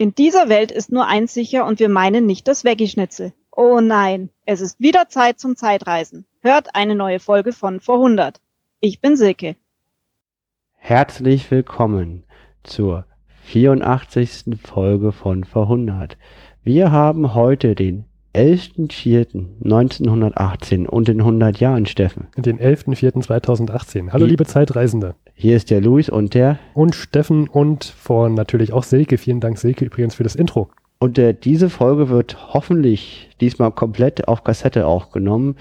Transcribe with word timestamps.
In 0.00 0.14
dieser 0.14 0.48
Welt 0.48 0.72
ist 0.72 0.90
nur 0.90 1.06
eins 1.08 1.34
sicher 1.34 1.66
und 1.66 1.78
wir 1.78 1.90
meinen 1.90 2.24
nicht 2.24 2.48
das 2.48 2.64
Veggie-Schnitzel. 2.64 3.34
Oh 3.54 3.80
nein, 3.82 4.30
es 4.46 4.62
ist 4.62 4.80
wieder 4.80 5.10
Zeit 5.10 5.38
zum 5.38 5.56
Zeitreisen. 5.56 6.24
Hört 6.40 6.74
eine 6.74 6.94
neue 6.94 7.20
Folge 7.20 7.52
von 7.52 7.80
Vor 7.80 7.96
100. 7.96 8.40
Ich 8.80 9.02
bin 9.02 9.14
Silke. 9.18 9.56
Herzlich 10.72 11.50
willkommen 11.50 12.24
zur 12.62 13.04
84. 13.44 14.58
Folge 14.64 15.12
von 15.12 15.44
Vor 15.44 15.64
100. 15.64 16.16
Wir 16.62 16.90
haben 16.92 17.34
heute 17.34 17.74
den 17.74 18.06
11.04.1918 18.34 20.86
und 20.86 21.08
den 21.08 21.20
100 21.20 21.58
Jahren, 21.60 21.86
Steffen. 21.86 22.28
Den 22.36 22.58
11.04.2018. 22.60 24.12
Hallo, 24.12 24.26
Wie- 24.26 24.30
liebe 24.30 24.44
Zeitreisende. 24.46 25.14
Hier 25.34 25.56
ist 25.56 25.70
der 25.70 25.80
Luis 25.80 26.08
und 26.08 26.34
der. 26.34 26.58
Und 26.74 26.94
Steffen 26.94 27.48
und 27.48 27.84
vor 27.84 28.28
natürlich 28.28 28.72
auch 28.72 28.84
Silke. 28.84 29.18
Vielen 29.18 29.40
Dank, 29.40 29.58
Silke, 29.58 29.84
übrigens 29.86 30.14
für 30.14 30.22
das 30.22 30.36
Intro. 30.36 30.70
Und 30.98 31.18
äh, 31.18 31.34
diese 31.34 31.70
Folge 31.70 32.08
wird 32.10 32.52
hoffentlich 32.54 33.30
diesmal 33.40 33.72
komplett 33.72 34.28
auf 34.28 34.44
Kassette 34.44 34.86
aufgenommen. 34.86 35.56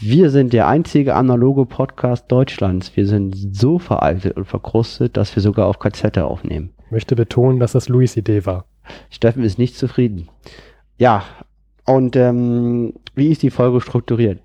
Wir 0.00 0.30
sind 0.30 0.52
der 0.52 0.68
einzige 0.68 1.16
analoge 1.16 1.66
Podcast 1.66 2.30
Deutschlands. 2.30 2.96
Wir 2.96 3.04
sind 3.06 3.34
so 3.56 3.80
veraltet 3.80 4.36
und 4.36 4.44
verkrustet, 4.44 5.16
dass 5.16 5.34
wir 5.34 5.42
sogar 5.42 5.66
auf 5.66 5.80
Kassette 5.80 6.24
aufnehmen. 6.26 6.70
Ich 6.86 6.92
möchte 6.92 7.16
betonen, 7.16 7.58
dass 7.58 7.72
das 7.72 7.88
Louis 7.88 8.16
Idee 8.16 8.46
war. 8.46 8.66
Steffen 9.10 9.42
ist 9.42 9.58
nicht 9.58 9.76
zufrieden. 9.76 10.28
Ja, 10.96 11.24
und 11.88 12.16
ähm, 12.16 12.94
wie 13.14 13.28
ist 13.28 13.42
die 13.42 13.50
Folge 13.50 13.80
strukturiert? 13.80 14.40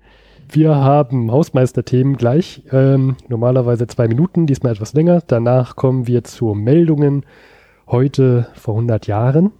Wir 0.50 0.76
haben 0.76 1.30
Hausmeisterthemen 1.32 2.16
gleich. 2.16 2.62
Ähm, 2.70 3.16
normalerweise 3.28 3.86
zwei 3.86 4.08
Minuten, 4.08 4.46
diesmal 4.46 4.72
etwas 4.72 4.92
länger. 4.94 5.22
Danach 5.26 5.76
kommen 5.76 6.06
wir 6.06 6.24
zu 6.24 6.54
Meldungen 6.54 7.24
heute 7.86 8.48
vor 8.54 8.74
100 8.74 9.06
Jahren. 9.06 9.52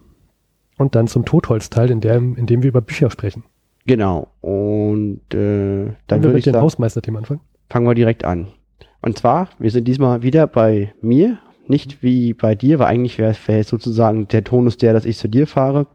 Und 0.76 0.94
dann 0.94 1.06
zum 1.06 1.24
Totholzteil, 1.24 1.90
in 1.90 2.00
dem, 2.00 2.36
in 2.36 2.46
dem 2.46 2.62
wir 2.62 2.68
über 2.68 2.80
Bücher 2.80 3.10
sprechen. 3.10 3.44
Genau. 3.86 4.28
Und 4.40 5.20
äh, 5.32 5.86
Dann 6.06 6.22
würde 6.22 6.28
mit 6.28 6.38
ich 6.38 6.44
den 6.44 6.54
sagen, 6.54 6.64
Hausmeisterthemen 6.64 7.18
anfangen. 7.18 7.40
fangen 7.70 7.86
wir 7.86 7.94
direkt 7.94 8.24
an. 8.24 8.48
Und 9.02 9.18
zwar, 9.18 9.48
wir 9.58 9.70
sind 9.70 9.86
diesmal 9.86 10.22
wieder 10.22 10.46
bei 10.46 10.92
mir, 11.00 11.38
nicht 11.68 12.02
wie 12.02 12.34
bei 12.34 12.54
dir, 12.54 12.78
weil 12.78 12.86
eigentlich 12.86 13.18
wäre 13.18 13.34
wär 13.46 13.58
jetzt 13.58 13.68
sozusagen 13.68 14.28
der 14.28 14.44
Tonus 14.44 14.78
der, 14.78 14.92
dass 14.92 15.04
ich 15.04 15.18
zu 15.18 15.28
dir 15.28 15.46
fahre. 15.46 15.86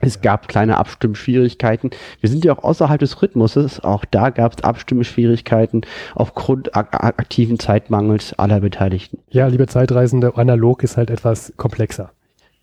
Es 0.00 0.20
gab 0.20 0.48
kleine 0.48 0.78
Abstimmschwierigkeiten. 0.78 1.90
Wir 2.20 2.30
sind 2.30 2.44
ja 2.44 2.52
auch 2.56 2.62
außerhalb 2.62 3.00
des 3.00 3.20
Rhythmuses. 3.20 3.80
Auch 3.80 4.04
da 4.04 4.30
gab 4.30 4.56
es 4.56 4.64
Abstimmschwierigkeiten 4.64 5.82
aufgrund 6.14 6.76
ak 6.76 6.94
ak 6.94 7.18
aktiven 7.18 7.58
Zeitmangels 7.58 8.32
aller 8.38 8.60
Beteiligten. 8.60 9.18
Ja, 9.28 9.48
liebe 9.48 9.66
Zeitreisende, 9.66 10.36
analog 10.36 10.82
ist 10.84 10.96
halt 10.96 11.10
etwas 11.10 11.52
komplexer. 11.56 12.12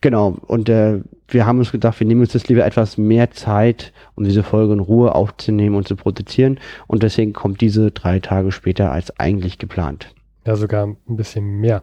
Genau. 0.02 0.38
Und 0.48 0.70
äh, 0.70 1.02
wir 1.28 1.46
haben 1.46 1.58
uns 1.58 1.72
gedacht, 1.72 2.00
wir 2.00 2.08
nehmen 2.08 2.22
uns 2.22 2.34
jetzt 2.34 2.48
lieber 2.48 2.66
etwas 2.66 2.98
mehr 2.98 3.32
Zeit, 3.32 3.92
um 4.16 4.24
diese 4.24 4.44
Folge 4.44 4.74
in 4.74 4.80
Ruhe 4.80 5.16
aufzunehmen 5.16 5.76
und 5.76 5.88
zu 5.88 5.96
produzieren. 5.96 6.60
Und 6.88 7.04
deswegen 7.04 7.34
kommt 7.34 7.60
diese 7.60 7.92
drei 7.92 8.20
Tage 8.20 8.52
später 8.52 8.92
als 8.92 9.20
eigentlich 9.20 9.58
geplant. 9.58 10.14
Ja, 10.46 10.56
sogar 10.56 10.86
ein 10.86 10.98
bisschen 11.08 11.60
mehr. 11.60 11.82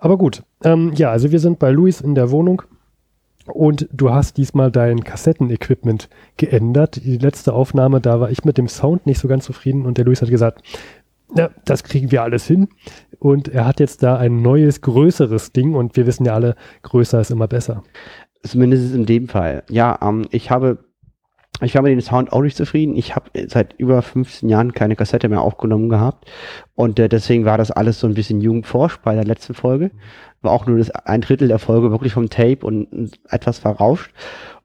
Aber 0.00 0.18
gut. 0.18 0.42
Ähm, 0.64 0.92
ja, 0.96 1.12
also 1.12 1.30
wir 1.30 1.38
sind 1.38 1.60
bei 1.60 1.70
Luis 1.70 2.00
in 2.00 2.16
der 2.16 2.32
Wohnung 2.32 2.62
und 3.46 3.88
du 3.92 4.10
hast 4.10 4.36
diesmal 4.36 4.70
dein 4.70 5.04
Kassettenequipment 5.04 6.08
geändert. 6.36 7.04
Die 7.04 7.18
letzte 7.18 7.52
Aufnahme, 7.52 8.00
da 8.00 8.20
war 8.20 8.30
ich 8.30 8.44
mit 8.44 8.58
dem 8.58 8.68
Sound 8.68 9.06
nicht 9.06 9.18
so 9.18 9.28
ganz 9.28 9.44
zufrieden 9.44 9.84
und 9.84 9.98
der 9.98 10.04
Luis 10.04 10.22
hat 10.22 10.30
gesagt, 10.30 10.62
ja, 11.34 11.50
das 11.64 11.82
kriegen 11.82 12.10
wir 12.10 12.22
alles 12.22 12.46
hin. 12.46 12.68
Und 13.18 13.48
er 13.48 13.66
hat 13.66 13.80
jetzt 13.80 14.02
da 14.02 14.16
ein 14.16 14.42
neues, 14.42 14.80
größeres 14.80 15.52
Ding 15.52 15.74
und 15.74 15.96
wir 15.96 16.06
wissen 16.06 16.24
ja 16.24 16.34
alle, 16.34 16.56
größer 16.82 17.20
ist 17.20 17.30
immer 17.30 17.48
besser. 17.48 17.82
Zumindest 18.42 18.94
in 18.94 19.06
dem 19.06 19.28
Fall. 19.28 19.62
Ja, 19.70 19.98
ähm, 20.02 20.26
ich 20.30 20.50
habe, 20.50 20.78
ich 21.60 21.74
war 21.74 21.82
mit 21.82 21.92
dem 21.92 22.00
Sound 22.00 22.32
auch 22.32 22.40
nicht 22.40 22.56
zufrieden. 22.56 22.96
Ich 22.96 23.14
habe 23.14 23.30
seit 23.48 23.74
über 23.78 24.02
15 24.02 24.48
Jahren 24.48 24.72
keine 24.72 24.96
Kassette 24.96 25.28
mehr 25.28 25.42
aufgenommen 25.42 25.88
gehabt. 25.88 26.30
Und 26.74 26.98
äh, 26.98 27.08
deswegen 27.08 27.44
war 27.44 27.58
das 27.58 27.70
alles 27.70 28.00
so 28.00 28.06
ein 28.06 28.14
bisschen 28.14 28.40
jugendforsch 28.40 28.98
bei 28.98 29.14
der 29.14 29.24
letzten 29.24 29.54
Folge. 29.54 29.90
War 30.40 30.52
auch 30.52 30.66
nur 30.66 30.78
das 30.78 30.90
ein 30.90 31.20
Drittel 31.20 31.48
der 31.48 31.58
Folge 31.58 31.90
wirklich 31.90 32.14
vom 32.14 32.30
Tape 32.30 32.66
und, 32.66 33.12
etwas 33.28 33.58
verrauscht. 33.58 34.12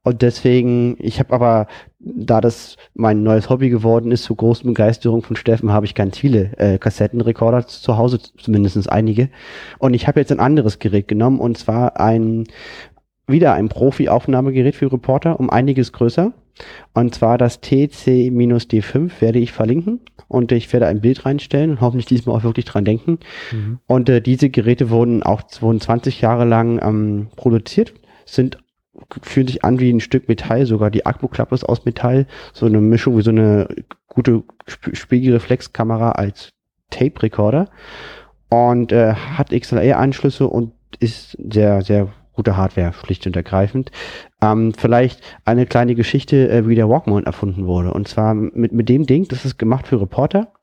Und 0.02 0.22
deswegen, 0.22 0.96
ich 1.00 1.20
habe 1.20 1.34
aber, 1.34 1.68
da 2.00 2.40
das 2.40 2.78
mein 2.94 3.24
neues 3.24 3.50
Hobby 3.50 3.70
geworden 3.70 4.12
ist, 4.12 4.24
zur 4.24 4.38
großen 4.38 4.66
Begeisterung 4.66 5.22
von 5.22 5.36
Steffen, 5.36 5.74
habe 5.74 5.86
ich 5.86 5.94
ganz 5.94 6.18
viele 6.18 6.58
äh, 6.58 6.78
Kassettenrekorder 6.78 7.68
zu 7.68 7.98
Hause, 7.98 8.20
zumindest 8.38 8.90
einige. 8.90 9.30
Und 9.78 9.94
ich 9.94 10.08
habe 10.08 10.22
jetzt 10.22 10.32
ein 10.32 10.40
anderes 10.40 10.80
Gerät 10.80 11.10
genommen, 11.10 11.40
und 11.40 11.58
zwar 11.58 12.00
ein 12.00 12.46
wieder 13.28 13.54
ein 13.54 13.68
Profi-Aufnahmegerät 13.68 14.76
für 14.76 14.92
Reporter, 14.92 15.40
um 15.40 15.50
einiges 15.50 15.92
größer. 15.92 16.32
Und 16.94 17.14
zwar 17.16 17.38
das 17.38 17.62
TC-D5 17.62 19.22
werde 19.22 19.40
ich 19.40 19.52
verlinken 19.52 20.02
und 20.28 20.52
ich 20.52 20.72
werde 20.74 20.88
ein 20.88 21.02
Bild 21.02 21.26
reinstellen 21.26 21.72
und 21.72 21.82
hoffentlich 21.82 22.08
diesmal 22.08 22.38
auch 22.38 22.44
wirklich 22.44 22.66
dran 22.66 22.86
denken. 22.86 23.20
Und 23.88 24.10
äh, 24.10 24.22
diese 24.22 24.50
Geräte 24.50 24.90
wurden 24.90 25.24
auch 25.24 25.42
wurden 25.60 25.80
20 25.80 26.22
Jahre 26.22 26.46
lang 26.46 26.80
ähm, 26.82 27.28
produziert, 27.36 27.94
sind 28.26 28.58
fühlen 29.22 29.48
sich 29.48 29.64
an 29.64 29.80
wie 29.80 29.92
ein 29.92 30.00
Stück 30.00 30.28
Metall, 30.28 30.66
sogar 30.66 30.90
die 30.90 31.06
Akkuklappe 31.06 31.54
ist 31.54 31.64
aus 31.64 31.86
Metall, 31.86 32.26
so 32.54 32.66
eine 32.66 32.82
Mischung 32.82 33.16
wie 33.18 33.22
so 33.22 33.30
eine 33.30 33.68
gute 34.08 34.44
Sp 34.66 34.96
Spiegelreflexkamera 34.96 36.14
als 36.14 36.54
Tape-Recorder 36.90 37.70
und 38.50 38.92
äh, 38.92 39.14
hat 39.14 39.52
XLR-Anschlüsse 39.52 40.48
und 40.48 40.74
ist 41.00 41.38
sehr, 41.52 41.82
sehr 41.82 42.10
gute 42.38 42.56
Hardware, 42.56 42.94
schlicht 42.94 43.28
und 43.28 43.36
ergreifend. 43.36 43.92
Ähm, 44.42 44.74
vielleicht 44.78 45.22
eine 45.44 45.66
kleine 45.66 45.96
Geschichte, 45.96 46.50
äh, 46.50 46.68
wie 46.68 46.76
der 46.76 46.88
Walkman 46.88 47.26
erfunden 47.26 47.66
wurde. 47.66 47.94
Und 47.94 48.08
zwar 48.08 48.34
mit, 48.34 48.72
mit 48.72 48.88
dem 48.88 49.06
Ding, 49.06 49.28
das 49.28 49.44
ist 49.44 49.58
gemacht 49.58 49.88
für 49.88 50.00
Reporter. 50.00 50.54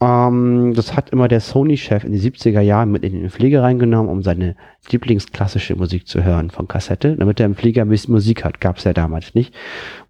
Ähm, 0.00 0.74
das 0.74 0.94
hat 0.94 1.10
immer 1.10 1.28
der 1.28 1.40
Sony-Chef 1.40 2.04
in 2.04 2.12
die 2.12 2.20
70er 2.20 2.60
Jahren 2.60 2.90
mit 2.90 3.04
in 3.04 3.12
den 3.12 3.30
Flieger 3.30 3.62
reingenommen, 3.62 4.10
um 4.10 4.22
seine 4.22 4.56
lieblingsklassische 4.90 5.76
Musik 5.76 6.06
zu 6.06 6.22
hören 6.22 6.50
von 6.50 6.68
Kassette, 6.68 7.16
damit 7.16 7.40
er 7.40 7.46
im 7.46 7.54
Flieger 7.54 7.82
ein 7.82 7.88
bisschen 7.88 8.12
Musik 8.12 8.44
hat. 8.44 8.60
Gab's 8.60 8.84
ja 8.84 8.92
damals 8.92 9.34
nicht. 9.34 9.54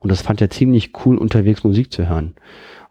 Und 0.01 0.11
das 0.11 0.23
fand 0.23 0.41
er 0.41 0.51
ziemlich 0.51 0.93
cool, 1.05 1.19
unterwegs 1.19 1.63
Musik 1.63 1.93
zu 1.93 2.09
hören. 2.09 2.34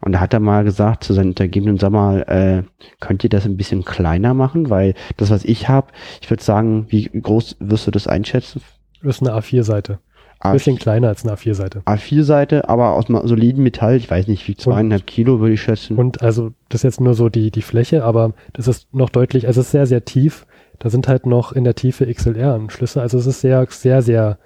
Und 0.06 0.12
da 0.12 0.20
hat 0.20 0.32
er 0.32 0.38
mal 0.38 0.62
gesagt 0.62 1.02
zu 1.02 1.14
seinen 1.14 1.30
Untergebenen, 1.30 1.78
sag 1.78 1.90
mal, 1.90 2.22
äh, 2.28 2.62
könnt 3.00 3.24
ihr 3.24 3.28
das 3.28 3.44
ein 3.44 3.56
bisschen 3.56 3.84
kleiner 3.84 4.34
machen? 4.34 4.70
Weil 4.70 4.94
das, 5.16 5.30
was 5.30 5.44
ich 5.44 5.68
habe, 5.68 5.88
ich 6.22 6.30
würde 6.30 6.44
sagen, 6.44 6.86
wie 6.90 7.10
groß 7.10 7.56
wirst 7.58 7.88
du 7.88 7.90
das 7.90 8.06
einschätzen? 8.06 8.62
Das 9.02 9.16
ist 9.16 9.26
eine 9.26 9.36
A4-Seite. 9.36 9.98
Ein 10.38 10.52
bisschen 10.52 10.78
kleiner 10.78 11.08
als 11.08 11.24
eine 11.24 11.34
A4-Seite. 11.34 11.80
A4-Seite, 11.86 12.68
aber 12.68 12.92
aus 12.92 13.08
einem 13.08 13.26
soliden 13.26 13.64
Metall, 13.64 13.96
ich 13.96 14.08
weiß 14.08 14.28
nicht, 14.28 14.46
wie 14.46 14.54
zweieinhalb 14.54 15.08
Kilo 15.08 15.40
würde 15.40 15.54
ich 15.54 15.62
schätzen. 15.62 15.96
Und 15.96 16.22
also, 16.22 16.52
das 16.68 16.80
ist 16.80 16.84
jetzt 16.84 17.00
nur 17.00 17.14
so 17.14 17.28
die, 17.28 17.50
die 17.50 17.62
Fläche, 17.62 18.04
aber 18.04 18.32
das 18.52 18.68
ist 18.68 18.94
noch 18.94 19.10
deutlich, 19.10 19.48
also 19.48 19.60
es 19.60 19.66
ist 19.66 19.72
sehr, 19.72 19.86
sehr 19.86 20.04
tief. 20.04 20.46
Da 20.78 20.88
sind 20.88 21.08
halt 21.08 21.26
noch 21.26 21.50
in 21.50 21.64
der 21.64 21.74
Tiefe 21.74 22.06
XLR-Anschlüsse. 22.06 23.00
Also 23.00 23.18
es 23.18 23.26
ist 23.26 23.40
sehr, 23.40 23.66
sehr, 23.68 24.02
sehr 24.02 24.38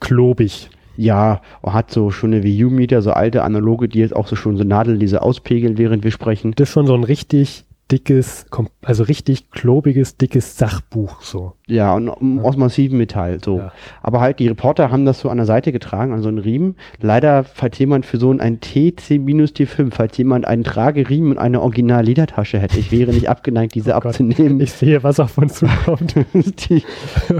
klobig. 0.00 0.70
Ja, 0.96 1.40
hat 1.64 1.90
so 1.90 2.10
schon 2.10 2.34
eine 2.34 2.44
VU-Meter, 2.44 3.02
so 3.02 3.12
alte 3.12 3.42
analoge, 3.42 3.88
die 3.88 3.98
jetzt 3.98 4.14
auch 4.14 4.26
so 4.26 4.36
schon 4.36 4.56
so 4.56 4.64
Nadellese 4.64 5.22
auspegeln, 5.22 5.78
während 5.78 6.04
wir 6.04 6.10
sprechen. 6.10 6.52
Das 6.56 6.68
ist 6.68 6.72
schon 6.72 6.86
so 6.86 6.94
ein 6.94 7.04
richtig 7.04 7.64
dickes, 7.90 8.46
also 8.82 9.04
richtig 9.04 9.50
klobiges, 9.50 10.16
dickes 10.16 10.56
Sachbuch 10.56 11.20
so. 11.20 11.52
Ja, 11.66 11.94
und 11.94 12.08
um, 12.08 12.40
aus 12.40 12.56
massivem 12.56 12.98
Metall, 12.98 13.38
so. 13.44 13.58
Ja. 13.58 13.72
Aber 14.02 14.20
halt, 14.20 14.38
die 14.38 14.48
Reporter 14.48 14.90
haben 14.90 15.04
das 15.04 15.20
so 15.20 15.28
an 15.28 15.36
der 15.36 15.46
Seite 15.46 15.70
getragen, 15.70 16.12
an 16.12 16.22
so 16.22 16.28
einen 16.28 16.38
Riemen. 16.38 16.76
Leider, 17.00 17.44
falls 17.44 17.78
jemand 17.78 18.06
für 18.06 18.16
so 18.18 18.30
ein 18.30 18.60
TC-D5, 18.60 19.90
falls 19.92 20.16
jemand 20.16 20.46
einen 20.46 20.64
Trageriemen 20.64 21.32
und 21.32 21.38
eine 21.38 21.60
Original-Ledertasche 21.60 22.58
hätte, 22.58 22.78
ich 22.78 22.90
wäre 22.90 23.12
nicht 23.12 23.28
abgeneigt, 23.28 23.74
diese 23.74 23.90
Oh 23.94 24.00
Gott. 24.00 24.06
abzunehmen. 24.06 24.60
Ich 24.60 24.72
sehe, 24.72 25.02
was 25.02 25.20
auf 25.20 25.36
uns 25.36 25.54
zukommt. 25.54 26.14
die, 26.34 26.82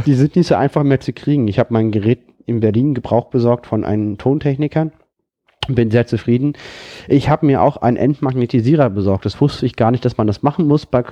die 0.06 0.14
sind 0.14 0.36
nicht 0.36 0.46
so 0.48 0.54
einfach 0.54 0.82
mehr 0.82 1.00
zu 1.00 1.12
kriegen. 1.12 1.48
Ich 1.48 1.58
habe 1.58 1.72
mein 1.72 1.90
Gerät 1.90 2.20
in 2.46 2.60
Berlin 2.60 2.94
Gebrauch 2.94 3.26
besorgt 3.26 3.66
von 3.66 3.84
einem 3.84 4.18
Tontechniker. 4.18 4.90
Bin 5.68 5.90
sehr 5.90 6.06
zufrieden. 6.06 6.52
Ich 7.08 7.30
habe 7.30 7.46
mir 7.46 7.62
auch 7.62 7.78
einen 7.78 7.96
Entmagnetisierer 7.96 8.90
besorgt. 8.90 9.24
Das 9.24 9.40
wusste 9.40 9.64
ich 9.64 9.76
gar 9.76 9.90
nicht, 9.90 10.04
dass 10.04 10.18
man 10.18 10.26
das 10.26 10.42
machen 10.42 10.66
muss 10.66 10.84
bei 10.84 11.02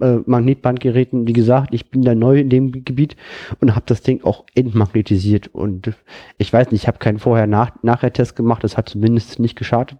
äh, 0.00 0.16
Magnetbandgeräten. 0.26 1.28
Wie 1.28 1.32
gesagt, 1.32 1.72
ich 1.72 1.90
bin 1.90 2.02
da 2.02 2.14
neu 2.16 2.40
in 2.40 2.50
dem 2.50 2.84
Gebiet 2.84 3.14
und 3.60 3.76
habe 3.76 3.84
das 3.86 4.02
Ding 4.02 4.24
auch 4.24 4.44
entmagnetisiert. 4.56 5.46
Und 5.48 5.92
ich 6.38 6.52
weiß 6.52 6.72
nicht, 6.72 6.82
ich 6.82 6.88
habe 6.88 6.98
keinen 6.98 7.20
Vorher-Nachher-Test 7.20 8.34
gemacht. 8.34 8.64
Das 8.64 8.76
hat 8.76 8.88
zumindest 8.88 9.38
nicht 9.38 9.56
geschadet. 9.56 9.98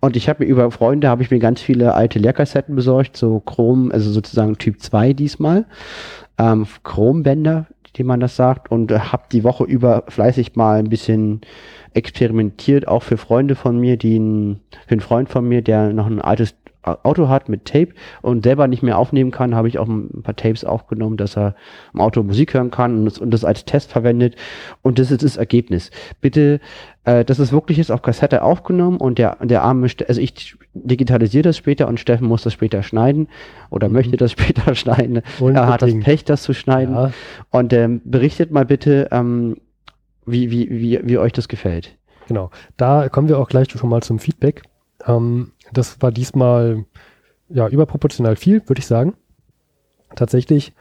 Und 0.00 0.16
ich 0.16 0.28
habe 0.28 0.44
mir 0.44 0.50
über 0.50 0.70
Freunde 0.70 1.08
habe 1.08 1.22
ich 1.22 1.32
mir 1.32 1.40
ganz 1.40 1.60
viele 1.60 1.94
alte 1.94 2.20
Leerkassetten 2.20 2.76
besorgt, 2.76 3.16
so 3.16 3.40
Chrom, 3.40 3.90
also 3.90 4.10
sozusagen 4.10 4.56
Typ 4.58 4.80
2 4.80 5.14
diesmal. 5.14 5.66
Ähm, 6.38 6.66
Chrombänder, 6.84 7.66
die 7.96 8.04
man 8.04 8.20
das 8.20 8.36
sagt. 8.36 8.70
Und 8.70 8.90
äh, 8.90 8.98
habe 8.98 9.24
die 9.30 9.44
Woche 9.44 9.64
über 9.64 10.04
fleißig 10.08 10.56
mal 10.56 10.78
ein 10.78 10.88
bisschen 10.88 11.40
experimentiert, 11.94 12.88
auch 12.88 13.02
für 13.02 13.16
Freunde 13.16 13.54
von 13.54 13.78
mir, 13.78 13.96
die 13.96 14.18
ein, 14.18 14.60
für 14.86 14.92
einen 14.92 15.00
Freund 15.00 15.28
von 15.28 15.46
mir, 15.46 15.62
der 15.62 15.92
noch 15.92 16.06
ein 16.06 16.20
altes 16.20 16.54
Auto 16.82 17.28
hat 17.28 17.48
mit 17.48 17.64
Tape 17.64 17.90
und 18.22 18.42
selber 18.42 18.66
nicht 18.66 18.82
mehr 18.82 18.98
aufnehmen 18.98 19.30
kann, 19.30 19.54
habe 19.54 19.68
ich 19.68 19.78
auch 19.78 19.88
ein 19.88 20.22
paar 20.22 20.34
Tapes 20.34 20.64
aufgenommen, 20.64 21.16
dass 21.16 21.36
er 21.36 21.54
im 21.94 22.00
Auto 22.00 22.22
Musik 22.22 22.54
hören 22.54 22.70
kann 22.70 22.98
und 22.98 23.04
das, 23.04 23.18
und 23.18 23.30
das 23.30 23.44
als 23.44 23.64
Test 23.64 23.92
verwendet. 23.92 24.36
Und 24.82 24.98
das 24.98 25.10
ist 25.10 25.22
das 25.22 25.36
Ergebnis. 25.36 25.90
Bitte, 26.20 26.60
äh, 27.04 27.24
das 27.24 27.38
ist 27.38 27.52
wirklich 27.52 27.78
jetzt 27.78 27.92
auf 27.92 28.02
Kassette 28.02 28.42
aufgenommen 28.42 28.96
und 28.96 29.18
der, 29.18 29.36
der 29.42 29.62
arme, 29.62 29.88
also 30.08 30.20
ich 30.20 30.56
digitalisiere 30.74 31.42
das 31.42 31.56
später 31.56 31.86
und 31.86 32.00
Steffen 32.00 32.26
muss 32.26 32.42
das 32.42 32.52
später 32.52 32.82
schneiden 32.82 33.28
oder 33.70 33.88
mhm. 33.88 33.94
möchte 33.94 34.16
das 34.16 34.32
später 34.32 34.74
schneiden. 34.74 35.22
Und 35.38 35.54
er 35.54 35.68
hat 35.68 35.82
das 35.82 35.98
Pech, 36.00 36.24
das 36.24 36.42
zu 36.42 36.52
schneiden. 36.52 36.94
Ja. 36.94 37.12
Und 37.50 37.72
ähm, 37.72 38.00
berichtet 38.04 38.50
mal 38.50 38.64
bitte, 38.64 39.08
ähm, 39.12 39.56
wie, 40.26 40.50
wie, 40.50 40.70
wie, 40.70 41.00
wie 41.02 41.18
euch 41.18 41.32
das 41.32 41.48
gefällt. 41.48 41.96
Genau. 42.28 42.50
Da 42.76 43.08
kommen 43.08 43.28
wir 43.28 43.38
auch 43.38 43.48
gleich 43.48 43.70
schon 43.70 43.90
mal 43.90 44.02
zum 44.02 44.18
Feedback. 44.18 44.62
Ähm, 45.06 45.52
das 45.72 46.00
war 46.00 46.12
diesmal 46.12 46.84
ja 47.48 47.68
überproportional 47.68 48.36
viel, 48.36 48.62
würde 48.68 48.80
ich 48.80 48.86
sagen. 48.86 49.14
Tatsächlich 50.14 50.74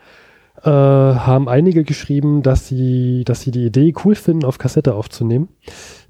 äh, 0.64 0.70
haben 0.70 1.50
einige 1.50 1.84
geschrieben, 1.84 2.44
dass 2.44 2.68
sie, 2.68 3.24
dass 3.26 3.42
sie 3.42 3.52
die 3.52 3.66
Idee 3.66 3.94
cool 4.04 4.16
finden, 4.16 4.46
auf 4.46 4.58
Kassette 4.58 4.94
aufzunehmen. 4.94 5.50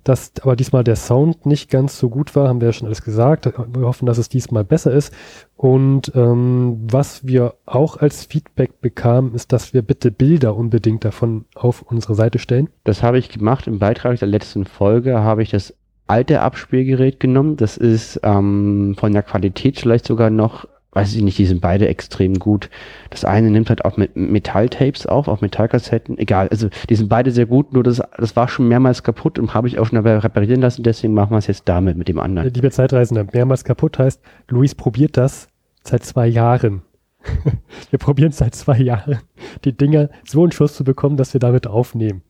Dass 0.04 0.31
aber 0.42 0.56
diesmal 0.56 0.84
der 0.84 0.96
Sound 0.96 1.46
nicht 1.46 1.69
ganz 1.69 2.00
so 2.00 2.10
gut 2.10 2.36
war, 2.36 2.48
haben 2.48 2.60
wir 2.60 2.69
ja 2.69 2.74
schon 2.74 2.88
alles 2.88 3.04
gesagt. 3.04 3.46
Wir 3.46 3.86
hoffen, 3.86 4.08
dass 4.08 4.18
es 4.18 4.30
diesmal 4.30 4.63
besser 4.63 4.92
ist. 4.92 5.13
Und 5.56 6.12
ähm, 6.16 6.80
was 6.92 7.28
wir 7.28 7.54
auch 7.68 7.98
als 7.98 8.25
Feedback 8.25 8.81
bekamen, 8.81 9.36
ist, 9.36 9.54
dass 9.54 9.74
wir 9.74 9.84
bitte 9.84 10.10
Bilder 10.12 10.56
unbedingt 10.56 11.06
davon 11.06 11.46
auf 11.54 11.84
unsere 11.84 12.16
Seite 12.16 12.40
stellen. 12.40 12.69
Das 12.84 13.04
habe 13.04 13.19
ich 13.19 13.30
gemacht. 13.30 13.68
Im 13.68 13.78
Beitrag 13.78 14.18
der 14.18 14.28
letzten 14.28 14.66
Folge 14.66 15.19
habe 15.19 15.44
ich 15.44 15.52
das 15.52 15.75
alte 16.12 16.42
Abspielgerät 16.42 17.19
genommen. 17.19 17.56
Das 17.56 17.78
ist 17.78 18.19
ähm, 18.24 18.96
von 19.00 19.13
der 19.13 19.24
Qualität 19.24 19.80
vielleicht 19.80 20.06
sogar 20.06 20.30
noch, 20.30 20.68
weiß 20.92 21.16
ich 21.16 21.24
nicht, 21.24 21.38
die 21.38 21.46
sind 21.46 21.62
beide 21.62 21.88
extrem 21.88 22.38
gut. 22.38 22.69
Das 23.10 23.24
eine 23.24 23.50
nimmt 23.50 23.69
halt 23.69 23.86
auch 23.86 23.96
mit 23.96 24.18
Metalltapes 24.18 25.06
auf, 25.06 25.30
auf 25.30 25.40
Metallkassetten. 25.40 26.18
Egal, 26.18 26.50
also 26.50 26.68
die 26.90 26.96
sind 26.96 27.08
beide 27.08 27.31
sehr 27.31 27.46
gut, 27.46 27.72
nur 27.72 27.84
das, 27.84 28.02
das 28.18 28.36
war 28.36 28.50
schon 28.50 28.68
mehrmals 28.68 29.04
kaputt 29.04 29.40
und 29.40 29.54
habe 29.54 29.69
ich 29.69 29.80
auch 29.80 29.86
schon 29.86 29.98
reparieren 30.00 30.60
lassen, 30.60 30.84
deswegen 30.84 31.13
machen 31.13 31.31
wir 31.31 31.38
es 31.38 31.48
jetzt 31.48 31.63
damit, 31.69 31.98
mit 31.98 32.10
dem 32.10 32.19
anderen. 32.19 32.54
Liebe 32.54 32.72
Zeitreisende, 32.72 33.25
mehrmals 33.31 33.63
kaputt 33.63 33.98
heißt, 33.98 34.22
Luis 34.50 34.75
probiert 34.75 35.16
das 35.16 35.48
seit 35.84 36.04
zwei 36.04 36.28
Jahren. 36.28 36.81
wir 37.90 38.00
probieren 38.00 38.34
seit 38.34 38.54
zwei 38.56 38.80
Jahren, 38.80 39.19
die 39.63 39.72
Dinger 39.72 40.10
so 40.25 40.44
in 40.44 40.52
Schuss 40.52 40.75
zu 40.75 40.84
bekommen, 40.84 41.16
dass 41.16 41.34
wir 41.34 41.40
damit 41.40 41.68
aufnehmen. 41.68 42.22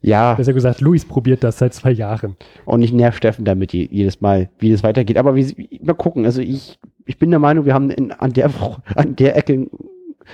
Ja. 0.00 0.34
Besser 0.34 0.52
gesagt, 0.52 0.80
Luis 0.80 1.04
probiert 1.04 1.44
das 1.44 1.58
seit 1.58 1.74
zwei 1.74 1.90
Jahren. 1.90 2.36
Und 2.64 2.82
ich 2.82 2.92
nerv 2.92 3.16
Steffen 3.16 3.44
damit 3.44 3.72
jedes 3.72 4.20
Mal, 4.20 4.50
wie 4.58 4.70
das 4.70 4.82
weitergeht. 4.82 5.16
Aber 5.16 5.34
wie, 5.36 5.80
mal 5.82 5.94
gucken. 5.94 6.24
Also 6.24 6.40
ich, 6.40 6.78
ich 7.06 7.18
bin 7.18 7.30
der 7.30 7.38
Meinung, 7.38 7.64
wir 7.64 7.74
haben 7.74 7.90
in, 7.90 8.12
an, 8.12 8.32
der, 8.32 8.50
an 8.94 9.16
der 9.16 9.36
Ecke 9.36 9.68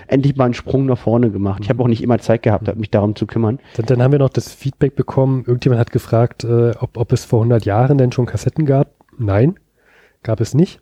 endlich 0.06 0.36
mal 0.36 0.44
einen 0.46 0.54
Sprung 0.54 0.86
nach 0.86 0.98
vorne 0.98 1.30
gemacht. 1.30 1.60
Ich 1.62 1.70
habe 1.70 1.82
auch 1.82 1.88
nicht 1.88 2.02
immer 2.02 2.18
Zeit 2.18 2.42
gehabt, 2.42 2.74
mich 2.76 2.90
darum 2.90 3.16
zu 3.16 3.26
kümmern. 3.26 3.58
Dann, 3.76 3.86
dann, 3.86 4.02
haben 4.02 4.12
wir 4.12 4.18
noch 4.18 4.28
das 4.28 4.52
Feedback 4.52 4.96
bekommen. 4.96 5.44
Irgendjemand 5.46 5.80
hat 5.80 5.92
gefragt, 5.92 6.44
äh, 6.44 6.72
ob, 6.78 6.96
ob 6.96 7.12
es 7.12 7.24
vor 7.24 7.40
100 7.40 7.64
Jahren 7.64 7.98
denn 7.98 8.12
schon 8.12 8.26
Kassetten 8.26 8.66
gab. 8.66 8.92
Nein, 9.18 9.54
gab 10.22 10.40
es 10.40 10.54
nicht. 10.54 10.80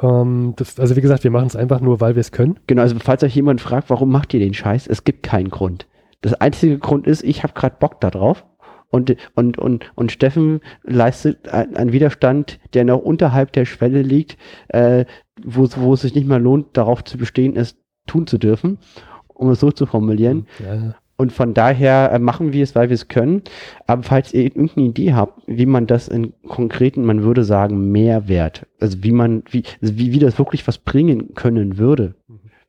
Ähm, 0.00 0.54
das, 0.56 0.78
also 0.78 0.96
wie 0.96 1.00
gesagt, 1.00 1.24
wir 1.24 1.30
machen 1.30 1.46
es 1.46 1.56
einfach 1.56 1.80
nur, 1.80 2.00
weil 2.00 2.14
wir 2.14 2.20
es 2.20 2.32
können. 2.32 2.58
Genau, 2.66 2.82
also 2.82 2.96
falls 2.98 3.22
euch 3.22 3.34
jemand 3.34 3.60
fragt, 3.60 3.90
warum 3.90 4.10
macht 4.10 4.32
ihr 4.34 4.40
den 4.40 4.54
Scheiß, 4.54 4.86
es 4.86 5.04
gibt 5.04 5.22
keinen 5.22 5.50
Grund. 5.50 5.86
Das 6.20 6.34
einzige 6.34 6.78
Grund 6.78 7.06
ist, 7.06 7.22
ich 7.22 7.42
habe 7.42 7.54
gerade 7.54 7.76
Bock 7.78 8.00
da 8.00 8.10
drauf. 8.10 8.44
Und, 8.90 9.16
und, 9.36 9.56
und, 9.56 9.92
und 9.94 10.10
Steffen 10.10 10.60
leistet 10.82 11.48
einen 11.48 11.92
Widerstand, 11.92 12.58
der 12.74 12.84
noch 12.84 12.98
unterhalb 12.98 13.52
der 13.52 13.64
Schwelle 13.64 14.02
liegt, 14.02 14.36
äh, 14.68 15.04
wo, 15.44 15.68
wo 15.76 15.94
es 15.94 16.00
sich 16.00 16.14
nicht 16.14 16.26
mehr 16.26 16.40
lohnt, 16.40 16.76
darauf 16.76 17.04
zu 17.04 17.16
bestehen, 17.16 17.56
es 17.56 17.76
tun 18.08 18.26
zu 18.26 18.36
dürfen, 18.36 18.78
um 19.28 19.50
es 19.50 19.60
so 19.60 19.70
zu 19.70 19.86
formulieren. 19.86 20.46
Ja. 20.58 20.96
Und 21.16 21.32
von 21.32 21.52
daher 21.52 22.10
äh, 22.12 22.18
machen 22.18 22.54
wir 22.54 22.62
es, 22.62 22.74
weil 22.74 22.88
wir 22.88 22.94
es 22.94 23.08
können. 23.08 23.42
Aber 23.86 24.02
falls 24.02 24.32
ihr 24.32 24.42
irgendeine 24.42 24.86
Idee 24.86 25.12
habt, 25.12 25.42
wie 25.46 25.66
man 25.66 25.86
das 25.86 26.08
in 26.08 26.32
konkreten, 26.48 27.04
man 27.04 27.22
würde 27.22 27.44
sagen, 27.44 27.92
Mehrwert, 27.92 28.66
also 28.80 29.04
wie 29.04 29.12
man, 29.12 29.42
wie, 29.50 29.62
also 29.82 29.98
wie, 29.98 30.12
wie 30.12 30.18
das 30.18 30.38
wirklich 30.38 30.66
was 30.66 30.78
bringen 30.78 31.34
können 31.34 31.76
würde, 31.76 32.14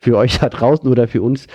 für 0.01 0.17
euch 0.17 0.39
da 0.39 0.49
draußen 0.49 0.89
oder 0.89 1.07
für 1.07 1.21
uns, 1.21 1.47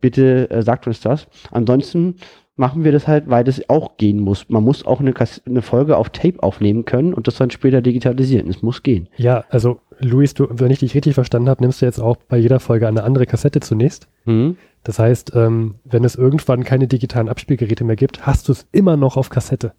bitte 0.00 0.48
äh, 0.50 0.62
sagt 0.62 0.86
uns 0.86 1.00
das. 1.00 1.26
Ansonsten 1.50 2.16
machen 2.56 2.84
wir 2.84 2.92
das 2.92 3.08
halt, 3.08 3.28
weil 3.28 3.44
das 3.44 3.68
auch 3.68 3.96
gehen 3.96 4.20
muss. 4.20 4.48
Man 4.48 4.64
muss 4.64 4.86
auch 4.86 5.00
eine, 5.00 5.12
eine, 5.46 5.62
Folge 5.62 5.96
auf 5.96 6.10
Tape 6.10 6.42
aufnehmen 6.42 6.84
können 6.84 7.12
und 7.12 7.26
das 7.26 7.36
dann 7.36 7.50
später 7.50 7.82
digitalisieren. 7.82 8.48
Es 8.48 8.62
muss 8.62 8.82
gehen. 8.82 9.08
Ja, 9.16 9.44
also 9.50 9.80
Luis, 9.98 10.34
du, 10.34 10.46
wenn 10.50 10.70
ich 10.70 10.78
dich 10.78 10.94
richtig 10.94 11.14
verstanden 11.14 11.48
habe, 11.48 11.62
nimmst 11.62 11.82
du 11.82 11.86
jetzt 11.86 12.00
auch 12.00 12.16
bei 12.28 12.38
jeder 12.38 12.60
Folge 12.60 12.88
eine 12.88 13.02
andere 13.02 13.26
Kassette 13.26 13.60
zunächst. 13.60 14.08
Mhm. 14.24 14.56
Das 14.84 14.98
heißt, 14.98 15.32
ähm, 15.34 15.76
wenn 15.84 16.04
es 16.04 16.14
irgendwann 16.14 16.64
keine 16.64 16.86
digitalen 16.86 17.28
Abspielgeräte 17.28 17.84
mehr 17.84 17.96
gibt, 17.96 18.26
hast 18.26 18.48
du 18.48 18.52
es 18.52 18.66
immer 18.72 18.96
noch 18.96 19.16
auf 19.16 19.30
Kassette. 19.30 19.72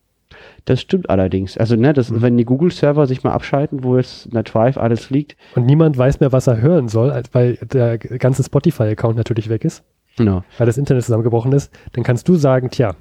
Das 0.67 0.81
stimmt 0.81 1.09
allerdings. 1.09 1.57
Also, 1.57 1.77
ne, 1.77 1.93
das, 1.93 2.11
mhm. 2.11 2.21
wenn 2.21 2.37
die 2.37 2.43
Google-Server 2.43 3.07
sich 3.07 3.23
mal 3.23 3.31
abschalten, 3.31 3.85
wo 3.85 3.95
jetzt 3.95 4.25
in 4.25 4.33
der 4.33 4.43
Drive 4.43 4.77
alles 4.77 5.09
liegt. 5.09 5.37
Und 5.55 5.65
niemand 5.65 5.97
weiß 5.97 6.19
mehr, 6.19 6.33
was 6.33 6.47
er 6.47 6.59
hören 6.59 6.89
soll, 6.89 7.23
weil 7.31 7.55
der 7.55 7.97
ganze 7.97 8.43
Spotify-Account 8.43 9.15
natürlich 9.15 9.47
weg 9.47 9.63
ist. 9.63 9.85
Genau. 10.17 10.43
Weil 10.57 10.67
das 10.67 10.77
Internet 10.77 11.05
zusammengebrochen 11.05 11.53
ist. 11.53 11.71
Dann 11.93 12.03
kannst 12.03 12.27
du 12.27 12.35
sagen, 12.35 12.69
tja, 12.69 12.95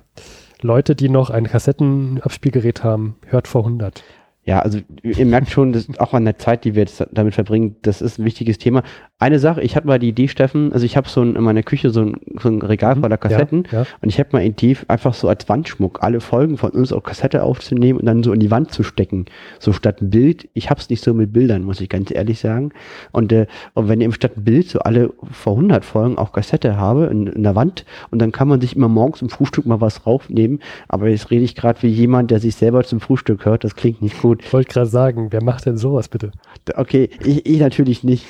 Leute, 0.63 0.95
die 0.95 1.09
noch 1.09 1.31
ein 1.31 1.49
Kassettenabspielgerät 1.49 2.85
haben, 2.85 3.17
hört 3.27 3.49
vor 3.49 3.63
100. 3.63 4.05
Ja, 4.45 4.61
also 4.61 4.79
ihr 5.03 5.27
merkt 5.27 5.51
schon, 5.51 5.73
dass 5.73 5.89
auch 5.99 6.15
an 6.15 6.25
der 6.25 6.39
Zeit, 6.39 6.65
die 6.65 6.77
wir 6.77 6.83
jetzt 6.83 7.05
damit 7.11 7.35
verbringen, 7.35 7.75
das 7.83 8.01
ist 8.01 8.21
ein 8.21 8.25
wichtiges 8.25 8.59
Thema. 8.59 8.85
Eine 9.19 9.39
Sache, 9.39 9.63
ich 9.63 9.77
hatte 9.77 9.87
mal 9.87 9.99
die 9.99 10.11
Idee, 10.11 10.29
Steffen, 10.29 10.75
also 10.75 10.85
ich 10.85 10.95
habe 10.95 11.09
so 11.09 11.23
ein, 11.23 11.37
in 11.37 11.43
meiner 11.43 11.63
Küche 11.63 11.89
so 11.89 12.03
ein, 12.03 12.17
so 12.39 12.51
ein 12.51 12.61
Regal 12.61 12.97
mhm, 12.97 13.01
voller 13.01 13.17
Kassetten 13.17 13.67
ja, 13.73 13.81
ja. 13.81 13.87
und 14.03 14.11
ich 14.11 14.19
habe 14.19 14.29
mal 14.33 14.45
intuitiv 14.45 14.85
einfach 14.89 15.15
so 15.15 15.27
als 15.27 15.49
Wandschmuck 15.49 16.03
alle 16.03 16.21
Folgen 16.21 16.59
von 16.59 16.73
uns 16.73 16.93
auf 16.93 17.03
Kassette 17.03 17.43
aufzunehmen 17.43 17.99
und 17.99 18.05
dann 18.05 18.23
so 18.23 18.35
in 18.35 18.41
die 18.41 18.51
Wand 18.51 18.73
zu 18.73 18.83
stecken. 18.83 19.25
So 19.59 19.73
statt 19.73 20.03
ein 20.03 20.11
Bild, 20.11 20.51
ich 20.53 20.69
hab's 20.69 20.91
nicht 20.91 21.03
so 21.03 21.15
mit 21.15 21.33
Bildern, 21.33 21.63
muss 21.63 21.81
ich 21.81 21.89
ganz 21.89 22.11
ehrlich 22.11 22.41
sagen. 22.41 22.73
Und, 23.11 23.33
äh, 23.33 23.47
und 23.73 23.89
wenn 23.89 24.03
ihr 24.03 24.05
im 24.05 24.13
statt 24.13 24.33
ein 24.37 24.45
Bild 24.45 24.69
so 24.69 24.81
alle 24.81 25.15
vor 25.31 25.55
100 25.55 25.87
Folgen 25.87 26.19
auf 26.19 26.33
Kassette 26.33 26.77
habe 26.77 27.07
in, 27.07 27.27
in 27.27 27.43
der 27.43 27.55
Wand 27.55 27.87
und 28.11 28.19
dann 28.19 28.33
kann 28.33 28.49
man 28.49 28.61
sich 28.61 28.77
immer 28.77 28.89
morgens 28.89 29.23
im 29.23 29.31
Frühstück 29.31 29.65
mal 29.65 29.81
was 29.81 30.07
raufnehmen, 30.07 30.61
aber 30.89 31.09
jetzt 31.09 31.31
rede 31.31 31.45
ich 31.45 31.55
gerade 31.55 31.81
wie 31.83 31.89
jemand, 31.89 32.31
der 32.31 32.41
sich 32.41 32.55
selber 32.55 32.85
zum 32.85 33.01
Frühstück 33.01 33.47
hört, 33.47 33.65
das 33.65 33.77
klingt 33.77 34.03
nicht 34.03 34.21
gut. 34.21 34.43
Ich 34.45 34.53
wollte 34.53 34.75
gerade 34.75 34.87
sagen, 34.87 35.29
wer 35.31 35.43
macht 35.43 35.65
denn 35.65 35.79
sowas 35.79 36.09
bitte? 36.09 36.33
Okay, 36.75 37.09
ich, 37.25 37.47
ich 37.47 37.61
natürlich 37.61 38.05
nicht. 38.05 38.27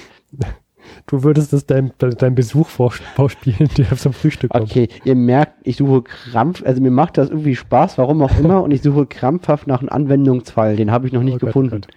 Du 1.07 1.23
würdest 1.23 1.53
es 1.53 1.67
deinem, 1.67 1.93
deinem 1.99 2.35
Besuch 2.35 2.69
vorspielen, 2.69 3.69
der 3.77 3.97
zum 3.97 4.13
Frühstück 4.13 4.51
kommt. 4.51 4.71
Okay, 4.71 4.89
ihr 5.05 5.15
merkt, 5.15 5.55
ich 5.65 5.77
suche 5.77 6.03
krampf, 6.03 6.63
also 6.65 6.81
mir 6.81 6.91
macht 6.91 7.19
das 7.19 7.31
irgendwie 7.31 7.57
Spaß, 7.57 7.99
warum 7.99 8.23
auch 8.23 8.39
immer, 8.39 8.63
und 8.63 8.71
ich 8.71 8.83
suche 8.83 9.07
krampfhaft 9.07 9.67
nach 9.67 9.81
einem 9.81 9.91
Anwendungsfall. 9.91 10.77
Den 10.77 10.91
habe 10.91 11.07
ich 11.07 11.13
noch 11.13 11.23
nicht 11.23 11.43
oh 11.43 11.47
gefunden. 11.47 11.83
Gott, 11.83 11.87
Gott. 11.87 11.97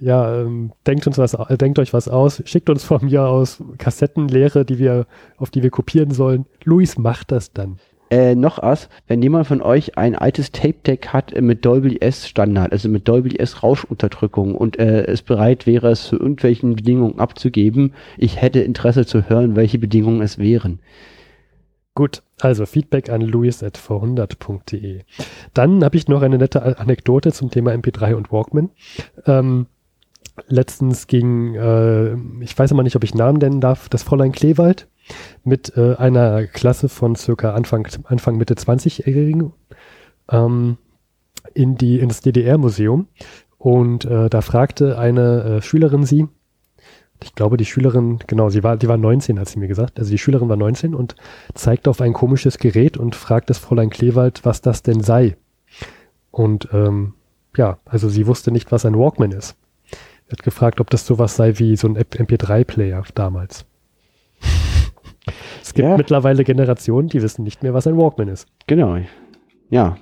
Ja, 0.00 0.40
ähm, 0.40 0.72
denkt 0.86 1.06
uns 1.06 1.18
was, 1.18 1.34
äh, 1.34 1.56
denkt 1.56 1.78
euch 1.78 1.92
was 1.92 2.08
aus, 2.08 2.42
schickt 2.46 2.68
uns 2.68 2.82
von 2.82 3.04
mir 3.04 3.26
aus 3.26 3.62
Kassettenlehre, 3.78 4.64
die 4.64 4.78
wir, 4.78 5.06
auf 5.36 5.50
die 5.50 5.62
wir 5.62 5.70
kopieren 5.70 6.10
sollen. 6.10 6.46
Luis 6.64 6.98
macht 6.98 7.30
das 7.30 7.52
dann. 7.52 7.78
Äh, 8.14 8.36
noch 8.36 8.62
was, 8.62 8.88
wenn 9.08 9.22
jemand 9.22 9.48
von 9.48 9.60
euch 9.60 9.98
ein 9.98 10.14
altes 10.14 10.52
Tape-Deck 10.52 11.08
hat 11.08 11.34
mit 11.40 11.64
Dolby 11.64 11.96
S 12.00 12.28
Standard, 12.28 12.70
also 12.70 12.88
mit 12.88 13.08
Dolby 13.08 13.34
S 13.40 13.64
Rauschunterdrückung 13.64 14.54
und 14.54 14.78
äh, 14.78 15.04
es 15.06 15.22
bereit 15.22 15.66
wäre, 15.66 15.88
es 15.88 16.04
zu 16.04 16.16
irgendwelchen 16.16 16.76
Bedingungen 16.76 17.18
abzugeben, 17.18 17.92
ich 18.16 18.40
hätte 18.40 18.60
Interesse 18.60 19.04
zu 19.04 19.28
hören, 19.28 19.56
welche 19.56 19.80
Bedingungen 19.80 20.22
es 20.22 20.38
wären. 20.38 20.78
Gut, 21.96 22.22
also 22.40 22.66
Feedback 22.66 23.10
an 23.10 23.20
luis.v100.de. 23.20 25.00
Dann 25.52 25.82
habe 25.82 25.96
ich 25.96 26.06
noch 26.06 26.22
eine 26.22 26.38
nette 26.38 26.78
Anekdote 26.78 27.32
zum 27.32 27.50
Thema 27.50 27.72
MP3 27.72 28.14
und 28.14 28.30
Walkman. 28.30 28.70
Ähm, 29.26 29.66
letztens 30.48 31.06
ging, 31.06 31.54
äh, 31.54 32.14
ich 32.40 32.58
weiß 32.58 32.72
aber 32.72 32.82
nicht, 32.82 32.96
ob 32.96 33.04
ich 33.04 33.14
Namen 33.14 33.38
nennen 33.38 33.60
darf, 33.60 33.88
das 33.88 34.02
Fräulein 34.02 34.32
Kleewald 34.32 34.88
mit 35.44 35.76
äh, 35.76 35.94
einer 35.96 36.46
Klasse 36.46 36.88
von 36.88 37.14
circa 37.14 37.54
Anfang, 37.54 37.86
Anfang 38.04 38.36
Mitte 38.36 38.54
20-Jährigen 38.54 39.52
ähm, 40.30 40.78
in 41.52 41.76
die, 41.76 41.98
ins 41.98 42.20
DDR-Museum. 42.20 43.08
Und 43.58 44.04
äh, 44.04 44.28
da 44.28 44.40
fragte 44.40 44.98
eine 44.98 45.42
äh, 45.42 45.62
Schülerin 45.62 46.04
sie, 46.04 46.28
ich 47.22 47.34
glaube, 47.34 47.56
die 47.56 47.64
Schülerin, 47.64 48.18
genau, 48.26 48.50
sie 48.50 48.62
war, 48.62 48.76
die 48.76 48.88
war 48.88 48.98
19, 48.98 49.38
hat 49.38 49.48
sie 49.48 49.58
mir 49.58 49.68
gesagt. 49.68 49.98
Also 49.98 50.10
die 50.10 50.18
Schülerin 50.18 50.48
war 50.48 50.56
19 50.56 50.94
und 50.94 51.14
zeigte 51.54 51.88
auf 51.88 52.00
ein 52.00 52.12
komisches 52.12 52.58
Gerät 52.58 52.96
und 52.96 53.14
fragt 53.14 53.48
das 53.50 53.58
Fräulein 53.58 53.88
Kleewald, 53.88 54.44
was 54.44 54.60
das 54.60 54.82
denn 54.82 55.00
sei. 55.00 55.36
Und 56.30 56.68
ähm, 56.72 57.14
ja, 57.56 57.78
also 57.84 58.08
sie 58.08 58.26
wusste 58.26 58.50
nicht, 58.50 58.72
was 58.72 58.84
ein 58.84 58.98
Walkman 58.98 59.32
ist. 59.32 59.56
Hat 60.34 60.42
gefragt, 60.42 60.80
ob 60.80 60.90
das 60.90 61.06
sowas 61.06 61.36
sei 61.36 61.60
wie 61.60 61.76
so 61.76 61.86
ein 61.86 61.96
MP3-Player 61.96 63.04
damals. 63.14 63.66
Es 65.62 65.74
gibt 65.74 65.88
ja. 65.88 65.96
mittlerweile 65.96 66.42
Generationen, 66.42 67.08
die 67.08 67.22
wissen 67.22 67.44
nicht 67.44 67.62
mehr, 67.62 67.72
was 67.72 67.86
ein 67.86 67.96
Walkman 67.96 68.26
ist. 68.26 68.48
Genau. 68.66 68.98
Ja. 69.70 69.96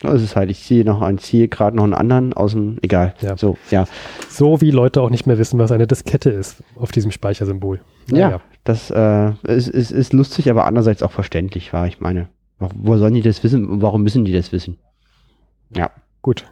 Das 0.00 0.22
ist 0.22 0.34
halt, 0.34 0.50
ich 0.50 0.60
ziehe 0.60 0.84
noch 0.84 1.02
einen, 1.02 1.18
ziehe 1.18 1.46
gerade 1.46 1.76
noch 1.76 1.84
einen 1.84 1.94
anderen 1.94 2.32
aus 2.32 2.50
dem, 2.50 2.78
egal. 2.82 3.14
Ja. 3.20 3.36
So, 3.36 3.58
ja. 3.70 3.86
So 4.28 4.60
wie 4.60 4.72
Leute 4.72 5.00
auch 5.00 5.08
nicht 5.08 5.28
mehr 5.28 5.38
wissen, 5.38 5.60
was 5.60 5.70
eine 5.70 5.86
Diskette 5.86 6.30
ist 6.30 6.64
auf 6.74 6.90
diesem 6.90 7.12
Speichersymbol. 7.12 7.80
Ja, 8.10 8.40
das 8.64 8.90
äh, 8.90 9.30
ist, 9.44 9.68
ist, 9.68 9.92
ist 9.92 10.12
lustig, 10.12 10.50
aber 10.50 10.66
andererseits 10.66 11.04
auch 11.04 11.12
verständlich, 11.12 11.72
war 11.72 11.86
ich 11.86 12.00
meine. 12.00 12.28
Wo 12.58 12.96
sollen 12.96 13.14
die 13.14 13.22
das 13.22 13.44
wissen 13.44 13.80
warum 13.82 14.02
müssen 14.02 14.24
die 14.24 14.32
das 14.32 14.50
wissen? 14.50 14.78
Ja, 15.76 15.92
Gut. 16.26 16.44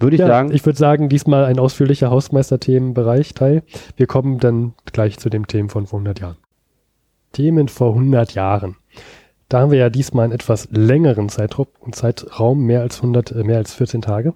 Würde 0.00 0.16
ich 0.16 0.20
ja, 0.20 0.26
sagen. 0.26 0.50
ich 0.52 0.66
würde 0.66 0.78
sagen, 0.78 1.08
diesmal 1.08 1.44
ein 1.44 1.58
ausführlicher 1.58 2.10
Hausmeister-Themenbereich 2.10 3.34
Teil. 3.34 3.62
Wir 3.96 4.06
kommen 4.06 4.38
dann 4.38 4.74
gleich 4.92 5.18
zu 5.18 5.30
den 5.30 5.46
Themen 5.46 5.68
von 5.68 5.86
vor 5.86 5.98
100 5.98 6.20
Jahren. 6.20 6.36
Themen 7.32 7.68
vor 7.68 7.90
100 7.90 8.34
Jahren. 8.34 8.76
Da 9.48 9.60
haben 9.60 9.70
wir 9.70 9.78
ja 9.78 9.90
diesmal 9.90 10.24
einen 10.24 10.32
etwas 10.32 10.68
längeren 10.70 11.28
Zeitraum, 11.28 11.68
Zeitraum 11.92 12.64
mehr 12.64 12.80
als 12.82 12.96
100, 12.96 13.30
äh, 13.32 13.44
mehr 13.44 13.58
als 13.58 13.74
14 13.74 14.02
Tage. 14.02 14.34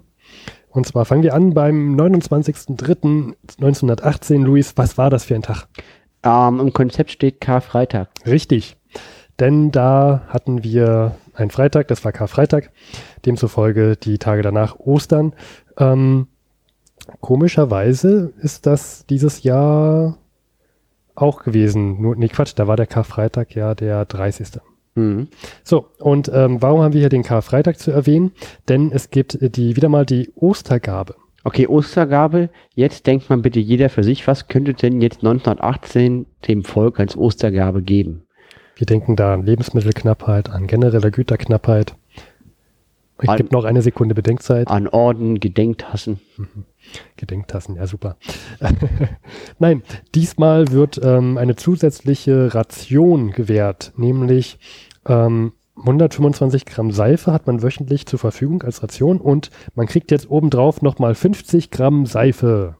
Und 0.69 0.85
zwar 0.85 1.05
fangen 1.05 1.23
wir 1.23 1.33
an 1.33 1.53
beim 1.53 1.95
29.03.1918. 1.95 4.43
Luis, 4.43 4.73
was 4.75 4.97
war 4.97 5.09
das 5.09 5.23
für 5.23 5.35
ein 5.35 5.41
Tag? 5.41 5.69
ähm, 6.25 6.59
Im 6.59 6.73
Konzept 6.73 7.11
steht 7.11 7.39
Karfreitag. 7.39 8.09
Richtig. 8.25 8.77
Denn 9.39 9.71
da 9.71 10.23
hatten 10.29 10.63
wir 10.63 11.15
einen 11.33 11.51
Freitag, 11.51 11.87
das 11.89 12.05
war 12.05 12.11
Karfreitag, 12.11 12.71
demzufolge 13.25 13.97
die 13.97 14.17
Tage 14.17 14.41
danach 14.41 14.79
Ostern. 14.79 15.33
Ähm, 15.77 16.27
komischerweise 17.19 18.33
ist 18.41 18.65
das 18.65 19.05
dieses 19.07 19.43
Jahr 19.43 20.17
auch 21.15 21.43
gewesen. 21.43 22.01
Nur, 22.01 22.15
nee, 22.15 22.27
Quatsch, 22.27 22.53
da 22.55 22.67
war 22.67 22.77
der 22.77 22.87
Karfreitag 22.87 23.55
ja 23.55 23.75
der 23.75 24.05
30. 24.05 24.61
Mhm. 24.95 25.27
So, 25.63 25.87
und 25.99 26.31
ähm, 26.33 26.61
warum 26.61 26.81
haben 26.81 26.93
wir 26.93 27.01
hier 27.01 27.09
den 27.09 27.23
Karfreitag 27.23 27.79
zu 27.79 27.91
erwähnen? 27.91 28.31
Denn 28.69 28.91
es 28.91 29.09
gibt 29.09 29.35
äh, 29.35 29.49
die 29.49 29.75
wieder 29.75 29.89
mal 29.89 30.05
die 30.05 30.31
Ostergabe. 30.35 31.15
Okay, 31.43 31.67
Ostergabe. 31.67 32.49
Jetzt 32.73 33.05
denkt 33.05 33.29
man 33.29 33.41
bitte 33.41 33.59
jeder 33.59 33.89
für 33.89 34.03
sich, 34.03 34.25
was 34.27 34.47
könnte 34.47 34.73
denn 34.73 35.01
jetzt 35.01 35.17
1918 35.17 36.25
dem 36.47 36.63
Volk 36.63 36.99
als 36.99 37.15
Ostergabe 37.15 37.83
geben? 37.83 38.24
Wir 38.75 38.85
denken 38.85 39.15
da 39.15 39.33
an 39.33 39.43
Lebensmittelknappheit, 39.43 40.49
an 40.49 40.67
generelle 40.67 41.11
Güterknappheit. 41.11 41.95
Ich 43.21 43.33
gebe 43.33 43.53
noch 43.53 43.63
eine 43.63 43.81
Sekunde 43.81 44.13
Bedenkzeit. 44.13 44.67
An 44.67 44.89
Orden, 44.89 45.39
Gedenktassen. 45.39 46.19
Gedenktassen, 47.15 47.77
ja 47.77 47.87
super. 47.87 48.17
Nein, 49.59 49.83
diesmal 50.13 50.71
wird 50.71 50.99
ähm, 51.01 51.37
eine 51.37 51.55
zusätzliche 51.55 52.53
Ration 52.53 53.31
gewährt, 53.31 53.93
nämlich 53.95 54.59
ähm, 55.07 55.53
125 55.77 56.65
Gramm 56.65 56.91
Seife 56.91 57.31
hat 57.31 57.47
man 57.47 57.61
wöchentlich 57.61 58.05
zur 58.05 58.19
Verfügung 58.19 58.63
als 58.63 58.83
Ration 58.83 59.19
und 59.19 59.49
man 59.75 59.87
kriegt 59.87 60.11
jetzt 60.11 60.29
obendrauf 60.29 60.81
nochmal 60.81 61.15
50 61.15 61.71
Gramm 61.71 62.05
Seife. 62.05 62.75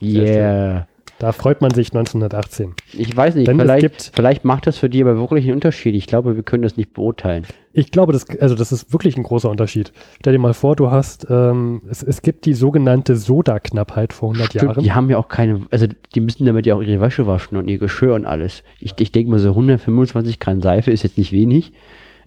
Yeah. 0.00 0.86
Da 1.18 1.32
freut 1.32 1.62
man 1.62 1.72
sich 1.72 1.88
1918. 1.88 2.74
Ich 2.92 3.16
weiß 3.16 3.36
nicht, 3.36 3.48
Denn 3.48 3.58
vielleicht, 3.58 4.12
vielleicht 4.14 4.44
macht 4.44 4.66
das 4.66 4.76
für 4.76 4.90
die 4.90 5.00
aber 5.00 5.16
wirklich 5.16 5.46
einen 5.46 5.54
Unterschied. 5.54 5.94
Ich 5.94 6.06
glaube, 6.06 6.36
wir 6.36 6.42
können 6.42 6.62
das 6.62 6.76
nicht 6.76 6.92
beurteilen. 6.92 7.46
Ich 7.72 7.90
glaube, 7.90 8.12
das, 8.12 8.28
also 8.38 8.54
das 8.54 8.70
ist 8.70 8.92
wirklich 8.92 9.16
ein 9.16 9.22
großer 9.22 9.50
Unterschied. 9.50 9.92
Stell 10.20 10.34
dir 10.34 10.38
mal 10.38 10.54
vor, 10.54 10.76
du 10.76 10.90
hast, 10.90 11.26
ähm, 11.30 11.82
es, 11.88 12.02
es 12.02 12.20
gibt 12.20 12.44
die 12.44 12.54
sogenannte 12.54 13.16
Soda-Knappheit 13.16 14.12
vor 14.12 14.30
100 14.30 14.48
Stimmt, 14.50 14.62
Jahren. 14.62 14.82
die 14.82 14.92
haben 14.92 15.10
ja 15.10 15.18
auch 15.18 15.28
keine, 15.28 15.66
also 15.70 15.86
die 16.14 16.20
müssen 16.20 16.44
damit 16.44 16.66
ja 16.66 16.74
auch 16.74 16.82
ihre 16.82 17.00
Wäsche 17.00 17.26
waschen 17.26 17.56
und 17.56 17.68
ihr 17.68 17.78
Geschirr 17.78 18.14
und 18.14 18.26
alles. 18.26 18.62
Ich, 18.78 18.94
ich 18.98 19.12
denke 19.12 19.30
mal, 19.30 19.38
so 19.38 19.50
125 19.50 20.38
Gramm 20.38 20.60
Seife 20.60 20.90
ist 20.90 21.02
jetzt 21.02 21.16
nicht 21.16 21.32
wenig. 21.32 21.72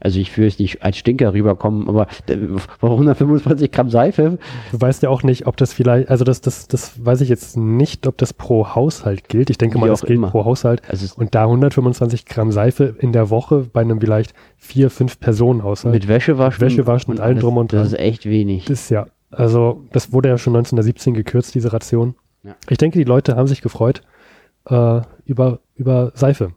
Also 0.02 0.20
ich 0.20 0.38
will 0.38 0.46
jetzt 0.46 0.60
nicht 0.60 0.82
als 0.84 0.98
Stinker 0.98 1.34
rüberkommen, 1.34 1.90
aber 1.90 2.08
äh, 2.28 2.38
125 2.82 3.72
Gramm 3.72 3.90
Seife, 3.90 4.38
Du 4.72 4.80
weißt 4.82 5.04
ja 5.04 5.10
auch 5.10 5.24
nicht, 5.24 5.46
ob 5.48 5.58
das 5.58 5.74
vielleicht, 5.74 6.10
also 6.10 6.24
das, 6.24 6.42
das, 6.42 6.68
das 6.68 7.04
weiß 7.06 7.22
ich 7.22 7.30
jetzt 7.30 7.58
nicht, 7.58 8.08
ob 8.08 8.18
das 8.18 8.34
pro 8.34 8.76
Haushalt 8.76 9.28
gilt. 9.30 9.50
Ich 9.50 9.58
denke 9.58 9.76
Wie 9.76 9.82
mal, 9.82 9.88
das 9.90 10.02
gilt 10.02 10.18
immer. 10.18 10.30
pro 10.32 10.46
Haushalt. 10.46 10.82
also 10.90 11.06
es- 11.06 11.14
Und 11.14 11.36
da 11.36 11.44
125 11.44 12.26
Gramm 12.26 12.52
Seife 12.52 12.96
in 13.00 13.12
der 13.12 13.30
Woche 13.30 13.68
bei 13.72 13.82
einem 13.82 14.00
vielleicht 14.00 14.34
vier, 14.58 14.90
fünf 14.90 15.20
Personen 15.20 15.64
Haushalt. 15.64 15.94
mit 15.94 16.08
Wäsche 16.08 16.38
waschen, 16.38 16.62
Wäsche 16.62 16.88
waschen 16.88 17.12
und 17.12 17.20
allem 17.20 17.40
drum 17.40 17.58
und 17.58 17.74
Das 17.74 17.78
dran. 17.80 17.88
ist 17.88 18.00
echt 18.00 18.26
wenig. 18.26 18.66
Das 18.66 18.82
ist 18.82 18.90
ja, 18.90 19.06
also 19.32 19.84
das 19.92 20.12
wurde 20.14 20.30
ja 20.30 20.38
schon 20.38 20.54
1917 20.56 21.14
gekürzt, 21.14 21.54
diese 21.56 21.74
Ration. 21.74 22.16
Ja. 22.44 22.56
Ich 22.70 22.78
denke, 22.78 22.98
die 22.98 23.04
Leute 23.06 23.36
haben 23.36 23.48
sich 23.48 23.62
gefreut 23.62 24.02
äh, 24.70 25.02
über, 25.26 25.60
über 25.76 26.12
Seife. 26.16 26.52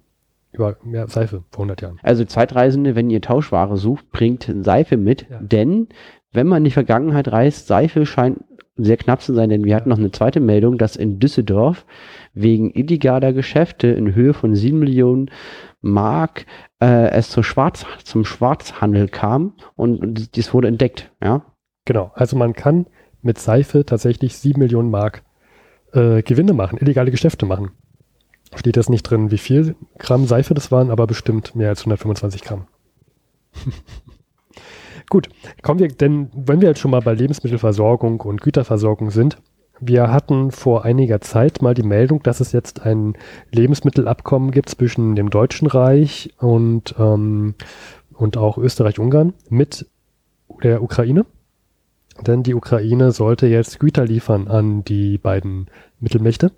Über 0.53 0.77
mehr 0.85 1.09
Seife 1.09 1.45
vor 1.51 1.65
100 1.65 1.83
Jahren. 1.83 1.99
Also 2.03 2.25
Zeitreisende, 2.25 2.95
wenn 2.95 3.11
ihr 3.11 3.21
Tauschware 3.21 3.77
sucht, 3.77 4.11
bringt 4.11 4.53
Seife 4.61 4.97
mit, 4.97 5.27
Ja. 5.31 5.39
denn 5.41 5.89
wenn 6.33 6.47
man 6.47 6.59
in 6.59 6.65
die 6.65 6.71
Vergangenheit 6.71 7.29
reist, 7.31 7.67
Seife 7.67 8.07
scheint 8.07 8.45
sehr 8.77 8.97
knapp 8.97 9.21
zu 9.21 9.35
sein, 9.35 9.51
denn 9.51 9.65
wir 9.65 9.77
hatten 9.77 9.91
noch 9.91 9.99
eine 9.99 10.11
zweite 10.13 10.41
Meldung, 10.41 10.79
dass 10.79 10.97
in 10.97 11.19
Düsseldorf 11.19 11.85
wegen 12.33 12.71
illegaler 12.71 13.33
Geschäfte 13.35 13.89
in 13.89 14.15
Höhe 14.15 14.33
von 14.33 14.55
7 14.55 14.79
Millionen 14.79 15.31
Mark 15.83 16.47
äh, 16.81 17.11
es 17.11 17.29
zur 17.31 17.45
Schwarz, 17.45 17.85
zum 18.05 18.25
Schwarzhandel 18.25 19.09
kam 19.09 19.55
und, 19.77 20.01
und 20.01 20.37
dies 20.37 20.55
wurde 20.55 20.69
entdeckt. 20.69 21.11
Ja, 21.23 21.45
Genau, 21.85 22.13
also 22.15 22.37
man 22.37 22.53
kann 22.53 22.87
mit 23.23 23.39
Seife 23.39 23.85
tatsächlich 23.85 24.37
7 24.39 24.59
Millionen 24.59 24.91
Mark 24.91 25.23
äh, 25.93 26.23
Gewinne 26.23 26.53
machen, 26.53 26.79
illegale 26.79 27.11
Geschäfte 27.11 27.45
machen. 27.45 27.73
Steht 28.55 28.77
jetzt 28.77 28.91
nicht 28.91 29.03
drin, 29.05 29.31
wie 29.31 29.39
viel 29.39 29.75
Gramm 29.99 30.27
Seife 30.27 30.55
das 30.55 30.71
waren, 30.71 30.91
aber 30.91 31.07
bestimmt 31.07 31.55
mehr 31.55 31.71
als 31.71 31.81
125 31.81 32.43
Gramm. 32.43 32.67
Gut, 35.09 35.29
kommen 35.63 35.81
wir, 35.81 35.89
denn 35.89 36.31
wenn 36.35 36.61
wir 36.61 36.69
jetzt 36.69 36.81
schon 36.81 36.91
mal 36.91 37.01
bei 37.01 37.15
Lebensmittelversorgung 37.15 38.21
und 38.21 38.41
Güterversorgung 38.41 39.11
sind, 39.11 39.39
wir 39.85 40.13
hatten 40.13 40.53
vor 40.53 40.85
einiger 40.85 41.21
Zeit 41.21 41.61
mal 41.61 41.75
die 41.75 41.83
Meldung, 41.83 42.23
dass 42.23 42.41
es 42.41 42.53
jetzt 42.53 42.83
ein 42.87 43.15
Lebensmittelabkommen 43.51 44.53
gibt 44.53 44.69
zwischen 44.69 45.17
dem 45.17 45.29
Deutschen 45.29 45.67
Reich 45.67 46.33
und, 46.39 46.95
ähm, 46.99 47.57
und 48.15 48.37
auch 48.37 48.59
Österreich-Ungarn 48.59 49.35
mit 49.49 49.87
der 50.63 50.83
Ukraine. 50.83 51.27
Denn 52.21 52.45
die 52.45 52.55
Ukraine 52.55 53.11
sollte 53.11 53.49
jetzt 53.49 53.81
Güter 53.81 54.05
liefern 54.05 54.47
an 54.47 54.85
die 54.85 55.19
beiden 55.19 55.67
Mittelmächte. 55.99 56.53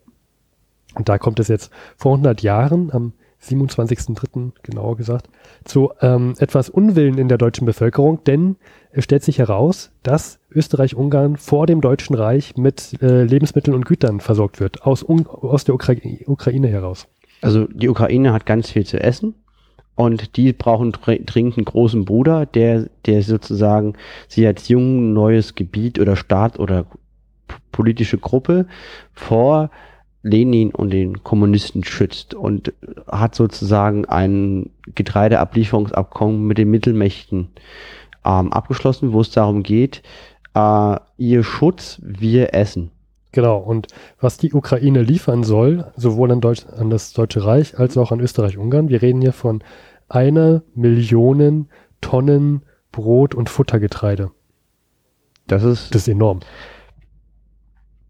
Und 0.95 1.09
da 1.09 1.19
kommt 1.19 1.41
es 1.41 1.49
jetzt 1.49 1.71
vor 1.97 2.13
100 2.13 2.43
Jahren, 2.43 2.91
am 2.93 3.13
27.03. 3.43 4.53
genauer 4.63 4.97
gesagt, 4.97 5.29
zu 5.65 5.93
ähm, 6.01 6.35
etwas 6.39 6.71
Unwillen 6.71 7.19
in 7.19 7.29
der 7.29 7.37
deutschen 7.39 7.67
Bevölkerung, 7.67 8.25
denn 8.25 8.57
es 8.91 9.05
stellt 9.05 9.23
sich 9.23 9.39
heraus, 9.39 9.91
dass 10.03 10.39
Österreich-Ungarn 10.51 11.37
vor 11.37 11.67
dem 11.67 11.81
Deutschen 11.81 12.15
Reich 12.15 12.57
mit 12.57 13.03
äh, 13.03 13.25
Lebensmitteln 13.25 13.75
und 13.75 13.85
Gütern 13.85 14.21
versorgt 14.21 14.61
wird, 14.61 14.85
aus, 14.85 15.03
Un 15.07 15.27
aus 15.27 15.65
der 15.65 15.75
Ukra 15.75 15.95
Ukraine 16.27 16.69
heraus. 16.69 17.07
also 17.43 17.67
die 17.67 17.89
Ukraine 17.89 18.33
hat 18.33 18.47
ganz 18.47 18.71
viel 18.71 18.87
zu 18.87 18.99
essen 18.99 19.35
und 19.95 20.37
die 20.37 20.53
brauchen 20.55 20.93
dr- 20.93 21.19
dringend 21.27 21.59
einen 21.59 21.65
großen 21.67 22.05
Bruder, 22.07 22.47
der, 22.47 22.89
der 23.05 23.23
sozusagen 23.23 23.95
sie 24.27 24.47
als 24.47 24.69
jung 24.69 25.13
neues 25.13 25.55
Gebiet 25.55 25.99
oder 25.99 26.17
Staat 26.17 26.59
oder 26.59 26.87
politische 27.73 28.17
Gruppe 28.19 28.67
vor 29.13 29.71
Lenin 30.25 30.75
und 30.75 30.91
den 30.91 31.23
Kommunisten 31.23 31.85
schützt 31.85 32.35
und 32.35 32.73
hat 33.07 33.35
sozusagen 33.35 34.07
ein 34.07 34.71
Getreideablieferungsabkommen 34.95 36.47
mit 36.47 36.59
den 36.59 36.71
Mittelmächten 36.71 37.49
ähm, 38.25 38.53
abgeschlossen, 38.53 39.13
wo 39.13 39.21
es 39.21 39.31
darum 39.31 39.63
geht, 39.63 40.03
äh, 40.55 40.97
ihr 41.19 41.45
Schutz, 41.45 42.01
wir 42.03 42.55
essen. 42.55 42.91
Genau, 43.33 43.59
und 43.59 43.89
was 44.19 44.39
die 44.39 44.55
Ukraine 44.55 45.03
liefern 45.03 45.45
soll, 45.45 45.93
sowohl 45.97 46.33
an, 46.33 46.41
Deutsch, 46.41 46.65
an 46.75 46.89
das 46.89 47.13
Deutsche 47.13 47.45
Reich 47.45 47.79
als 47.79 47.99
auch 47.99 48.11
an 48.11 48.21
Österreich-Ungarn, 48.21 48.89
wir 48.89 49.03
reden 49.03 49.21
hier 49.21 49.33
von 49.33 49.63
einer 50.09 50.63
Million 50.75 51.69
Tonnen 52.01 52.63
Brot- 52.93 53.35
und 53.35 53.51
Futtergetreide. 53.51 54.31
Das 55.49 55.65
ist 55.65 55.95
Das 55.95 56.03
ist 56.03 56.09
enorm. 56.09 56.41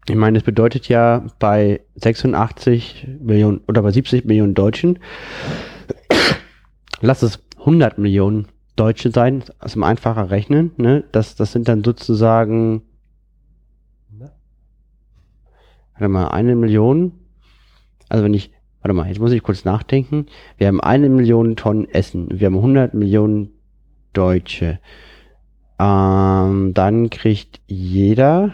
Ich 0.07 0.15
meine, 0.15 0.37
das 0.37 0.43
bedeutet 0.43 0.87
ja 0.87 1.25
bei 1.39 1.81
86 1.95 3.07
Millionen 3.21 3.61
oder 3.67 3.81
bei 3.81 3.91
70 3.91 4.25
Millionen 4.25 4.53
Deutschen, 4.53 4.99
lass 7.01 7.23
es 7.23 7.43
100 7.59 7.97
Millionen 7.97 8.47
Deutsche 8.75 9.09
sein, 9.11 9.43
also 9.59 9.81
einfacher 9.81 10.29
rechnen, 10.29 10.71
ne? 10.77 11.03
Das, 11.11 11.35
das 11.35 11.53
sind 11.53 11.67
dann 11.67 11.83
sozusagen, 11.83 12.83
warte 15.93 16.09
mal, 16.09 16.27
eine 16.27 16.55
Million. 16.55 17.13
Also 18.09 18.23
wenn 18.23 18.33
ich, 18.33 18.51
warte 18.81 18.93
mal, 18.93 19.07
jetzt 19.07 19.19
muss 19.19 19.31
ich 19.31 19.41
kurz 19.41 19.65
nachdenken. 19.65 20.27
Wir 20.57 20.67
haben 20.67 20.81
eine 20.81 21.09
Million 21.09 21.55
Tonnen 21.55 21.89
Essen. 21.89 22.27
Wir 22.39 22.47
haben 22.47 22.57
100 22.57 22.93
Millionen 22.93 23.51
Deutsche. 24.13 24.79
Ähm, 25.79 26.73
dann 26.73 27.09
kriegt 27.09 27.61
jeder, 27.67 28.53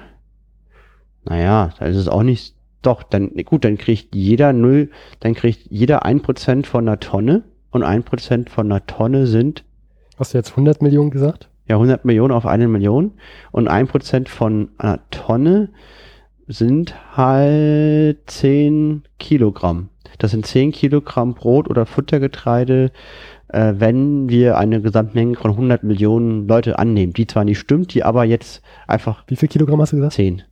naja, 1.26 1.72
da 1.80 1.86
ist 1.86 1.98
es 1.98 2.08
auch 2.08 2.24
nicht, 2.24 2.56
doch, 2.82 3.04
dann, 3.04 3.32
gut, 3.46 3.64
dann 3.64 3.78
kriegt 3.78 4.16
jeder 4.16 4.54
null, 4.54 4.90
dann 5.20 5.36
kriegt 5.36 5.68
jeder 5.70 6.04
ein 6.06 6.22
Prozent 6.22 6.68
von 6.68 6.88
einer 6.88 7.00
Tonne 7.00 7.44
und 7.70 7.84
ein 7.84 8.04
Prozent 8.04 8.50
von 8.50 8.72
einer 8.72 8.86
Tonne 8.86 9.28
sind, 9.28 9.64
Hast 10.22 10.36
du 10.36 10.38
jetzt 10.38 10.52
100 10.52 10.84
Millionen 10.84 11.10
gesagt? 11.10 11.50
Ja, 11.68 11.78
100 11.78 12.06
Millionen 12.06 12.32
auf 12.32 12.46
eine 12.46 12.68
Million 12.68 13.14
und 13.52 13.68
ein 13.68 13.88
Prozent 13.88 14.30
von 14.30 14.70
einer 14.78 15.00
Tonne 15.10 15.70
sind 16.48 16.94
halt 17.18 18.18
10 18.28 19.02
Kilogramm. 19.18 19.90
Das 20.20 20.30
sind 20.30 20.46
10 20.46 20.74
Kilogramm 20.74 21.34
Brot 21.34 21.68
oder 21.68 21.88
Futtergetreide, 21.88 22.92
äh, 23.48 23.74
wenn 23.78 24.30
wir 24.30 24.60
eine 24.60 24.80
Gesamtmenge 24.80 25.38
von 25.38 25.52
100 25.52 25.84
Millionen 25.84 26.48
Leute 26.48 26.78
annehmen, 26.78 27.14
die 27.14 27.26
zwar 27.26 27.44
nicht 27.44 27.58
stimmt, 27.58 27.96
die 27.96 28.04
aber 28.04 28.24
jetzt 28.24 28.62
einfach 28.86 29.24
Wie 29.26 29.36
viel 29.36 29.50
Kilogramm 29.50 29.82
hast 29.82 29.94
du 29.94 29.96
gesagt? 29.96 30.14
10. 30.14 30.44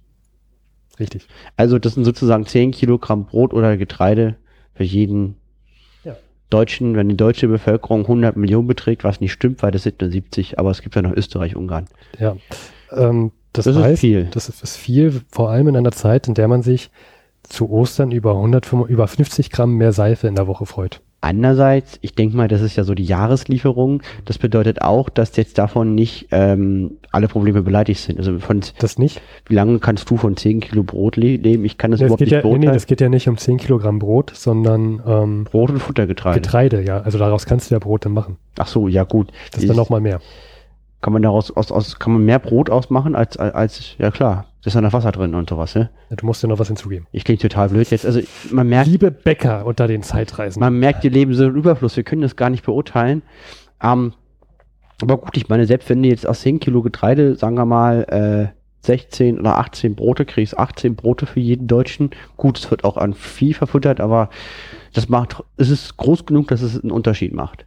Richtig. 1.00 1.28
Also 1.58 1.80
das 1.80 1.94
sind 1.96 2.04
sozusagen 2.06 2.46
10 2.46 2.72
Kilogramm 2.72 3.26
Brot 3.26 3.54
oder 3.54 3.78
Getreide 3.78 4.36
für 4.74 4.84
jeden 4.84 5.36
Ja. 6.04 6.16
Deutschen, 6.50 6.96
wenn 6.96 7.10
die 7.10 7.18
deutsche 7.18 7.48
Bevölkerung 7.48 8.02
100 8.02 8.36
Millionen 8.36 8.68
beträgt, 8.68 9.04
was 9.04 9.22
nicht 9.22 9.32
stimmt, 9.32 9.64
weil 9.64 9.72
das 9.72 9.84
sind 9.84 10.02
nur 10.02 10.10
70, 10.10 10.60
aber 10.60 10.72
es 10.72 10.82
gibt 10.82 10.96
ja 10.96 11.02
noch 11.02 11.14
Österreich, 11.14 11.56
Ungarn. 11.56 11.86
Ja. 12.20 12.36
Ähm, 12.92 13.32
das, 13.54 13.66
Das 13.66 13.76
ist 13.76 13.82
heißt, 13.82 14.00
viel. 14.02 14.28
das 14.32 14.50
ist 14.50 14.78
viel, 14.78 15.22
vor 15.32 15.50
allem 15.50 15.68
in 15.70 15.78
einer 15.78 15.92
Zeit, 15.92 16.28
in 16.28 16.34
der 16.34 16.48
man 16.48 16.62
sich 16.62 16.92
zu 17.44 17.70
Ostern 17.72 18.12
über 18.12 18.32
105, 18.36 18.90
über 18.90 19.08
50 19.08 19.50
Gramm 19.50 19.76
mehr 19.76 19.92
Seife 19.92 20.28
in 20.28 20.36
der 20.36 20.48
Woche 20.48 20.66
freut. 20.66 21.02
Andererseits, 21.22 22.00
ich 22.02 22.16
denke 22.16 22.38
mal, 22.38 22.48
das 22.48 22.62
ist 22.62 22.76
ja 22.78 22.84
so 22.86 22.94
die 22.94 23.04
Jahreslieferung. 23.04 24.02
Das 24.24 24.38
bedeutet 24.38 24.82
auch, 24.82 25.10
dass 25.10 25.36
jetzt 25.36 25.58
davon 25.58 25.94
nicht 25.94 26.28
ähm, 26.32 26.98
alle 27.12 27.28
Probleme 27.28 27.62
beleidigt 27.62 28.02
sind. 28.02 28.18
Also 28.18 28.40
von 28.40 28.62
Das 28.80 28.98
nicht? 28.98 29.22
wie 29.48 29.56
lange 29.56 29.80
kannst 29.80 30.10
du 30.10 30.16
von 30.18 30.38
10 30.38 30.62
Kilo 30.62 30.84
Brot 30.84 31.18
le 31.18 31.36
leben? 31.36 31.66
Ich 31.66 31.78
kann 31.78 31.92
das 31.92 32.00
Nee, 32.00 32.06
es 32.06 32.08
überhaupt 32.08 32.22
nicht 32.22 32.32
ja, 32.32 32.38
nee, 32.38 32.44
nee, 32.44 32.50
beurteilen. 32.52 32.74
das 32.74 32.86
geht 32.88 33.02
ja 33.02 33.10
nicht 33.10 33.28
um 33.28 33.38
10 33.38 33.58
Kilogramm 33.58 34.00
Brot, 34.00 34.32
sondern 34.34 35.02
ähm, 35.06 35.44
Brot 35.44 35.72
und 35.72 35.80
Futtergetreide. 35.80 36.40
Getreide, 36.40 36.82
ja. 36.84 37.02
Also 37.02 37.18
daraus 37.18 37.46
kannst 37.46 37.70
du 37.70 37.76
ja 37.76 37.80
Brote 37.80 38.08
machen. 38.08 38.38
Ach 38.58 38.68
so, 38.68 38.88
ja 38.88 39.04
gut. 39.04 39.32
Das 39.52 39.62
ist 39.62 39.70
dann 39.70 39.78
nochmal 39.78 40.00
mehr. 40.02 40.22
Kann 41.02 41.14
man 41.14 41.22
daraus 41.22 41.50
aus, 41.52 41.72
aus, 41.72 41.98
kann 41.98 42.14
man 42.14 42.26
mehr 42.26 42.40
Brot 42.40 42.70
ausmachen 42.70 43.16
als, 43.16 43.38
als, 43.38 43.56
als 43.56 43.96
ja 43.98 44.12
klar, 44.12 44.46
da 44.64 44.68
ist 44.68 44.74
ja 44.74 44.82
noch 44.82 44.92
Wasser 44.92 45.12
drin 45.14 45.34
und 45.34 45.50
sowas, 45.50 45.76
ne? 45.76 45.90
Ja, 46.10 46.18
Du 46.18 46.26
musst 46.26 46.44
ja 46.44 46.50
noch 46.50 46.60
was 46.60 46.68
hinzugeben. 46.68 47.08
Ich 47.12 47.24
klinge 47.24 47.40
total 47.40 47.70
blöd 47.70 47.90
jetzt. 47.90 48.06
Also 48.06 48.20
man 48.52 48.68
merkt, 48.68 48.90
Liebe 48.90 49.10
Bäcker 49.10 49.66
unter 49.66 49.88
den 49.88 50.04
Zeitreisen. 50.04 50.60
man 50.60 50.78
merkt, 50.78 51.04
wir 51.04 51.12
leben 51.12 51.34
so 51.34 51.46
im 51.46 51.56
Überfluss. 51.56 51.96
Wir 51.96 52.04
können 52.04 52.22
das 52.22 52.36
gar 52.36 52.50
nicht 52.50 52.66
beurteilen. 52.66 53.22
Ähm, 53.82 54.14
aber 55.02 55.18
gut, 55.18 55.38
ich 55.38 55.48
meine, 55.48 55.66
selbst 55.66 55.90
wenn 55.90 56.04
du 56.04 56.10
jetzt 56.10 56.28
aus 56.28 56.42
10 56.42 56.60
Kilo 56.60 56.82
Getreide, 56.82 57.36
sagen 57.36 57.56
wir 57.56 57.66
mal, 57.66 58.52
äh, 58.52 58.60
16 58.82 59.40
oder 59.40 59.58
18 59.58 59.96
Brote 59.96 60.26
kriegst, 60.26 60.58
18 60.58 60.96
Brote 60.96 61.26
für 61.26 61.40
jeden 61.40 61.68
Deutschen. 61.68 62.12
Gut, 62.38 62.60
es 62.60 62.72
wird 62.72 62.84
auch 62.84 62.98
an 62.98 63.14
Vieh 63.14 63.54
verfuttert, 63.54 64.00
aber 64.00 64.30
das 64.94 65.10
macht, 65.10 65.44
es 65.58 65.70
ist 65.70 65.98
groß 65.98 66.26
genug, 66.26 66.48
dass 66.48 66.62
es 66.62 66.82
einen 66.82 66.92
Unterschied 66.92 67.34
macht. 67.34 67.66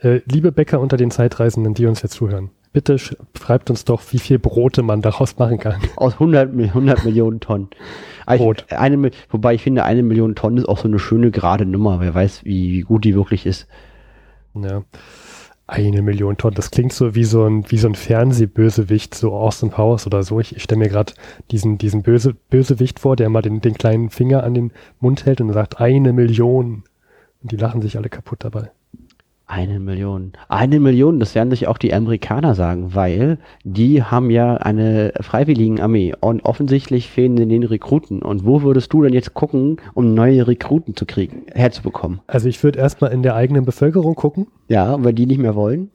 Äh, 0.00 0.20
liebe 0.26 0.52
Bäcker 0.52 0.80
unter 0.80 0.96
den 0.96 1.10
Zeitreisenden, 1.10 1.74
die 1.74 1.86
uns 1.86 2.02
jetzt 2.02 2.14
zuhören, 2.14 2.50
bitte 2.72 2.94
sch- 2.96 3.16
schreibt 3.38 3.70
uns 3.70 3.84
doch, 3.84 4.02
wie 4.10 4.18
viel 4.18 4.38
Brote 4.38 4.82
man 4.82 5.00
daraus 5.00 5.38
machen 5.38 5.58
kann. 5.58 5.80
Aus 5.96 6.14
100, 6.14 6.52
Mi- 6.52 6.64
100 6.68 7.04
Millionen 7.04 7.40
Tonnen. 7.40 7.68
Aber 8.26 8.38
Brot. 8.38 8.66
Ich, 8.68 8.76
eine, 8.76 9.10
wobei 9.30 9.54
ich 9.54 9.62
finde, 9.62 9.84
eine 9.84 10.02
Million 10.02 10.34
Tonnen 10.34 10.58
ist 10.58 10.68
auch 10.68 10.78
so 10.78 10.88
eine 10.88 10.98
schöne 10.98 11.30
gerade 11.30 11.64
Nummer. 11.66 12.00
Wer 12.00 12.14
weiß, 12.14 12.44
wie, 12.44 12.72
wie 12.72 12.80
gut 12.80 13.04
die 13.04 13.14
wirklich 13.14 13.46
ist. 13.46 13.66
Ja. 14.54 14.82
Eine 15.66 16.02
Million 16.02 16.36
Tonnen. 16.36 16.54
Das 16.56 16.70
klingt 16.70 16.92
so 16.92 17.14
wie 17.14 17.24
so 17.24 17.44
ein, 17.46 17.64
wie 17.70 17.78
so 17.78 17.88
ein 17.88 17.94
Fernsehbösewicht, 17.94 19.14
so 19.14 19.32
Austin 19.32 19.70
Powers 19.70 20.06
oder 20.06 20.22
so. 20.22 20.38
Ich, 20.40 20.54
ich 20.56 20.62
stelle 20.62 20.80
mir 20.80 20.88
gerade 20.88 21.14
diesen, 21.50 21.78
diesen 21.78 22.02
Böse, 22.02 22.34
Bösewicht 22.50 22.98
vor, 22.98 23.16
der 23.16 23.30
mal 23.30 23.40
den, 23.42 23.60
den 23.62 23.74
kleinen 23.74 24.10
Finger 24.10 24.42
an 24.42 24.52
den 24.54 24.72
Mund 25.00 25.24
hält 25.24 25.40
und 25.40 25.52
sagt, 25.52 25.80
eine 25.80 26.12
Million. 26.12 26.84
Und 27.42 27.52
die 27.52 27.56
lachen 27.56 27.80
sich 27.82 27.96
alle 27.96 28.08
kaputt 28.10 28.44
dabei. 28.44 28.70
Eine 29.46 29.78
Million. 29.78 30.32
Eine 30.48 30.80
Million, 30.80 31.20
das 31.20 31.34
werden 31.34 31.50
sich 31.50 31.66
auch 31.66 31.76
die 31.76 31.92
Amerikaner 31.92 32.54
sagen, 32.54 32.94
weil 32.94 33.38
die 33.62 34.02
haben 34.02 34.30
ja 34.30 34.56
eine 34.56 35.12
Freiwilligenarmee 35.20 36.14
und 36.18 36.44
offensichtlich 36.44 37.10
fehlen 37.10 37.36
den 37.36 37.62
Rekruten. 37.62 38.22
Und 38.22 38.46
wo 38.46 38.62
würdest 38.62 38.92
du 38.92 39.02
denn 39.02 39.12
jetzt 39.12 39.34
gucken, 39.34 39.76
um 39.92 40.14
neue 40.14 40.46
Rekruten 40.46 40.96
zu 40.96 41.04
kriegen, 41.04 41.42
herzubekommen? 41.52 42.20
Also 42.26 42.48
ich 42.48 42.62
würde 42.62 42.78
erstmal 42.78 43.12
in 43.12 43.22
der 43.22 43.34
eigenen 43.34 43.64
Bevölkerung 43.66 44.14
gucken. 44.14 44.46
Ja, 44.68 45.02
weil 45.04 45.12
die 45.12 45.26
nicht 45.26 45.38
mehr 45.38 45.54
wollen 45.54 45.90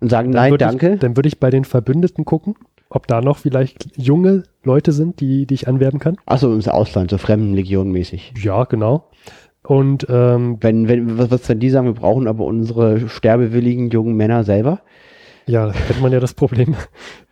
und 0.00 0.10
sagen, 0.10 0.32
Dann 0.32 0.50
nein, 0.50 0.58
danke. 0.58 0.94
Ich, 0.94 1.00
dann 1.00 1.16
würde 1.16 1.28
ich 1.28 1.38
bei 1.38 1.50
den 1.50 1.64
Verbündeten 1.64 2.24
gucken, 2.24 2.54
ob 2.88 3.06
da 3.06 3.20
noch 3.20 3.38
vielleicht 3.38 3.96
junge 3.96 4.42
Leute 4.62 4.92
sind, 4.92 5.20
die, 5.20 5.46
die 5.46 5.54
ich 5.54 5.68
anwerben 5.68 6.00
kann. 6.00 6.16
Achso, 6.26 6.52
ins 6.52 6.68
Ausland, 6.68 7.10
so 7.10 7.18
Fremdenlegion 7.18 7.90
mäßig. 7.90 8.34
Ja, 8.42 8.64
genau. 8.64 9.04
Und 9.62 10.06
ähm, 10.08 10.56
Wenn, 10.60 10.88
wenn, 10.88 11.18
was, 11.18 11.30
was 11.30 11.42
denn 11.42 11.60
die 11.60 11.70
sagen, 11.70 11.86
wir 11.86 11.94
brauchen 11.94 12.26
aber 12.26 12.44
unsere 12.44 13.08
sterbewilligen 13.08 13.90
jungen 13.90 14.16
Männer 14.16 14.44
selber? 14.44 14.80
Ja, 15.46 15.66
da 15.66 15.72
kennt 15.72 16.00
man 16.00 16.12
ja 16.12 16.20
das 16.20 16.34
Problem. 16.34 16.76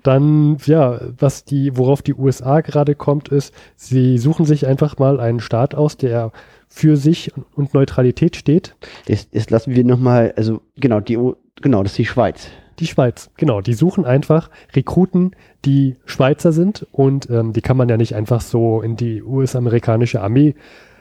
Dann, 0.02 0.56
ja, 0.66 1.00
was 1.18 1.44
die, 1.44 1.76
worauf 1.76 2.02
die 2.02 2.14
USA 2.14 2.60
gerade 2.60 2.94
kommt, 2.94 3.28
ist, 3.28 3.54
sie 3.76 4.18
suchen 4.18 4.44
sich 4.44 4.66
einfach 4.66 4.98
mal 4.98 5.20
einen 5.20 5.40
Staat 5.40 5.74
aus, 5.74 5.96
der 5.96 6.32
für 6.68 6.96
sich 6.96 7.32
und 7.54 7.74
Neutralität 7.74 8.36
steht. 8.36 8.74
Jetzt, 9.06 9.34
jetzt 9.34 9.50
lassen 9.50 9.74
wir 9.74 9.84
nochmal, 9.84 10.34
also 10.36 10.60
genau, 10.76 11.00
die, 11.00 11.18
genau, 11.62 11.82
das 11.82 11.92
ist 11.92 11.98
die 11.98 12.06
Schweiz. 12.06 12.48
Die 12.78 12.86
Schweiz, 12.86 13.30
genau. 13.36 13.60
Die 13.60 13.74
suchen 13.74 14.04
einfach 14.04 14.50
Rekruten, 14.74 15.32
die 15.64 15.96
Schweizer 16.04 16.52
sind 16.52 16.86
und 16.92 17.28
ähm, 17.30 17.52
die 17.52 17.60
kann 17.60 17.76
man 17.76 17.88
ja 17.88 17.96
nicht 17.96 18.14
einfach 18.14 18.40
so 18.40 18.82
in 18.82 18.96
die 18.96 19.22
US-amerikanische 19.22 20.20
Armee 20.20 20.54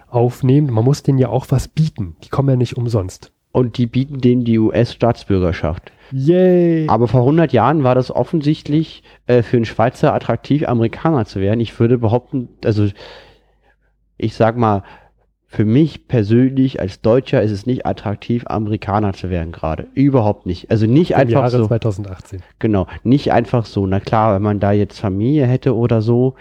aufnehmen. 0.10 0.72
Man 0.72 0.86
muss 0.86 1.04
denen 1.04 1.18
ja 1.18 1.30
auch 1.30 1.48
was 1.50 1.68
bieten. 1.68 2.16
Die 2.24 2.30
kommen 2.30 2.50
ja 2.50 2.56
nicht 2.56 2.78
umsonst. 2.78 3.32
Und 3.52 3.78
die 3.78 3.88
bieten 3.88 4.22
denen 4.22 4.44
die 4.44 4.60
US-Staatsbürgerschaft. 4.60 5.92
Yay! 6.12 6.88
Aber 6.88 7.08
vor 7.08 7.22
100 7.22 7.52
Jahren 7.54 7.84
war 7.84 7.96
das 7.96 8.12
offensichtlich 8.12 9.04
äh, 9.26 9.42
für 9.42 9.58
einen 9.58 9.66
Schweizer 9.66 10.14
attraktiv, 10.14 10.68
Amerikaner 10.68 11.26
zu 11.26 11.40
werden. 11.40 11.60
Ich 11.60 11.78
würde 11.80 11.98
behaupten, 11.98 12.50
also 12.64 12.88
ich 14.18 14.36
sag 14.36 14.58
mal, 14.58 14.84
für 15.50 15.64
mich 15.64 16.10
persönlich 16.10 16.82
als 16.82 17.02
Deutscher 17.02 17.42
ist 17.42 17.52
es 17.52 17.66
nicht 17.66 17.86
attraktiv, 17.86 18.44
Amerikaner 18.48 19.14
zu 19.14 19.30
werden 19.30 19.54
gerade. 19.54 19.88
Überhaupt 19.94 20.46
nicht. 20.46 20.70
Also 20.70 20.86
nicht 20.88 21.12
Im 21.12 21.18
einfach 21.18 21.42
Jahre 21.42 21.58
so. 21.58 21.68
2018. 21.68 22.42
Genau, 22.60 22.86
nicht 23.04 23.32
einfach 23.32 23.66
so. 23.66 23.88
Na 23.88 24.02
klar, 24.02 24.36
wenn 24.36 24.42
man 24.42 24.60
da 24.60 24.74
jetzt 24.74 25.00
Familie 25.00 25.48
hätte 25.48 25.74
oder 25.76 26.02
so, 26.02 26.36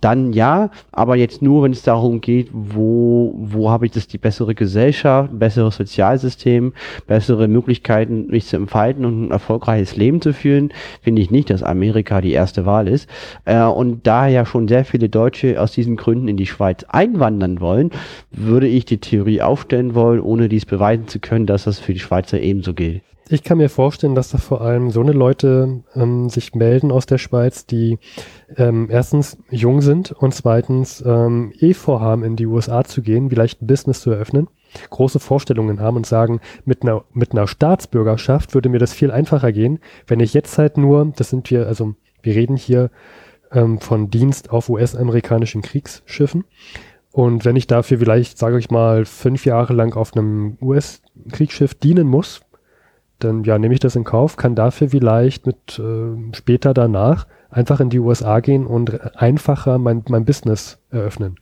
dann 0.00 0.32
ja, 0.32 0.70
aber 0.92 1.16
jetzt 1.16 1.42
nur, 1.42 1.62
wenn 1.62 1.72
es 1.72 1.82
darum 1.82 2.20
geht, 2.20 2.48
wo, 2.52 3.34
wo 3.36 3.70
habe 3.70 3.86
ich 3.86 3.92
das 3.92 4.06
die 4.06 4.18
bessere 4.18 4.54
Gesellschaft, 4.54 5.38
besseres 5.38 5.76
Sozialsystem, 5.76 6.72
bessere 7.06 7.48
Möglichkeiten, 7.48 8.26
mich 8.28 8.46
zu 8.46 8.56
entfalten 8.56 9.04
und 9.04 9.26
ein 9.26 9.30
erfolgreiches 9.30 9.96
Leben 9.96 10.20
zu 10.20 10.32
führen, 10.32 10.72
finde 11.02 11.22
ich 11.22 11.30
nicht, 11.30 11.50
dass 11.50 11.62
Amerika 11.62 12.20
die 12.20 12.32
erste 12.32 12.66
Wahl 12.66 12.88
ist. 12.88 13.08
Äh, 13.44 13.62
und 13.62 14.06
da 14.06 14.26
ja 14.26 14.44
schon 14.46 14.68
sehr 14.68 14.84
viele 14.84 15.08
Deutsche 15.08 15.60
aus 15.60 15.72
diesen 15.72 15.96
Gründen 15.96 16.28
in 16.28 16.36
die 16.36 16.46
Schweiz 16.46 16.84
einwandern 16.88 17.60
wollen, 17.60 17.90
würde 18.30 18.68
ich 18.68 18.84
die 18.84 18.98
Theorie 18.98 19.42
aufstellen 19.42 19.94
wollen, 19.94 20.20
ohne 20.20 20.48
dies 20.48 20.66
beweisen 20.66 21.08
zu 21.08 21.20
können, 21.20 21.46
dass 21.46 21.64
das 21.64 21.78
für 21.78 21.92
die 21.92 22.00
Schweizer 22.00 22.40
ebenso 22.40 22.74
gilt. 22.74 23.02
Ich 23.28 23.42
kann 23.42 23.58
mir 23.58 23.68
vorstellen, 23.68 24.14
dass 24.14 24.30
da 24.30 24.38
vor 24.38 24.60
allem 24.60 24.92
so 24.92 25.00
eine 25.00 25.10
Leute 25.10 25.82
ähm, 25.96 26.28
sich 26.28 26.54
melden 26.54 26.92
aus 26.92 27.06
der 27.06 27.18
Schweiz, 27.18 27.66
die 27.66 27.98
ähm, 28.56 28.86
erstens 28.88 29.36
jung 29.50 29.80
sind 29.80 30.12
und 30.12 30.32
zweitens 30.32 31.02
ähm, 31.04 31.52
eh 31.58 31.74
vorhaben, 31.74 32.22
in 32.22 32.36
die 32.36 32.46
USA 32.46 32.84
zu 32.84 33.02
gehen, 33.02 33.30
vielleicht 33.30 33.62
ein 33.62 33.66
Business 33.66 34.00
zu 34.00 34.12
eröffnen, 34.12 34.46
große 34.90 35.18
Vorstellungen 35.18 35.80
haben 35.80 35.96
und 35.96 36.06
sagen, 36.06 36.40
mit 36.64 36.82
einer, 36.82 37.02
mit 37.14 37.32
einer 37.32 37.48
Staatsbürgerschaft 37.48 38.54
würde 38.54 38.68
mir 38.68 38.78
das 38.78 38.92
viel 38.92 39.10
einfacher 39.10 39.50
gehen, 39.50 39.80
wenn 40.06 40.20
ich 40.20 40.32
jetzt 40.32 40.56
halt 40.56 40.78
nur, 40.78 41.12
das 41.16 41.30
sind 41.30 41.50
wir, 41.50 41.66
also 41.66 41.96
wir 42.22 42.36
reden 42.36 42.56
hier 42.56 42.90
ähm, 43.50 43.80
von 43.80 44.08
Dienst 44.08 44.50
auf 44.50 44.68
US-amerikanischen 44.68 45.62
Kriegsschiffen. 45.62 46.44
Und 47.10 47.44
wenn 47.44 47.56
ich 47.56 47.66
dafür 47.66 47.98
vielleicht, 47.98 48.38
sage 48.38 48.58
ich 48.58 48.70
mal, 48.70 49.04
fünf 49.04 49.46
Jahre 49.46 49.72
lang 49.72 49.96
auf 49.96 50.14
einem 50.14 50.58
US-Kriegsschiff 50.60 51.74
dienen 51.74 52.06
muss, 52.06 52.42
dann 53.18 53.44
ja, 53.44 53.58
nehme 53.58 53.74
ich 53.74 53.80
das 53.80 53.96
in 53.96 54.04
Kauf, 54.04 54.36
kann 54.36 54.54
dafür 54.54 54.90
vielleicht 54.90 55.46
mit 55.46 55.78
äh, 55.78 56.34
später 56.34 56.74
danach 56.74 57.26
einfach 57.50 57.80
in 57.80 57.90
die 57.90 57.98
USA 57.98 58.40
gehen 58.40 58.66
und 58.66 59.16
einfacher 59.16 59.78
mein, 59.78 60.04
mein 60.08 60.24
Business 60.24 60.78
eröffnen. 60.90 61.36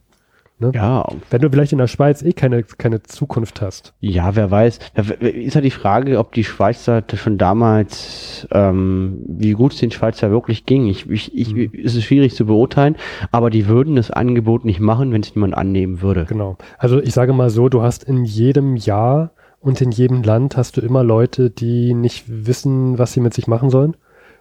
Ne? 0.61 0.71
Ja, 0.73 1.05
Wenn 1.31 1.41
du 1.41 1.51
vielleicht 1.51 1.73
in 1.73 1.79
der 1.79 1.89
Schweiz 1.89 2.23
eh 2.23 2.33
keine, 2.33 2.63
keine 2.63 3.03
Zukunft 3.03 3.61
hast. 3.61 3.93
Ja, 3.99 4.37
wer 4.37 4.53
weiß. 4.53 4.79
Ist 5.19 5.55
ja 5.55 5.61
die 5.61 5.73
Frage, 5.73 6.17
ob 6.21 6.33
die 6.33 6.45
Schweizer 6.45 7.03
schon 7.15 7.39
damals, 7.39 8.47
ähm, 8.53 9.25
wie 9.27 9.53
gut 9.53 9.73
es 9.73 9.81
den 9.81 9.91
Schweizer 9.91 10.31
wirklich 10.31 10.65
ging. 10.65 10.87
Ich, 10.87 11.11
ich, 11.11 11.37
ich, 11.37 11.55
Mhm. 11.55 11.73
Es 11.85 11.97
ist 11.97 12.05
schwierig 12.05 12.35
zu 12.35 12.47
beurteilen, 12.47 12.97
aber 13.33 13.51
die 13.51 13.67
würden 13.67 13.97
das 13.97 14.11
Angebot 14.13 14.65
nicht 14.65 14.81
machen, 14.81 15.13
wenn 15.13 15.23
es 15.23 15.35
niemand 15.35 15.55
annehmen 15.55 16.01
würde. 16.03 16.25
Genau. 16.25 16.57
Also 16.79 17.01
ich 17.01 17.13
sage 17.13 17.33
mal 17.33 17.51
so, 17.51 17.69
du 17.69 17.83
hast 17.83 18.05
in 18.05 18.25
jedem 18.25 18.77
Jahr 18.77 19.33
und 19.64 19.81
in 19.81 19.90
jedem 19.90 20.22
Land 20.22 20.59
hast 20.59 20.77
du 20.77 20.83
immer 20.83 21.03
Leute, 21.03 21.48
die 21.48 21.94
nicht 21.94 22.24
wissen, 22.29 22.98
was 22.98 23.14
sie 23.14 23.20
mit 23.20 23.33
sich 23.33 23.46
machen 23.46 23.70
sollen 23.70 23.96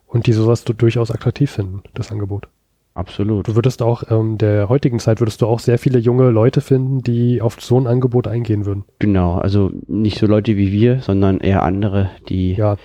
und 0.05 0.27
die 0.27 0.33
sowas 0.33 0.65
du 0.65 0.73
durchaus 0.73 1.11
attraktiv 1.11 1.49
finden, 1.49 1.81
das 1.93 2.11
Angebot. 2.11 2.49
Absolut. 2.93 3.47
Du 3.47 3.55
würdest 3.55 3.81
auch, 3.81 4.03
ähm, 4.11 4.37
der 4.37 4.69
heutigen 4.69 4.99
Zeit 4.99 5.19
würdest 5.19 5.41
du 5.41 5.47
auch 5.47 5.59
sehr 5.59 5.79
viele 5.79 5.97
junge 5.97 6.29
Leute 6.29 6.61
finden, 6.61 7.01
die 7.01 7.41
auf 7.41 7.59
so 7.59 7.79
ein 7.79 7.87
Angebot 7.87 8.27
eingehen 8.27 8.65
würden. 8.65 8.83
Genau, 8.99 9.35
also 9.35 9.71
nicht 9.87 10.19
so 10.19 10.27
Leute 10.27 10.57
wie 10.57 10.71
wir, 10.71 10.99
sondern 10.99 11.39
eher 11.39 11.63
andere, 11.63 12.11
die. 12.29 12.53
Ja, 12.53 12.75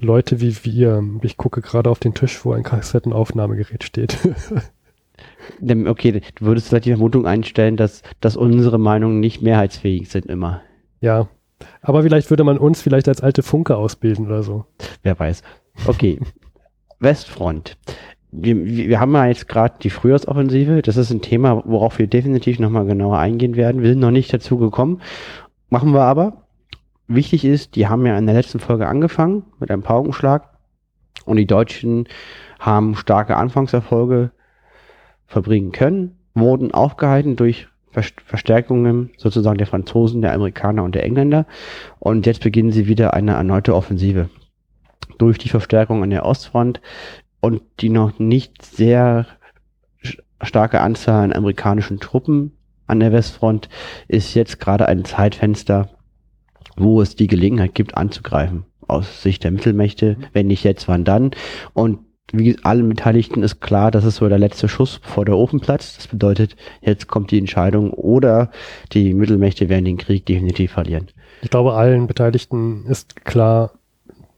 Leute 0.00 0.40
wie 0.40 0.64
wir. 0.64 1.04
Ich 1.22 1.36
gucke 1.36 1.60
gerade 1.60 1.90
auf 1.90 1.98
den 1.98 2.14
Tisch, 2.14 2.42
wo 2.44 2.52
ein 2.52 2.62
Kassettenaufnahmegerät 2.62 3.84
steht. 3.84 4.16
Okay, 5.60 6.12
du 6.12 6.46
würdest 6.46 6.68
vielleicht 6.68 6.86
die 6.86 6.92
Vermutung 6.92 7.26
einstellen, 7.26 7.76
dass, 7.76 8.02
dass 8.20 8.36
unsere 8.36 8.78
Meinungen 8.78 9.20
nicht 9.20 9.42
mehrheitsfähig 9.42 10.08
sind 10.08 10.24
immer. 10.26 10.62
Ja, 11.02 11.28
aber 11.82 12.02
vielleicht 12.02 12.30
würde 12.30 12.44
man 12.44 12.58
uns 12.58 12.82
vielleicht 12.82 13.08
als 13.08 13.20
alte 13.20 13.42
Funke 13.42 13.76
ausbilden 13.76 14.26
oder 14.26 14.42
so. 14.42 14.64
Wer 15.02 15.18
weiß. 15.18 15.42
Okay. 15.86 16.20
Westfront. 17.00 17.78
Wir, 18.30 18.64
wir 18.64 19.00
haben 19.00 19.14
ja 19.14 19.26
jetzt 19.26 19.48
gerade 19.48 19.74
die 19.82 19.90
Frühjahrsoffensive. 19.90 20.82
Das 20.82 20.96
ist 20.96 21.10
ein 21.10 21.22
Thema, 21.22 21.62
worauf 21.64 21.98
wir 21.98 22.06
definitiv 22.06 22.58
nochmal 22.58 22.86
genauer 22.86 23.18
eingehen 23.18 23.56
werden. 23.56 23.82
Wir 23.82 23.90
sind 23.90 24.00
noch 24.00 24.10
nicht 24.10 24.32
dazu 24.32 24.58
gekommen. 24.58 25.00
Machen 25.68 25.92
wir 25.92 26.02
aber. 26.02 26.44
Wichtig 27.08 27.44
ist, 27.44 27.74
die 27.74 27.88
haben 27.88 28.06
ja 28.06 28.16
in 28.16 28.26
der 28.26 28.36
letzten 28.36 28.60
Folge 28.60 28.86
angefangen 28.86 29.44
mit 29.58 29.70
einem 29.70 29.82
Paukenschlag. 29.82 30.48
Und 31.24 31.38
die 31.38 31.46
Deutschen 31.46 32.06
haben 32.60 32.94
starke 32.94 33.36
Anfangserfolge 33.36 34.30
verbringen 35.26 35.72
können, 35.72 36.18
wurden 36.34 36.72
aufgehalten 36.72 37.36
durch 37.36 37.68
Verstärkungen 37.90 39.10
sozusagen 39.16 39.58
der 39.58 39.66
Franzosen, 39.66 40.22
der 40.22 40.32
Amerikaner 40.32 40.84
und 40.84 40.94
der 40.94 41.04
Engländer. 41.04 41.46
Und 41.98 42.26
jetzt 42.26 42.42
beginnen 42.42 42.72
sie 42.72 42.86
wieder 42.86 43.14
eine 43.14 43.32
erneute 43.32 43.74
Offensive. 43.74 44.30
Durch 45.18 45.38
die 45.38 45.48
Verstärkung 45.48 46.02
an 46.02 46.10
der 46.10 46.24
Ostfront 46.24 46.80
und 47.40 47.62
die 47.80 47.88
noch 47.88 48.18
nicht 48.18 48.62
sehr 48.64 49.26
starke 50.42 50.80
Anzahl 50.80 51.24
an 51.24 51.32
amerikanischen 51.32 52.00
Truppen 52.00 52.52
an 52.86 53.00
der 53.00 53.12
Westfront 53.12 53.68
ist 54.08 54.34
jetzt 54.34 54.60
gerade 54.60 54.86
ein 54.86 55.04
Zeitfenster, 55.04 55.90
wo 56.76 57.00
es 57.00 57.16
die 57.16 57.28
Gelegenheit 57.28 57.74
gibt, 57.74 57.96
anzugreifen. 57.96 58.64
Aus 58.86 59.22
Sicht 59.22 59.44
der 59.44 59.52
Mittelmächte, 59.52 60.16
wenn 60.32 60.48
nicht 60.48 60.64
jetzt, 60.64 60.88
wann 60.88 61.04
dann. 61.04 61.30
Und 61.72 62.00
wie 62.32 62.56
allen 62.62 62.88
Beteiligten 62.88 63.42
ist 63.42 63.60
klar, 63.60 63.90
dass 63.90 64.04
es 64.04 64.16
so 64.16 64.28
der 64.28 64.38
letzte 64.38 64.68
Schuss 64.68 65.00
vor 65.02 65.24
der 65.24 65.36
Ofen 65.36 65.60
platzt. 65.60 65.98
Das 65.98 66.06
bedeutet, 66.08 66.56
jetzt 66.80 67.08
kommt 67.08 67.30
die 67.30 67.38
Entscheidung 67.38 67.90
oder 67.90 68.50
die 68.92 69.14
Mittelmächte 69.14 69.68
werden 69.68 69.84
den 69.84 69.98
Krieg 69.98 70.26
definitiv 70.26 70.72
verlieren. 70.72 71.08
Ich 71.42 71.50
glaube, 71.50 71.74
allen 71.74 72.06
Beteiligten 72.06 72.84
ist 72.86 73.24
klar, 73.24 73.72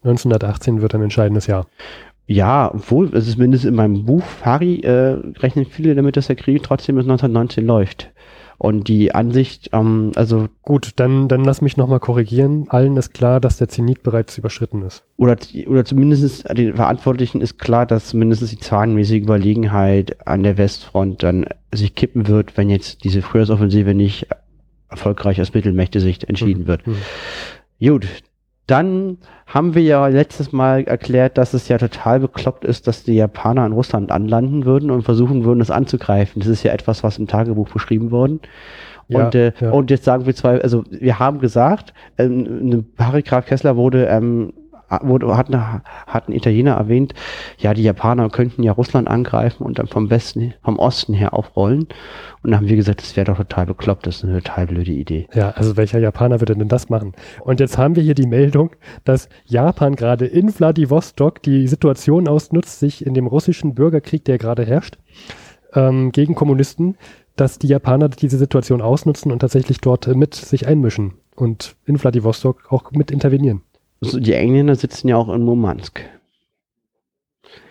1918 0.05 0.81
wird 0.81 0.95
ein 0.95 1.03
entscheidendes 1.03 1.47
Jahr. 1.47 1.67
Ja, 2.27 2.71
obwohl, 2.73 3.15
es 3.15 3.29
ist 3.29 3.37
mindestens 3.37 3.69
in 3.69 3.75
meinem 3.75 4.05
Buch, 4.07 4.23
Fari, 4.23 4.81
äh, 4.81 5.19
rechnen 5.41 5.67
viele 5.67 5.95
damit, 5.95 6.17
dass 6.17 6.29
der 6.29 6.37
Krieg 6.37 6.63
trotzdem 6.63 6.97
bis 6.97 7.05
1919 7.05 7.67
läuft. 7.67 8.11
Und 8.63 8.87
die 8.87 9.13
Ansicht, 9.13 9.71
ähm, 9.73 10.13
also. 10.15 10.49
Gut, 10.63 10.93
dann, 10.95 11.27
dann 11.27 11.43
lass 11.45 11.63
mich 11.63 11.77
nochmal 11.77 11.99
korrigieren. 11.99 12.67
Allen 12.69 12.97
ist 12.97 13.13
klar, 13.13 13.41
dass 13.41 13.57
der 13.57 13.69
Zenit 13.69 14.05
bereits 14.05 14.39
überschritten 14.39 14.83
ist. 14.83 15.03
Oder, 15.17 15.37
oder 15.67 15.85
zumindest 15.85 16.49
den 16.57 16.77
Verantwortlichen 16.77 17.41
ist 17.41 17.59
klar, 17.59 17.87
dass 17.87 18.07
zumindest 18.07 18.53
die 18.53 18.61
zahlenmäßige 18.61 19.21
Überlegenheit 19.21 20.29
an 20.29 20.45
der 20.45 20.59
Westfront 20.59 21.25
dann 21.25 21.47
sich 21.75 21.97
kippen 21.97 22.29
wird, 22.29 22.57
wenn 22.57 22.71
jetzt 22.71 23.03
diese 23.03 23.21
Frühjahrsoffensive 23.21 23.95
nicht 23.95 24.29
erfolgreich 24.89 25.41
aus 25.41 25.53
Mittelmächte-Sicht 25.53 26.23
entschieden 26.23 26.63
mhm. 26.63 26.67
wird. 26.69 26.87
Mhm. 26.87 26.97
Gut, 27.81 28.07
dann 28.73 29.19
haben 29.47 29.75
wir 29.75 29.83
ja 29.83 30.07
letztes 30.07 30.51
Mal 30.51 30.85
erklärt, 30.85 31.37
dass 31.37 31.53
es 31.53 31.69
ja 31.69 31.77
total 31.77 32.21
bekloppt 32.21 32.65
ist, 32.65 32.87
dass 32.87 33.05
die 33.05 33.15
Japaner 33.15 33.67
in 33.67 33.73
Russland 33.73 34.11
anlanden 34.11 34.65
würden 34.65 34.91
und 34.91 35.03
versuchen 35.03 35.45
würden, 35.45 35.61
es 35.61 35.71
anzugreifen. 35.71 36.41
Das 36.41 36.49
ist 36.49 36.63
ja 36.63 36.73
etwas, 36.73 37.05
was 37.05 37.19
im 37.19 37.27
Tagebuch 37.27 37.69
beschrieben 37.69 38.11
worden. 38.11 38.41
Ja, 39.09 39.27
und, 39.27 39.35
äh, 39.35 39.53
ja. 39.61 39.71
und 39.71 39.91
jetzt 39.91 40.05
sagen 40.05 40.25
wir 40.25 40.35
zwei, 40.35 40.59
also 40.63 40.85
wir 40.89 41.19
haben 41.19 41.39
gesagt, 41.39 41.93
ähm, 42.17 42.87
Harry 42.99 43.21
Graf 43.21 43.45
Kessler 43.45 43.77
wurde 43.77 44.07
ähm, 44.07 44.55
wurde, 45.03 45.37
hat, 45.37 45.49
hat 46.07 46.29
ein 46.29 46.33
Italiener 46.33 46.73
erwähnt, 46.73 47.15
ja, 47.59 47.75
die 47.75 47.83
Japaner 47.83 48.29
könnten 48.31 48.63
ja 48.63 48.73
Russland 48.73 49.09
angreifen 49.09 49.65
und 49.65 49.79
dann 49.79 49.87
vom 49.87 50.11
Westen, 50.11 50.55
vom 50.63 50.79
Osten 50.79 51.15
her 51.15 51.35
aufrollen. 51.35 51.89
Und 52.43 52.51
dann 52.51 52.57
haben 52.57 52.69
wir 52.69 52.77
gesagt, 52.77 53.03
das 53.03 53.17
wäre 53.17 53.27
doch 53.27 53.37
total 53.37 53.67
bekloppt, 53.67 54.07
das 54.07 54.17
ist 54.17 54.25
eine 54.25 54.43
total 54.43 54.67
blöde 54.67 54.93
Idee. 54.93 55.29
Ja, 55.33 55.51
also 55.51 55.77
welcher 55.77 55.99
Japaner 55.99 56.41
würde 56.41 56.57
denn 56.57 56.69
das 56.69 56.89
machen? 56.89 57.13
Und 57.41 57.61
jetzt 57.61 57.79
haben 57.79 57.97
wir 57.97 58.03
hier 58.03 58.15
die 58.15 58.27
Meldung, 58.27 58.71
dass 59.05 59.29
Japan 59.45 59.97
gerade 59.97 60.27
in 60.27 60.51
Vladivostok 60.51 61.43
die 61.43 61.69
Situation 61.69 62.29
ausnutzt, 62.29 62.81
sich 62.81 63.07
in 63.07 63.15
dem 63.15 63.27
russischen 63.27 63.75
Bürgerkrieg, 63.75 64.25
der 64.25 64.39
gerade 64.39 64.65
herrscht, 64.65 64.99
ähm, 65.75 66.13
gegen 66.13 66.35
Kommunisten, 66.35 66.97
dass 67.37 67.59
die 67.59 67.69
Japaner 67.69 68.09
diese 68.09 68.39
Situation 68.39 68.83
ausnutzen 68.83 69.33
und 69.33 69.39
tatsächlich 69.39 69.81
dort 69.81 70.07
mit 70.09 70.35
sich 70.35 70.67
einmischen 70.67 71.15
und 71.35 71.77
in 71.87 71.97
Vladivostok 71.97 72.71
auch 72.71 72.91
mit 72.93 73.11
intervenieren. 73.11 73.63
Also 74.03 74.19
die 74.19 74.33
Engländer 74.33 74.75
sitzen 74.75 75.09
ja 75.09 75.17
auch 75.17 75.33
in 75.33 75.43
Murmansk. 75.43 76.01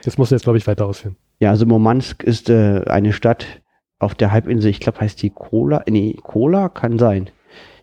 Das 0.03 0.17
muss 0.17 0.29
jetzt, 0.29 0.43
glaube 0.43 0.57
ich, 0.57 0.65
weiter 0.65 0.85
ausführen. 0.85 1.17
Ja, 1.39 1.49
also 1.49 1.65
Murmansk 1.65 2.23
ist 2.23 2.49
äh, 2.49 2.83
eine 2.85 3.13
Stadt 3.13 3.45
auf 3.99 4.15
der 4.15 4.31
Halbinsel, 4.31 4.71
ich 4.71 4.79
glaube, 4.79 5.01
heißt 5.01 5.21
die 5.21 5.29
Kola. 5.29 5.83
Nee, 5.87 6.15
Kola 6.23 6.69
kann 6.69 6.97
sein. 6.97 7.29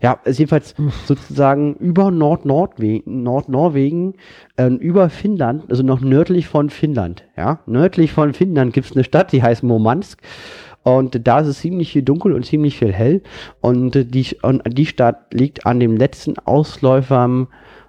Ja, 0.00 0.18
ist 0.24 0.38
jedenfalls 0.38 0.74
sozusagen 1.06 1.74
über 1.74 2.10
Nord-Nordwegen, 2.10 3.22
Nord-Norwegen, 3.22 4.14
äh, 4.56 4.68
über 4.68 5.10
Finnland, 5.10 5.64
also 5.68 5.82
noch 5.82 6.00
nördlich 6.00 6.46
von 6.46 6.70
Finnland. 6.70 7.24
Ja, 7.36 7.60
nördlich 7.66 8.12
von 8.12 8.32
Finnland 8.32 8.72
gibt 8.72 8.86
es 8.86 8.96
eine 8.96 9.04
Stadt, 9.04 9.32
die 9.32 9.42
heißt 9.42 9.62
Murmansk. 9.62 10.20
Und 10.84 11.26
da 11.26 11.40
ist 11.40 11.48
es 11.48 11.58
ziemlich 11.58 11.92
viel 11.92 12.02
dunkel 12.02 12.32
und 12.32 12.46
ziemlich 12.46 12.78
viel 12.78 12.92
hell. 12.92 13.22
Und 13.60 13.92
die, 13.94 14.36
und 14.40 14.62
die 14.66 14.86
Stadt 14.86 15.34
liegt 15.34 15.66
an 15.66 15.80
dem 15.80 15.96
letzten 15.96 16.38
Ausläufer 16.38 17.48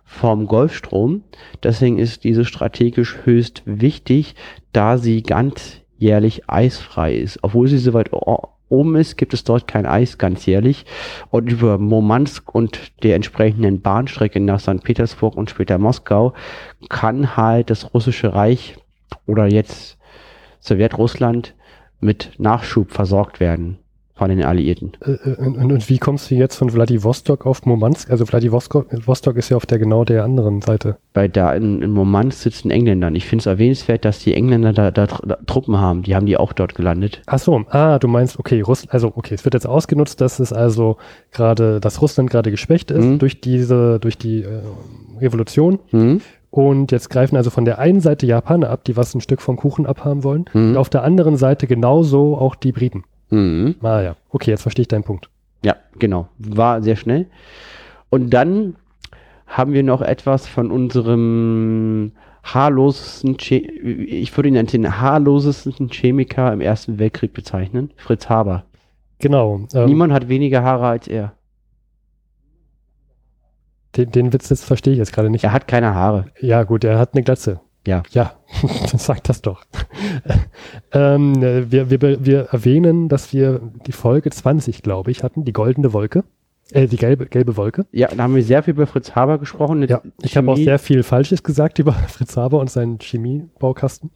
vom 0.10 0.48
Golfstrom. 0.48 1.24
Deswegen 1.62 2.00
ist 2.00 2.24
diese 2.24 2.44
strategisch 2.44 3.20
höchst 3.26 3.62
wichtig, 3.66 4.34
da 4.74 4.98
sie 4.98 5.22
ganz 5.22 5.82
jährlich 5.98 6.50
eisfrei 6.50 7.14
ist. 7.14 7.40
Obwohl 7.44 7.68
sie 7.68 7.78
so 7.78 7.94
weit 7.94 8.10
oben 8.12 8.96
ist, 8.96 9.18
gibt 9.18 9.36
es 9.36 9.44
dort 9.44 9.68
kein 9.68 9.86
Eis 9.86 10.18
ganzjährlich. 10.18 10.86
Und 11.30 11.52
über 11.52 11.78
Murmansk 11.78 12.54
und 12.54 12.92
der 13.04 13.16
entsprechenden 13.16 13.82
Bahnstrecke 13.82 14.40
nach 14.40 14.60
St. 14.60 14.84
Petersburg 14.84 15.38
und 15.38 15.52
später 15.52 15.78
Moskau 15.78 16.34
kann 16.90 17.38
halt 17.38 17.70
das 17.70 17.94
russische 17.94 18.34
Reich 18.34 18.78
oder 19.28 19.46
jetzt 19.46 20.00
Sowjetrussland 20.60 21.54
mit 22.00 22.32
Nachschub 22.40 22.92
versorgt 22.92 23.40
werden 23.40 23.78
von 24.20 24.30
den 24.30 24.44
Alliierten. 24.44 24.92
Äh, 25.02 25.12
äh, 25.12 25.36
und, 25.38 25.58
und, 25.58 25.90
wie 25.90 25.98
kommst 25.98 26.30
du 26.30 26.36
jetzt 26.36 26.58
von 26.58 26.70
Vladivostok 26.70 27.46
auf 27.46 27.66
Murmansk? 27.66 28.12
Also 28.12 28.26
Vladivostok 28.26 29.38
ist 29.38 29.50
ja 29.50 29.58
auf 29.58 29.66
der 29.66 29.80
genau 29.80 30.04
der 30.04 30.26
anderen 30.26 30.62
Seite. 30.62 30.98
Bei 31.14 31.28
da 31.28 31.54
in, 31.54 31.82
in 31.82 31.92
Murmansk 31.92 32.44
sitzen 32.44 32.70
Engländer. 32.70 33.10
Ich 33.14 33.26
finde 33.26 33.44
es 33.44 33.46
erwähnenswert, 33.46 34.04
dass 34.04 34.20
die 34.20 34.34
Engländer 34.34 34.74
da, 34.74 34.92
da, 34.92 35.08
da, 35.08 35.38
Truppen 35.48 35.80
haben. 35.80 36.04
Die 36.04 36.16
haben 36.16 36.26
die 36.26 36.38
auch 36.38 36.52
dort 36.52 36.76
gelandet. 36.76 37.22
Ach 37.28 37.40
so, 37.40 37.64
ah, 37.70 37.98
du 37.98 38.08
meinst, 38.08 38.38
okay, 38.38 38.62
Russ 38.62 38.88
also 38.90 39.14
okay, 39.16 39.36
es 39.36 39.46
wird 39.46 39.54
jetzt 39.54 39.68
ausgenutzt, 39.68 40.20
dass 40.20 40.40
es 40.40 40.52
also 40.52 40.98
gerade, 41.32 41.80
dass 41.80 42.02
Russland 42.02 42.30
gerade 42.30 42.52
geschwächt 42.52 42.92
ist 42.92 43.06
mhm. 43.06 43.20
durch 43.20 43.40
diese, 43.40 44.00
durch 44.00 44.18
die 44.18 44.44
äh, 44.44 44.62
Revolution. 45.22 45.80
Mhm. 45.92 46.22
Und 46.52 46.92
jetzt 46.92 47.10
greifen 47.10 47.38
also 47.38 47.52
von 47.52 47.64
der 47.64 47.80
einen 47.80 48.02
Seite 48.02 48.26
Japaner 48.26 48.70
ab, 48.70 48.84
die 48.84 48.98
was 48.98 49.14
ein 49.14 49.22
Stück 49.22 49.42
vom 49.42 49.56
Kuchen 49.56 49.86
abhaben 49.86 50.24
wollen, 50.24 50.46
mhm. 50.54 50.72
und 50.72 50.78
auf 50.78 50.90
der 50.90 51.04
anderen 51.04 51.38
Seite 51.38 51.68
genauso 51.68 52.38
auch 52.38 52.56
die 52.56 52.72
Briten. 52.72 53.04
Mhm. 53.30 53.76
Ah 53.82 54.02
ja, 54.02 54.16
okay, 54.30 54.52
jetzt 54.52 54.62
verstehe 54.64 54.84
ich 54.84 54.88
deinen 54.88 55.04
Punkt. 55.04 55.30
Ja, 55.64 55.76
genau. 55.98 56.30
War 56.38 56.82
sehr 56.82 56.96
schnell. 56.96 57.28
Und 58.10 58.32
dann 58.32 58.76
haben 59.46 59.74
wir 59.74 59.84
noch 59.84 60.02
etwas 60.02 60.48
von 60.48 60.72
unserem 60.72 62.12
haarlosesten, 62.44 63.38
Che 63.38 63.58
ich 63.58 64.36
würde 64.36 64.50
ihn 64.50 64.58
als 64.58 64.72
den 64.72 65.00
haarlosesten 65.00 65.90
Chemiker 65.90 66.54
im 66.54 66.62
Ersten 66.62 67.00
Weltkrieg 67.00 67.34
bezeichnen, 67.34 67.92
Fritz 67.98 68.30
Haber. 68.30 68.66
Genau. 69.20 69.68
Ähm, 69.74 69.86
Niemand 69.86 70.14
hat 70.14 70.30
weniger 70.30 70.64
Haare 70.64 70.88
als 70.88 71.08
er. 71.08 71.34
Den, 73.98 74.12
den 74.12 74.34
Witz 74.34 74.50
jetzt 74.50 74.66
verstehe 74.66 74.94
ich 74.94 75.00
jetzt 75.00 75.14
gerade 75.14 75.30
nicht. 75.30 75.44
Er 75.44 75.52
hat 75.52 75.68
keine 75.68 75.94
Haare. 75.94 76.26
Ja, 76.40 76.64
gut, 76.64 76.84
er 76.84 77.00
hat 77.00 77.14
eine 77.14 77.24
Glatze. 77.24 77.60
Ja. 77.90 78.04
Ja, 78.12 78.34
sag 78.98 79.24
das 79.24 79.42
doch. 79.42 79.64
ähm, 80.94 81.42
wir, 81.42 81.90
wir, 81.90 82.26
wir 82.26 82.40
erwähnen, 82.52 83.10
dass 83.10 83.34
wir 83.34 83.60
die 83.88 83.92
Folge 83.92 84.30
20, 84.30 84.84
glaube 84.84 85.10
ich, 85.10 85.24
hatten, 85.24 85.44
die 85.44 85.54
goldene 85.54 85.92
Wolke. 85.92 86.24
Äh, 86.72 86.86
die 86.86 86.98
gelbe, 86.98 87.26
gelbe 87.26 87.58
Wolke. 87.58 87.88
Ja, 87.92 88.10
da 88.10 88.24
haben 88.24 88.36
wir 88.36 88.44
sehr 88.44 88.62
viel 88.62 88.76
über 88.76 88.86
Fritz 88.86 89.16
Haber 89.16 89.40
gesprochen. 89.40 89.88
Ja, 89.88 90.04
ich 90.22 90.38
habe 90.38 90.52
auch 90.52 90.58
sehr 90.58 90.78
viel 90.78 91.02
Falsches 91.02 91.42
gesagt 91.42 91.80
über 91.80 91.94
Fritz 92.08 92.38
Haber 92.38 92.60
und 92.60 92.70
seinen 92.70 93.00
Chemiebaukasten, 93.00 94.12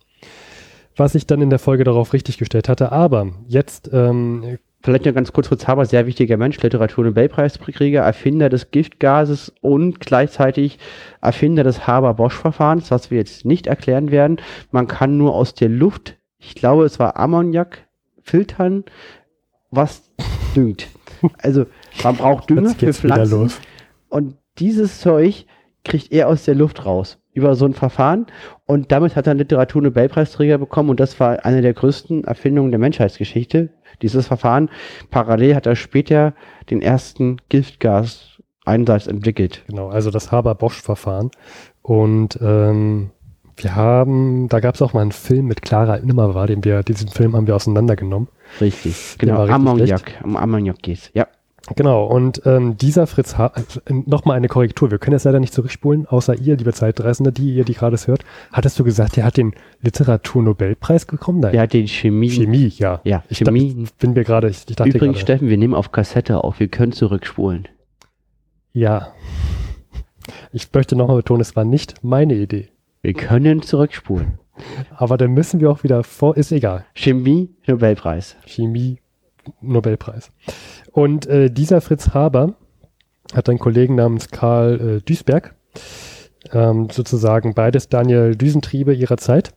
was 0.95 1.15
ich 1.15 1.25
dann 1.25 1.41
in 1.41 1.49
der 1.49 1.57
Folge 1.57 1.83
darauf 1.83 2.13
richtig 2.13 2.38
gestellt 2.38 2.69
hatte. 2.69 2.91
Aber 2.91 3.31
jetzt 3.47 3.89
ähm, 3.91 4.59
vielleicht 4.84 5.06
noch 5.06 5.13
ganz 5.13 5.32
kurz 5.34 5.48
Fritz 5.48 5.67
Haber, 5.67 5.86
sehr 5.86 6.06
wichtiger 6.06 6.38
Mensch, 6.38 6.62
Literatur-Nobelpreisträger, 6.62 8.02
Erfinder 8.02 8.50
des 8.50 8.72
Giftgases 8.72 9.54
und 9.62 10.00
gleichzeitig 10.00 10.78
Erfinder 11.22 11.63
des 11.63 11.88
Haber-Bosch-Verfahrens, 11.88 12.91
was 12.91 13.10
wir 13.10 13.17
jetzt 13.17 13.46
nicht 13.46 13.67
erklären 13.67 14.12
werden. 14.12 14.38
Man 14.72 14.88
kann 14.88 15.17
nur 15.17 15.34
aus 15.34 15.54
der 15.54 15.69
Luft 15.69 16.17
ich 16.46 16.56
glaube, 16.56 16.84
es 16.86 17.00
war 17.00 17.17
Ammoniak, 17.17 17.88
filtern, 18.22 18.84
was 19.72 20.12
düngt. 20.56 20.88
Also 21.38 21.67
man 22.04 22.17
braucht 22.17 22.50
Dünger 22.50 22.72
für 22.72 22.91
Pflanzen 22.91 23.39
los. 23.39 23.62
und 24.10 24.36
dieses 24.60 25.00
Zeug 25.00 25.46
kriegt 25.86 26.12
er 26.12 26.28
aus 26.28 26.43
der 26.43 26.54
Luft 26.54 26.86
raus 26.86 27.17
über 27.32 27.56
so 27.56 27.65
ein 27.65 27.74
Verfahren 27.74 28.26
und 28.65 28.91
damit 28.91 29.15
hat 29.15 29.28
er 29.28 29.32
einen 29.32 29.39
Literaturnobelpreisträger 29.39 30.58
bekommen 30.58 30.89
und 30.89 31.00
das 31.00 31.17
war 31.22 31.46
eine 31.46 31.62
der 31.62 31.74
größten 31.74 32.26
Erfindungen 32.26 32.72
der 32.72 32.80
Menschheitsgeschichte. 32.80 33.69
Dieses 34.01 34.27
Verfahren. 34.27 34.69
Parallel 35.12 35.56
hat 35.56 35.65
er 35.65 35.75
später 35.75 36.34
den 36.69 36.82
ersten 36.82 37.38
Giftgas-Einsatz 37.49 39.08
entwickelt. 39.08 39.63
Genau, 39.67 39.89
also 39.89 40.12
das 40.12 40.32
Haber-Bosch-Verfahren. 40.32 41.32
Und 41.82 42.39
ähm, 42.41 43.12
wir 43.58 43.75
haben, 43.75 44.47
da 44.49 44.60
gab 44.60 44.75
es 44.75 44.82
auch 44.82 44.93
mal 44.93 45.01
einen 45.01 45.12
Film 45.12 45.45
mit 45.45 45.62
Clara 45.62 45.95
Immerwahr, 45.97 46.47
den 46.47 46.63
wir, 46.63 46.84
diesen 46.84 47.10
Film 47.10 47.36
haben 47.36 47.47
wir 47.47 47.56
auseinandergenommen. 47.56 48.29
Richtig. 48.60 49.15
Genau. 49.19 49.45
Ammoniak. 49.47 50.19
Um 50.23 50.36
Ammoniak 50.36 50.82
geht's. 50.82 51.12
Ja. 51.13 51.27
Genau, 51.78 52.06
und 52.06 52.41
ähm, 52.45 52.78
dieser 52.78 53.08
Fritz 53.08 53.38
Haber, 53.38 53.62
äh, 53.86 53.93
nochmal 54.06 54.36
eine 54.36 54.49
Korrektur, 54.49 54.91
wir 54.91 54.97
können 54.99 55.13
jetzt 55.13 55.23
leider 55.23 55.39
nicht 55.39 55.54
zurückspulen, 55.54 56.06
außer 56.08 56.36
ihr, 56.36 56.58
liebe 56.58 56.73
Zeitreisende, 56.73 57.32
die 57.32 57.54
ihr, 57.56 57.63
die 57.63 57.73
gerade 57.73 57.95
es 57.95 58.06
hört. 58.08 58.26
Hattest 58.52 58.78
du 58.80 58.84
gesagt, 58.84 59.15
der 59.15 59.23
hat 59.23 59.38
den 59.38 59.54
Literaturnobelpreis 59.82 61.06
bekommen? 61.06 61.39
Nein. 61.39 61.54
Der 61.54 61.62
hat 61.62 61.71
den 61.73 61.88
Chemie. 61.88 62.30
Chemie, 62.30 62.67
ja. 62.78 62.99
Ja, 63.06 63.23
Ich, 63.30 63.38
Chemie. 63.39 63.84
ich 63.84 63.93
bin 63.93 64.12
mir 64.13 64.26
gerade, 64.26 64.49
ich, 64.49 64.65
ich 64.69 64.76
dachte 64.76 64.89
Übrigens, 64.89 65.15
gerade, 65.19 65.21
Steffen, 65.21 65.47
wir 65.47 65.58
nehmen 65.58 65.73
auf 65.73 65.91
Kassette 65.93 66.43
auf. 66.43 66.60
Wir 66.60 66.67
können 66.67 66.91
zurückspulen. 66.91 67.67
ja. 68.73 69.13
Ich 70.54 70.69
möchte 70.73 70.95
nochmal 70.95 71.17
betonen, 71.17 71.41
es 71.41 71.56
war 71.58 71.65
nicht 71.65 71.95
meine 72.04 72.36
Idee. 72.36 72.69
Wir 73.02 73.13
können 73.13 73.62
zurückspulen. 73.62 74.39
Aber 74.95 75.17
dann 75.17 75.32
müssen 75.32 75.60
wir 75.60 75.69
auch 75.69 75.84
wieder 75.84 76.04
vor, 76.04 76.38
ist 76.38 76.52
egal. 76.54 76.86
Chemie, 76.93 77.49
Nobelpreis. 77.67 78.38
Chemie 78.45 78.99
Nobelpreis. 79.62 80.32
Und 80.91 81.25
äh, 81.27 81.49
dieser 81.49 81.82
Fritz 81.82 82.10
Haber 82.10 82.53
hat 83.34 83.49
einen 83.49 83.60
Kollegen 83.60 83.95
namens 83.95 84.29
Karl 84.29 84.97
äh, 84.97 85.01
Duisberg, 85.01 85.56
ähm, 86.51 86.89
sozusagen 86.91 87.53
beides 87.53 87.89
Daniel 87.89 88.36
Düsentriebe 88.36 88.93
ihrer 88.93 89.17
Zeit. 89.17 89.53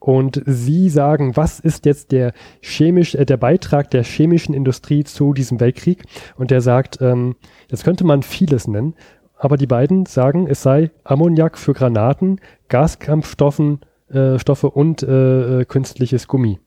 Und 0.00 0.42
sie 0.46 0.88
sagen, 0.88 1.36
was 1.36 1.60
ist 1.60 1.86
jetzt 1.86 2.10
der 2.10 2.32
chemisch, 2.60 3.14
äh, 3.14 3.24
der 3.24 3.36
Beitrag 3.36 3.90
der 3.90 4.02
chemischen 4.02 4.52
Industrie 4.52 5.04
zu 5.04 5.32
diesem 5.32 5.60
Weltkrieg? 5.60 6.02
Und 6.36 6.50
der 6.50 6.60
sagt, 6.60 7.00
ähm, 7.00 7.36
jetzt 7.68 7.84
könnte 7.84 8.04
man 8.04 8.22
vieles 8.22 8.66
nennen, 8.66 8.94
aber 9.38 9.56
die 9.56 9.66
beiden 9.66 10.06
sagen, 10.06 10.46
es 10.48 10.62
sei 10.62 10.90
Ammoniak 11.04 11.56
für 11.56 11.72
Granaten, 11.72 12.40
Gaskampfstoffen, 12.68 13.80
äh, 14.08 14.38
Stoffe 14.38 14.70
und 14.70 15.02
äh, 15.02 15.60
äh, 15.60 15.64
künstliches 15.64 16.26
Gummi. 16.26 16.58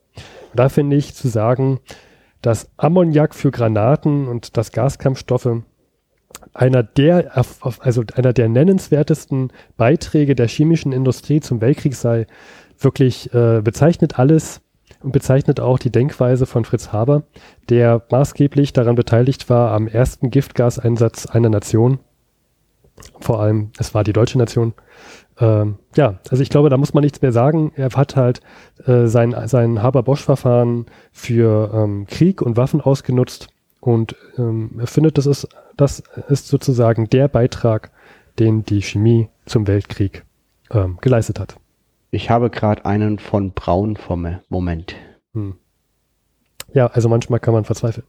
Und 0.52 0.60
da 0.60 0.70
finde 0.70 0.96
ich 0.96 1.14
zu 1.14 1.28
sagen, 1.28 1.80
dass 2.46 2.70
Ammoniak 2.78 3.34
für 3.34 3.50
Granaten 3.50 4.28
und 4.28 4.56
das 4.56 4.72
Gaskampfstoffe 4.72 5.64
einer 6.54 6.84
der, 6.84 7.36
also 7.80 8.04
einer 8.14 8.34
der 8.34 8.50
nennenswertesten 8.50 9.52
Beiträge 9.78 10.36
der 10.36 10.48
chemischen 10.48 10.92
Industrie 10.92 11.40
zum 11.40 11.60
Weltkrieg 11.60 11.96
sei, 11.96 12.28
wirklich 12.78 13.34
äh, 13.34 13.62
bezeichnet 13.64 14.20
alles 14.20 14.62
und 15.02 15.12
bezeichnet 15.12 15.60
auch 15.60 15.80
die 15.80 15.92
Denkweise 15.92 16.46
von 16.46 16.66
Fritz 16.66 16.92
Haber, 16.94 17.24
der 17.70 18.04
maßgeblich 18.12 18.74
daran 18.74 18.94
beteiligt 18.94 19.50
war 19.50 19.72
am 19.72 19.88
ersten 19.88 20.30
Giftgaseinsatz 20.30 21.26
einer 21.26 21.50
Nation. 21.50 21.98
Vor 23.22 23.42
allem, 23.42 23.72
es 23.80 23.96
war 23.96 24.04
die 24.04 24.14
deutsche 24.14 24.38
Nation. 24.38 24.76
Ähm, 25.40 25.80
ja, 25.96 26.20
also 26.30 26.42
ich 26.42 26.50
glaube, 26.50 26.70
da 26.70 26.78
muss 26.78 26.94
man 26.94 27.04
nichts 27.04 27.22
mehr 27.22 27.32
sagen. 27.32 27.72
Er 27.76 27.90
hat 27.90 28.16
halt 28.16 28.42
äh, 28.86 29.08
sein, 29.08 29.36
sein 29.48 29.82
Haber-Bosch-Verfahren 29.82 30.86
für 31.12 31.72
ähm, 31.74 32.08
Krieg 32.08 32.42
und 32.42 32.58
Waffen 32.58 32.82
ausgenutzt 32.82 33.50
und 33.82 34.16
ähm, 34.38 34.72
er 34.80 34.88
findet, 34.88 35.18
das 35.18 35.26
ist, 35.26 35.48
das 35.78 36.04
ist 36.30 36.48
sozusagen 36.48 37.10
der 37.10 37.28
Beitrag, 37.28 37.92
den 38.40 38.64
die 38.64 38.82
Chemie 38.82 39.30
zum 39.46 39.68
Weltkrieg 39.68 40.24
ähm, 40.72 40.98
geleistet 41.02 41.40
hat. 41.40 41.58
Ich 42.12 42.30
habe 42.30 42.50
gerade 42.50 42.86
einen 42.86 43.20
von 43.20 43.52
Braun 43.52 43.98
vom 43.98 44.40
Moment. 44.50 44.96
Hm. 45.34 45.56
Ja, 46.74 46.88
also 46.88 47.10
manchmal 47.10 47.40
kann 47.40 47.54
man 47.54 47.66
verzweifeln. 47.66 48.08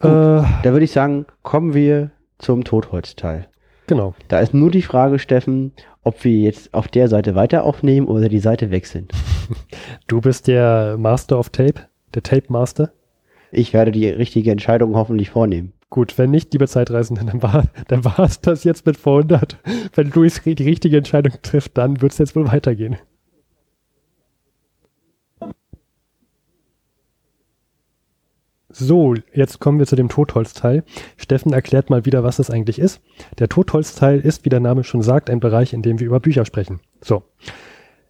Gut. 0.00 0.10
Äh, 0.10 0.44
Da 0.62 0.64
würde 0.64 0.84
ich 0.84 0.92
sagen, 0.92 1.26
kommen 1.42 1.74
wir 1.74 2.10
zum 2.38 2.64
Totholzteil. 2.64 3.48
Genau. 3.86 4.14
Da 4.28 4.40
ist 4.40 4.54
nur 4.54 4.70
die 4.70 4.82
Frage, 4.82 5.18
Steffen, 5.18 5.72
ob 6.02 6.24
wir 6.24 6.38
jetzt 6.38 6.72
auf 6.74 6.88
der 6.88 7.08
Seite 7.08 7.34
weiter 7.34 7.64
aufnehmen 7.64 8.08
oder 8.08 8.28
die 8.28 8.40
Seite 8.40 8.70
wechseln. 8.70 9.08
Du 10.06 10.20
bist 10.20 10.46
der 10.48 10.96
Master 10.98 11.38
of 11.38 11.50
Tape, 11.50 11.82
der 12.14 12.22
Tape 12.22 12.46
Master. 12.48 12.92
Ich 13.50 13.74
werde 13.74 13.92
die 13.92 14.08
richtige 14.08 14.50
Entscheidung 14.50 14.94
hoffentlich 14.94 15.30
vornehmen. 15.30 15.72
Gut, 15.90 16.16
wenn 16.16 16.30
nicht, 16.30 16.52
liebe 16.54 16.66
Zeitreisenden, 16.66 17.26
dann 17.26 17.42
war, 17.42 17.64
dann 17.88 18.04
war 18.04 18.20
es 18.20 18.40
das 18.40 18.64
jetzt 18.64 18.86
mit 18.86 18.96
vor 18.96 19.18
100. 19.18 19.58
Wenn 19.94 20.10
Luis 20.10 20.40
die 20.42 20.52
richtige 20.52 20.96
Entscheidung 20.96 21.34
trifft, 21.42 21.76
dann 21.76 22.00
wird 22.00 22.12
es 22.12 22.18
jetzt 22.18 22.34
wohl 22.34 22.50
weitergehen. 22.50 22.96
So, 28.72 29.14
jetzt 29.34 29.60
kommen 29.60 29.78
wir 29.78 29.86
zu 29.86 29.96
dem 29.96 30.08
Totholzteil. 30.08 30.82
Steffen 31.18 31.52
erklärt 31.52 31.90
mal 31.90 32.06
wieder, 32.06 32.24
was 32.24 32.38
das 32.38 32.50
eigentlich 32.50 32.78
ist. 32.78 33.00
Der 33.38 33.50
Totholzteil 33.50 34.18
ist, 34.20 34.46
wie 34.46 34.48
der 34.48 34.60
Name 34.60 34.82
schon 34.82 35.02
sagt, 35.02 35.28
ein 35.28 35.40
Bereich, 35.40 35.74
in 35.74 35.82
dem 35.82 36.00
wir 36.00 36.06
über 36.06 36.20
Bücher 36.20 36.46
sprechen. 36.46 36.80
So. 37.02 37.22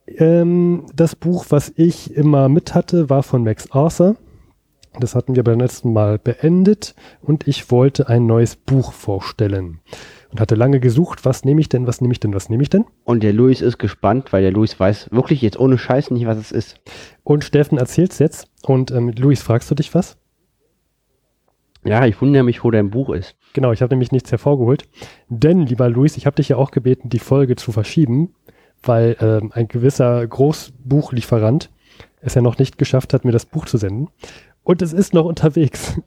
Ähm, 0.06 0.86
das 0.94 1.16
Buch, 1.16 1.46
was 1.48 1.72
ich 1.74 2.14
immer 2.14 2.48
mit 2.48 2.74
hatte, 2.74 3.10
war 3.10 3.24
von 3.24 3.42
Max 3.42 3.70
Arthur. 3.72 4.16
Das 5.00 5.14
hatten 5.14 5.34
wir 5.34 5.42
beim 5.42 5.58
letzten 5.58 5.92
Mal 5.92 6.18
beendet 6.18 6.94
und 7.22 7.48
ich 7.48 7.70
wollte 7.70 8.08
ein 8.08 8.26
neues 8.26 8.56
Buch 8.56 8.92
vorstellen. 8.92 9.80
Und 10.30 10.40
hatte 10.40 10.54
lange 10.54 10.80
gesucht, 10.80 11.24
was 11.24 11.44
nehme 11.44 11.60
ich 11.60 11.68
denn, 11.68 11.86
was 11.86 12.00
nehme 12.00 12.12
ich 12.12 12.20
denn, 12.20 12.34
was 12.34 12.48
nehme 12.48 12.62
ich 12.62 12.70
denn? 12.70 12.84
Und 13.04 13.22
der 13.22 13.32
Luis 13.32 13.60
ist 13.60 13.78
gespannt, 13.78 14.32
weil 14.32 14.42
der 14.42 14.52
Luis 14.52 14.78
weiß 14.78 15.08
wirklich 15.10 15.42
jetzt 15.42 15.58
ohne 15.58 15.76
Scheiß 15.76 16.10
nicht, 16.10 16.26
was 16.26 16.38
es 16.38 16.52
ist. 16.52 16.80
Und 17.24 17.42
Steffen 17.42 17.78
erzählt's 17.78 18.18
jetzt. 18.18 18.48
Und 18.62 18.90
ähm, 18.92 19.12
Luis, 19.16 19.42
fragst 19.42 19.70
du 19.70 19.74
dich 19.74 19.94
was? 19.94 20.16
Ja, 21.84 22.06
ich 22.06 22.20
wundere 22.20 22.44
mich, 22.44 22.62
wo 22.62 22.70
dein 22.70 22.90
Buch 22.90 23.10
ist. 23.10 23.36
Genau, 23.54 23.72
ich 23.72 23.82
habe 23.82 23.92
nämlich 23.92 24.12
nichts 24.12 24.30
hervorgeholt. 24.30 24.84
Denn, 25.28 25.66
lieber 25.66 25.88
Luis, 25.88 26.16
ich 26.16 26.26
habe 26.26 26.36
dich 26.36 26.48
ja 26.48 26.56
auch 26.56 26.70
gebeten, 26.70 27.08
die 27.08 27.18
Folge 27.18 27.56
zu 27.56 27.72
verschieben, 27.72 28.34
weil 28.82 29.16
ähm, 29.20 29.50
ein 29.52 29.68
gewisser 29.68 30.26
Großbuchlieferant 30.26 31.70
es 32.20 32.34
ja 32.34 32.42
noch 32.42 32.58
nicht 32.58 32.78
geschafft 32.78 33.12
hat, 33.12 33.24
mir 33.24 33.32
das 33.32 33.46
Buch 33.46 33.66
zu 33.66 33.78
senden. 33.78 34.08
Und 34.62 34.80
es 34.80 34.92
ist 34.92 35.12
noch 35.12 35.24
unterwegs. 35.24 36.00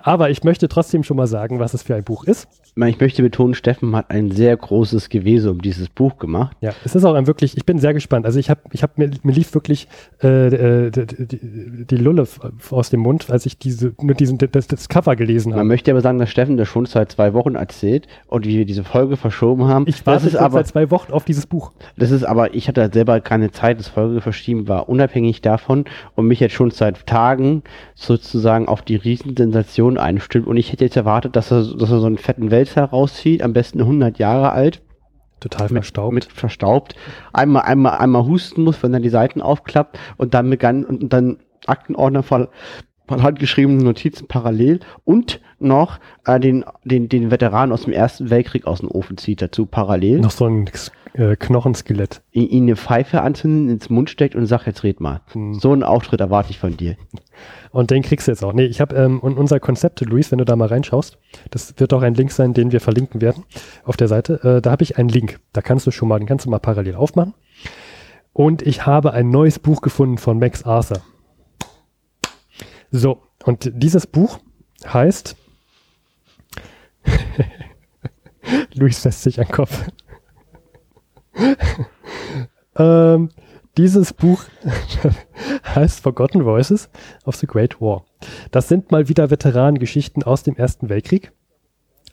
Aber 0.00 0.30
ich 0.30 0.44
möchte 0.44 0.68
trotzdem 0.68 1.02
schon 1.02 1.16
mal 1.16 1.26
sagen, 1.26 1.58
was 1.58 1.74
es 1.74 1.82
für 1.82 1.94
ein 1.94 2.04
Buch 2.04 2.24
ist. 2.24 2.48
Ich 2.76 3.00
möchte 3.00 3.22
betonen, 3.22 3.54
Steffen 3.54 3.94
hat 3.94 4.10
ein 4.10 4.32
sehr 4.32 4.56
großes 4.56 5.08
Gewese 5.08 5.52
um 5.52 5.62
dieses 5.62 5.88
Buch 5.88 6.18
gemacht. 6.18 6.56
Ja, 6.60 6.72
es 6.84 6.96
ist 6.96 7.04
auch 7.04 7.14
ein 7.14 7.28
wirklich, 7.28 7.56
ich 7.56 7.64
bin 7.64 7.78
sehr 7.78 7.94
gespannt. 7.94 8.26
Also 8.26 8.40
ich 8.40 8.50
habe, 8.50 8.60
ich 8.72 8.82
habe 8.82 8.94
mir, 8.96 9.10
mir 9.22 9.32
lief 9.32 9.54
wirklich 9.54 9.86
äh, 10.22 10.86
äh, 10.86 10.90
die, 10.90 11.06
die, 11.06 11.86
die 11.86 11.96
Lulle 11.96 12.26
aus 12.70 12.90
dem 12.90 13.00
Mund, 13.00 13.30
als 13.30 13.46
ich 13.46 13.58
diese, 13.58 13.94
nur 14.00 14.16
diesen, 14.16 14.38
das, 14.38 14.66
das 14.66 14.88
Cover 14.88 15.14
gelesen 15.14 15.50
Man 15.50 15.60
habe. 15.60 15.68
möchte 15.68 15.92
aber 15.92 16.00
sagen, 16.00 16.18
dass 16.18 16.30
Steffen 16.30 16.56
das 16.56 16.66
schon 16.66 16.86
seit 16.86 17.12
zwei 17.12 17.32
Wochen 17.32 17.54
erzählt 17.54 18.08
und 18.26 18.44
wie 18.44 18.58
wir 18.58 18.64
diese 18.64 18.82
Folge 18.82 19.16
verschoben 19.16 19.66
haben. 19.68 19.84
Ich 19.86 19.98
das 19.98 20.06
warte 20.06 20.26
ist 20.26 20.32
schon 20.32 20.40
aber, 20.40 20.58
seit 20.58 20.66
zwei 20.66 20.90
Wochen 20.90 21.12
auf 21.12 21.24
dieses 21.24 21.46
Buch. 21.46 21.70
das 21.96 22.10
ist 22.10 22.24
aber, 22.24 22.54
ich 22.54 22.66
hatte 22.66 22.90
selber 22.92 23.20
keine 23.20 23.52
Zeit, 23.52 23.78
das 23.78 23.86
Folge 23.86 24.20
verschieben 24.20 24.66
war 24.66 24.88
unabhängig 24.88 25.42
davon 25.42 25.84
und 26.16 26.26
mich 26.26 26.40
jetzt 26.40 26.54
schon 26.54 26.72
seit 26.72 27.06
Tagen 27.06 27.62
sozusagen 27.94 28.66
auf 28.66 28.82
die 28.82 28.96
Riesensensation 28.96 29.63
einstimmt. 29.98 30.46
Und 30.46 30.56
ich 30.56 30.72
hätte 30.72 30.84
jetzt 30.84 30.96
erwartet, 30.96 31.36
dass 31.36 31.50
er, 31.50 31.62
dass 31.62 31.90
er 31.90 32.00
so 32.00 32.06
einen 32.06 32.18
fetten 32.18 32.50
Wälzer 32.50 32.84
rauszieht, 32.84 33.42
am 33.42 33.52
besten 33.52 33.80
100 33.80 34.18
Jahre 34.18 34.52
alt, 34.52 34.82
Total 35.40 35.64
mit, 35.64 35.72
verstaubt. 35.72 36.14
mit 36.14 36.24
verstaubt, 36.24 36.94
einmal, 37.32 37.62
einmal, 37.62 37.98
einmal 37.98 38.24
husten 38.24 38.62
muss, 38.62 38.82
wenn 38.82 38.94
er 38.94 39.00
die 39.00 39.10
Seiten 39.10 39.42
aufklappt 39.42 39.98
und 40.16 40.34
dann 40.34 40.48
mit 40.48 40.60
ganz, 40.60 40.86
und 40.86 41.12
dann 41.12 41.38
Aktenordner 41.66 42.22
voll, 42.22 42.48
voll 43.06 43.22
handgeschriebenen 43.22 43.84
Notizen 43.84 44.26
parallel 44.28 44.80
und 45.04 45.40
noch 45.58 45.98
äh, 46.26 46.40
den, 46.40 46.64
den, 46.84 47.08
den 47.08 47.30
Veteran 47.30 47.72
aus 47.72 47.82
dem 47.82 47.92
Ersten 47.92 48.30
Weltkrieg 48.30 48.66
aus 48.66 48.80
dem 48.80 48.90
Ofen 48.90 49.16
zieht 49.16 49.42
dazu 49.42 49.66
parallel, 49.66 50.20
Noch 50.20 50.30
so 50.30 50.46
ein 50.46 50.68
äh, 51.14 51.36
Knochenskelett. 51.36 52.22
ihn, 52.32 52.48
ihn 52.48 52.62
eine 52.64 52.76
Pfeife 52.76 53.22
anzünden, 53.22 53.68
ins 53.68 53.90
Mund 53.90 54.10
steckt 54.10 54.34
und 54.34 54.46
sagt, 54.46 54.66
jetzt 54.66 54.82
red 54.84 55.00
mal. 55.00 55.20
Hm. 55.32 55.54
So 55.54 55.72
einen 55.72 55.82
Auftritt 55.82 56.20
erwarte 56.20 56.50
ich 56.50 56.58
von 56.58 56.76
dir. 56.76 56.96
Und 57.70 57.90
den 57.90 58.02
kriegst 58.02 58.26
du 58.26 58.32
jetzt 58.32 58.44
auch. 58.44 58.52
Nee, 58.52 58.66
ich 58.66 58.80
habe 58.80 58.94
ähm, 58.96 59.20
und 59.20 59.36
unser 59.36 59.60
Konzept, 59.60 60.00
Luis, 60.00 60.30
wenn 60.30 60.38
du 60.38 60.44
da 60.44 60.56
mal 60.56 60.68
reinschaust, 60.68 61.18
das 61.50 61.74
wird 61.78 61.92
auch 61.92 62.02
ein 62.02 62.14
Link 62.14 62.30
sein, 62.32 62.54
den 62.54 62.72
wir 62.72 62.80
verlinken 62.80 63.20
werden 63.20 63.44
auf 63.84 63.96
der 63.96 64.08
Seite. 64.08 64.40
Äh, 64.42 64.62
da 64.62 64.70
habe 64.70 64.82
ich 64.82 64.98
einen 64.98 65.08
Link. 65.08 65.40
Da 65.52 65.60
kannst 65.60 65.86
du 65.86 65.90
schon 65.90 66.08
mal, 66.08 66.18
den 66.18 66.26
kannst 66.26 66.46
du 66.46 66.50
mal 66.50 66.58
parallel 66.58 66.94
aufmachen. 66.94 67.34
Und 68.32 68.62
ich 68.62 68.84
habe 68.86 69.12
ein 69.12 69.30
neues 69.30 69.58
Buch 69.58 69.80
gefunden 69.80 70.18
von 70.18 70.38
Max 70.38 70.64
Arthur. 70.64 71.02
So, 72.96 73.22
und 73.42 73.72
dieses 73.74 74.06
Buch 74.06 74.38
heißt 74.86 75.34
Luis 78.74 79.00
fässt 79.00 79.24
sich 79.24 79.40
an 79.40 79.46
den 79.46 79.52
Kopf. 79.52 79.90
Ähm, 82.76 83.28
dieses 83.76 84.12
Buch 84.12 84.42
heißt 85.64 86.00
Forgotten 86.00 86.44
Voices 86.44 86.90
of 87.24 87.36
the 87.36 87.46
Great 87.46 87.80
War. 87.80 88.04
Das 88.50 88.66
sind 88.66 88.90
mal 88.90 89.08
wieder 89.08 89.30
Veteranengeschichten 89.30 90.24
aus 90.24 90.42
dem 90.42 90.56
Ersten 90.56 90.88
Weltkrieg. 90.88 91.30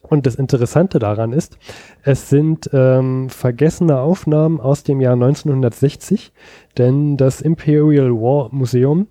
Und 0.04 0.28
das 0.28 0.36
Interessante 0.36 1.00
daran 1.00 1.34
ist, 1.34 1.58
es 2.04 2.30
sind 2.30 2.70
ähm, 2.74 3.32
vergessene 3.32 3.98
Aufnahmen 3.98 4.60
aus 4.60 4.84
dem 4.84 5.02
Jahr 5.02 5.14
1960, 5.14 6.32
denn 6.78 7.18
das 7.18 7.42
Imperial 7.42 8.12
War 8.12 8.50
Museum, 8.54 9.08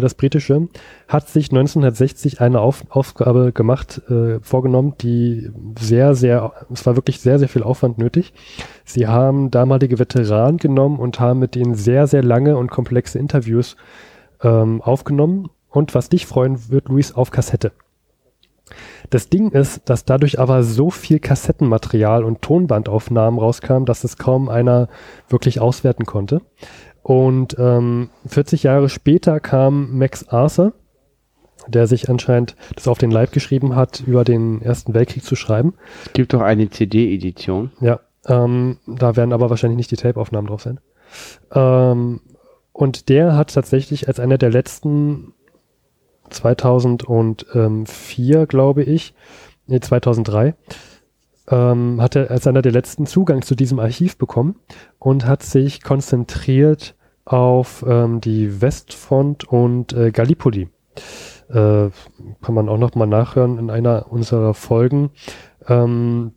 das 0.00 0.14
britische, 0.14 0.68
hat 1.06 1.28
sich 1.28 1.50
1960 1.50 2.40
eine 2.40 2.60
Auf 2.60 2.84
Aufgabe 2.88 3.52
gemacht, 3.52 4.02
äh, 4.08 4.40
vorgenommen, 4.40 4.94
die 5.00 5.50
sehr, 5.78 6.14
sehr, 6.14 6.52
es 6.72 6.86
war 6.86 6.96
wirklich 6.96 7.20
sehr, 7.20 7.38
sehr 7.38 7.48
viel 7.48 7.62
Aufwand 7.62 7.98
nötig. 7.98 8.32
Sie 8.84 9.06
haben 9.06 9.50
damalige 9.50 9.98
Veteranen 9.98 10.58
genommen 10.58 10.98
und 10.98 11.20
haben 11.20 11.38
mit 11.38 11.56
ihnen 11.56 11.74
sehr, 11.74 12.06
sehr 12.06 12.22
lange 12.22 12.56
und 12.56 12.70
komplexe 12.70 13.18
Interviews 13.18 13.76
ähm, 14.42 14.82
aufgenommen. 14.82 15.50
Und 15.70 15.94
was 15.94 16.08
dich 16.08 16.26
freuen 16.26 16.70
wird, 16.70 16.88
Luis, 16.88 17.12
auf 17.12 17.30
Kassette. 17.30 17.72
Das 19.10 19.28
Ding 19.28 19.50
ist, 19.50 19.88
dass 19.88 20.04
dadurch 20.04 20.38
aber 20.38 20.62
so 20.62 20.90
viel 20.90 21.18
Kassettenmaterial 21.18 22.24
und 22.24 22.42
Tonbandaufnahmen 22.42 23.38
rauskam, 23.40 23.84
dass 23.84 24.04
es 24.04 24.18
kaum 24.18 24.48
einer 24.48 24.88
wirklich 25.28 25.60
auswerten 25.60 26.04
konnte. 26.04 26.42
Und 27.08 27.56
ähm, 27.58 28.10
40 28.26 28.62
Jahre 28.64 28.90
später 28.90 29.40
kam 29.40 29.96
Max 29.96 30.28
Arthur, 30.28 30.74
der 31.66 31.86
sich 31.86 32.10
anscheinend 32.10 32.54
das 32.74 32.86
auf 32.86 32.98
den 32.98 33.10
Leib 33.10 33.32
geschrieben 33.32 33.74
hat, 33.74 34.02
über 34.06 34.24
den 34.24 34.60
Ersten 34.60 34.92
Weltkrieg 34.92 35.24
zu 35.24 35.34
schreiben. 35.34 35.72
Es 36.04 36.12
gibt 36.12 36.34
doch 36.34 36.42
eine 36.42 36.68
CD-Edition. 36.68 37.70
Ja, 37.80 38.00
ähm, 38.26 38.76
da 38.86 39.16
werden 39.16 39.32
aber 39.32 39.48
wahrscheinlich 39.48 39.78
nicht 39.78 39.90
die 39.90 39.96
Tape-Aufnahmen 39.96 40.48
drauf 40.48 40.60
sein. 40.60 40.80
Ähm, 41.50 42.20
und 42.74 43.08
der 43.08 43.36
hat 43.36 43.54
tatsächlich 43.54 44.06
als 44.06 44.20
einer 44.20 44.36
der 44.36 44.50
letzten 44.50 45.32
2004, 46.28 48.46
glaube 48.46 48.82
ich, 48.82 49.14
nee, 49.66 49.80
2003, 49.80 50.54
ähm, 51.48 52.02
hat 52.02 52.16
er 52.16 52.30
als 52.30 52.46
einer 52.46 52.60
der 52.60 52.72
letzten 52.72 53.06
Zugang 53.06 53.40
zu 53.40 53.54
diesem 53.54 53.78
Archiv 53.78 54.18
bekommen 54.18 54.56
und 54.98 55.24
hat 55.24 55.42
sich 55.42 55.82
konzentriert 55.82 56.96
auf 57.28 57.84
ähm, 57.86 58.20
die 58.20 58.60
Westfront 58.60 59.44
und 59.44 59.92
äh, 59.92 60.10
Gallipoli. 60.10 60.68
Äh, 61.50 61.90
kann 62.42 62.54
man 62.54 62.68
auch 62.68 62.78
noch 62.78 62.94
mal 62.94 63.06
nachhören 63.06 63.58
in 63.58 63.70
einer 63.70 64.06
unserer 64.10 64.54
Folgen. 64.54 65.10
Ähm, 65.66 66.32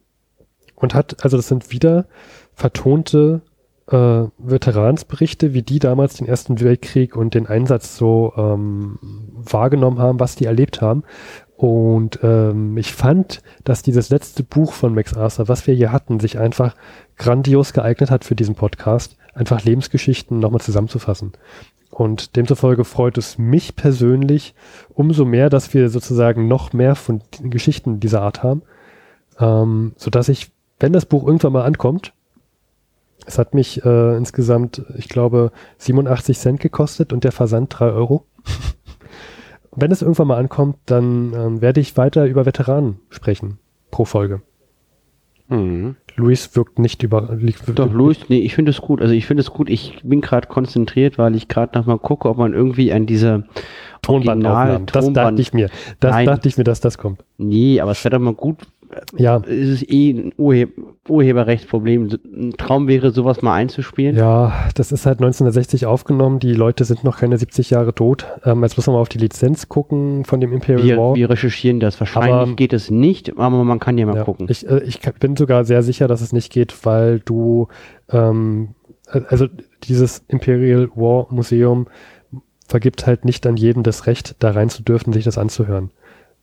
und 0.75 0.93
hat, 0.93 1.23
also 1.23 1.37
das 1.37 1.47
sind 1.47 1.71
wieder 1.71 2.05
vertonte 2.53 3.41
äh, 3.87 4.23
Veteransberichte, 4.37 5.53
wie 5.53 5.61
die 5.61 5.79
damals 5.79 6.15
den 6.15 6.27
Ersten 6.27 6.59
Weltkrieg 6.59 7.15
und 7.15 7.33
den 7.33 7.47
Einsatz 7.47 7.97
so 7.97 8.33
ähm, 8.35 8.97
wahrgenommen 9.01 9.99
haben, 9.99 10.19
was 10.19 10.35
die 10.35 10.45
erlebt 10.45 10.81
haben. 10.81 11.03
Und 11.55 12.19
ähm, 12.23 12.75
ich 12.77 12.93
fand, 12.93 13.43
dass 13.63 13.83
dieses 13.83 14.09
letzte 14.09 14.43
Buch 14.43 14.73
von 14.73 14.95
Max 14.95 15.15
Arthur, 15.15 15.47
was 15.47 15.67
wir 15.67 15.75
hier 15.75 15.91
hatten, 15.91 16.19
sich 16.19 16.39
einfach 16.39 16.75
grandios 17.17 17.73
geeignet 17.73 18.09
hat 18.09 18.25
für 18.25 18.35
diesen 18.35 18.55
Podcast, 18.55 19.17
einfach 19.33 19.63
Lebensgeschichten 19.63 20.39
nochmal 20.39 20.61
zusammenzufassen. 20.61 21.33
Und 21.89 22.35
demzufolge 22.35 22.85
freut 22.85 23.17
es 23.17 23.37
mich 23.37 23.75
persönlich 23.75 24.55
umso 24.93 25.25
mehr, 25.25 25.49
dass 25.49 25.73
wir 25.73 25.89
sozusagen 25.89 26.47
noch 26.47 26.73
mehr 26.73 26.95
von 26.95 27.21
Geschichten 27.41 27.99
dieser 27.99 28.21
Art 28.21 28.43
haben, 28.43 28.61
ähm, 29.39 29.93
so 29.97 30.09
dass 30.09 30.29
ich, 30.29 30.51
wenn 30.79 30.93
das 30.93 31.05
Buch 31.05 31.27
irgendwann 31.27 31.53
mal 31.53 31.65
ankommt, 31.65 32.13
es 33.25 33.37
hat 33.37 33.53
mich 33.53 33.83
äh, 33.85 34.17
insgesamt, 34.17 34.83
ich 34.97 35.07
glaube, 35.07 35.51
87 35.77 36.39
Cent 36.39 36.59
gekostet 36.59 37.13
und 37.13 37.23
der 37.23 37.31
Versand 37.31 37.77
3 37.77 37.91
Euro. 37.91 38.25
Wenn 39.73 39.91
es 39.91 40.01
irgendwann 40.01 40.27
mal 40.27 40.37
ankommt, 40.37 40.77
dann 40.85 41.33
ähm, 41.33 41.61
werde 41.61 41.79
ich 41.79 41.97
weiter 41.97 42.25
über 42.25 42.45
Veteranen 42.45 42.99
sprechen 43.09 43.59
pro 43.89 44.05
Folge. 44.05 44.41
Mhm. 45.47 45.95
Luis 46.15 46.55
wirkt 46.55 46.79
nicht 46.79 47.03
über. 47.03 47.21
Doch, 47.75 47.91
Luis, 47.91 48.17
nee, 48.29 48.39
ich 48.39 48.55
finde 48.55 48.71
es 48.71 48.81
gut. 48.81 49.01
Also 49.01 49.13
ich 49.13 49.25
finde 49.25 49.41
es 49.41 49.51
gut. 49.51 49.69
Ich 49.69 49.99
bin 50.03 50.21
gerade 50.21 50.47
konzentriert, 50.47 51.17
weil 51.17 51.35
ich 51.35 51.47
gerade 51.47 51.77
nochmal 51.77 51.99
gucke, 51.99 52.29
ob 52.29 52.37
man 52.37 52.53
irgendwie 52.53 52.91
an 52.91 53.05
dieser 53.05 53.43
Tonbandaufnahmen. 54.01 54.85
Das 54.87 55.05
Tonband 55.05 55.17
dachte 55.17 55.41
ich 55.41 55.53
mir. 55.53 55.69
Das 55.99 56.11
Nein. 56.11 56.25
dachte 56.25 56.47
ich 56.47 56.57
mir, 56.57 56.63
dass 56.63 56.79
das 56.79 56.97
kommt. 56.97 57.23
Nee, 57.37 57.79
aber 57.81 57.91
es 57.91 58.03
wäre 58.03 58.17
doch 58.17 58.19
mal 58.19 58.33
gut, 58.33 58.57
ja. 59.17 59.37
ist 59.37 59.69
es 59.69 59.89
eh 59.89 60.11
ein 60.11 60.33
Urheb 60.37 60.73
Urheberrechtsproblem. 61.07 62.09
Ein 62.25 62.53
Traum 62.57 62.87
wäre, 62.87 63.11
sowas 63.11 63.41
mal 63.41 63.55
einzuspielen. 63.55 64.15
Ja, 64.15 64.53
das 64.75 64.91
ist 64.91 65.05
halt 65.05 65.19
1960 65.19 65.85
aufgenommen. 65.85 66.39
Die 66.39 66.53
Leute 66.53 66.85
sind 66.85 67.03
noch 67.03 67.17
keine 67.17 67.37
70 67.37 67.71
Jahre 67.71 67.93
tot. 67.95 68.27
Ähm, 68.45 68.61
jetzt 68.63 68.77
muss 68.77 68.87
man 68.87 68.95
mal 68.95 69.01
auf 69.01 69.09
die 69.09 69.17
Lizenz 69.17 69.67
gucken 69.67 70.25
von 70.25 70.39
dem 70.39 70.53
Imperial 70.53 70.83
wir, 70.83 70.97
War. 70.97 71.15
Wir 71.15 71.29
recherchieren 71.29 71.79
das. 71.79 71.99
Wahrscheinlich 71.99 72.33
aber, 72.33 72.55
geht 72.55 72.73
es 72.73 72.91
nicht, 72.91 73.37
aber 73.37 73.63
man 73.63 73.79
kann 73.79 73.97
ja 73.97 74.05
mal 74.05 74.17
ja, 74.17 74.23
gucken. 74.23 74.47
Ich, 74.49 74.67
äh, 74.67 74.83
ich 74.83 74.99
bin 75.19 75.35
sogar 75.35 75.65
sehr 75.65 75.81
sicher, 75.83 76.07
dass 76.07 76.21
es 76.21 76.33
nicht 76.33 76.51
geht, 76.51 76.85
weil 76.85 77.19
du, 77.19 77.67
ähm, 78.09 78.69
also 79.07 79.47
dieses 79.83 80.23
Imperial 80.27 80.89
War 80.95 81.27
Museum 81.31 81.87
vergibt 82.67 83.05
halt 83.05 83.25
nicht 83.25 83.45
an 83.45 83.57
jeden 83.57 83.83
das 83.83 84.07
Recht, 84.07 84.35
da 84.39 84.51
rein 84.51 84.69
zu 84.69 84.81
dürfen, 84.83 85.11
sich 85.13 85.25
das 85.25 85.37
anzuhören. 85.37 85.91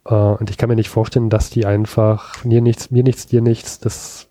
Äh, 0.09 0.15
und 0.15 0.51
ich 0.51 0.57
kann 0.57 0.69
mir 0.69 0.77
nicht 0.77 0.89
vorstellen, 0.89 1.31
dass 1.31 1.51
die 1.51 1.67
einfach 1.67 2.45
mir 2.45 2.61
nichts, 2.61 2.91
mir 2.91 3.03
nichts, 3.03 3.27
dir 3.27 3.41
nichts, 3.41 3.79
das, 3.79 4.29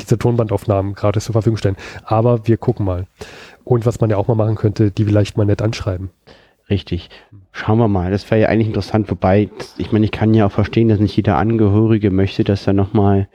diese 0.00 0.18
Tonbandaufnahmen 0.18 0.94
gratis 0.94 1.24
zur 1.24 1.32
Verfügung 1.32 1.56
stellen. 1.56 1.76
Aber 2.04 2.46
wir 2.46 2.56
gucken 2.56 2.86
mal. 2.86 3.06
Und 3.64 3.86
was 3.86 4.00
man 4.00 4.10
ja 4.10 4.16
auch 4.16 4.28
mal 4.28 4.36
machen 4.36 4.56
könnte, 4.56 4.90
die 4.90 5.04
vielleicht 5.04 5.36
mal 5.36 5.44
nett 5.44 5.62
anschreiben. 5.62 6.10
Richtig. 6.68 7.10
Schauen 7.52 7.78
wir 7.78 7.88
mal. 7.88 8.10
Das 8.10 8.30
wäre 8.30 8.42
ja 8.42 8.48
eigentlich 8.48 8.68
interessant. 8.68 9.10
Wobei, 9.10 9.50
ich 9.78 9.92
meine, 9.92 10.04
ich 10.04 10.12
kann 10.12 10.34
ja 10.34 10.46
auch 10.46 10.52
verstehen, 10.52 10.88
dass 10.88 11.00
nicht 11.00 11.16
jeder 11.16 11.36
Angehörige 11.36 12.10
möchte, 12.10 12.44
dass 12.44 12.66
er 12.66 12.72
nochmal 12.72 13.28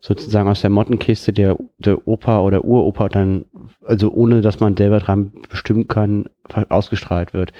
sozusagen 0.00 0.48
aus 0.48 0.62
der 0.62 0.70
Mottenkiste 0.70 1.32
der, 1.32 1.58
der 1.78 2.08
Opa 2.08 2.40
oder 2.40 2.64
Uropa 2.64 3.10
dann, 3.10 3.44
also 3.84 4.10
ohne 4.10 4.40
dass 4.40 4.58
man 4.58 4.76
selber 4.76 4.98
dran 4.98 5.32
bestimmen 5.50 5.88
kann, 5.88 6.24
ausgestrahlt 6.70 7.34
wird. 7.34 7.52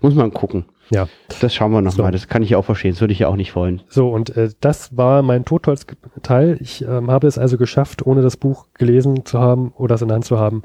Muss 0.00 0.14
man 0.14 0.32
gucken. 0.32 0.66
Ja. 0.90 1.08
Das 1.40 1.54
schauen 1.54 1.72
wir 1.72 1.82
nochmal. 1.82 2.06
So. 2.06 2.12
Das 2.12 2.28
kann 2.28 2.42
ich 2.42 2.56
auch 2.56 2.64
verstehen. 2.64 2.92
Das 2.92 3.00
würde 3.00 3.12
ich 3.12 3.20
ja 3.20 3.28
auch 3.28 3.36
nicht 3.36 3.54
wollen. 3.54 3.82
So, 3.88 4.10
und 4.10 4.36
äh, 4.36 4.50
das 4.60 4.96
war 4.96 5.22
mein 5.22 5.44
Totholz-Teil. 5.44 6.58
Ich 6.60 6.82
ähm, 6.82 7.10
habe 7.10 7.26
es 7.26 7.38
also 7.38 7.56
geschafft, 7.56 8.04
ohne 8.06 8.22
das 8.22 8.36
Buch 8.36 8.66
gelesen 8.74 9.24
zu 9.24 9.38
haben 9.38 9.72
oder 9.76 9.94
es 9.94 10.02
in 10.02 10.08
der 10.08 10.16
Hand 10.16 10.24
zu 10.24 10.38
haben, 10.38 10.62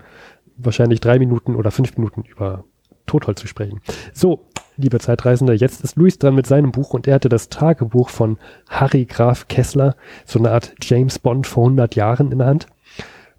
wahrscheinlich 0.57 0.99
drei 0.99 1.19
Minuten 1.19 1.55
oder 1.55 1.71
fünf 1.71 1.95
Minuten 1.97 2.23
über 2.23 2.63
Totholz 3.05 3.39
zu 3.39 3.47
sprechen. 3.47 3.81
So, 4.13 4.47
liebe 4.77 4.99
Zeitreisende, 4.99 5.53
jetzt 5.53 5.83
ist 5.83 5.95
Luis 5.95 6.17
dran 6.17 6.35
mit 6.35 6.47
seinem 6.47 6.71
Buch 6.71 6.93
und 6.93 7.07
er 7.07 7.15
hatte 7.15 7.29
das 7.29 7.49
Tagebuch 7.49 8.09
von 8.09 8.37
Harry 8.69 9.05
Graf 9.05 9.47
Kessler, 9.47 9.95
so 10.25 10.39
eine 10.39 10.51
Art 10.51 10.73
James 10.81 11.19
Bond 11.19 11.45
vor 11.45 11.65
100 11.65 11.95
Jahren 11.95 12.31
in 12.31 12.39
der 12.39 12.47
Hand. 12.47 12.67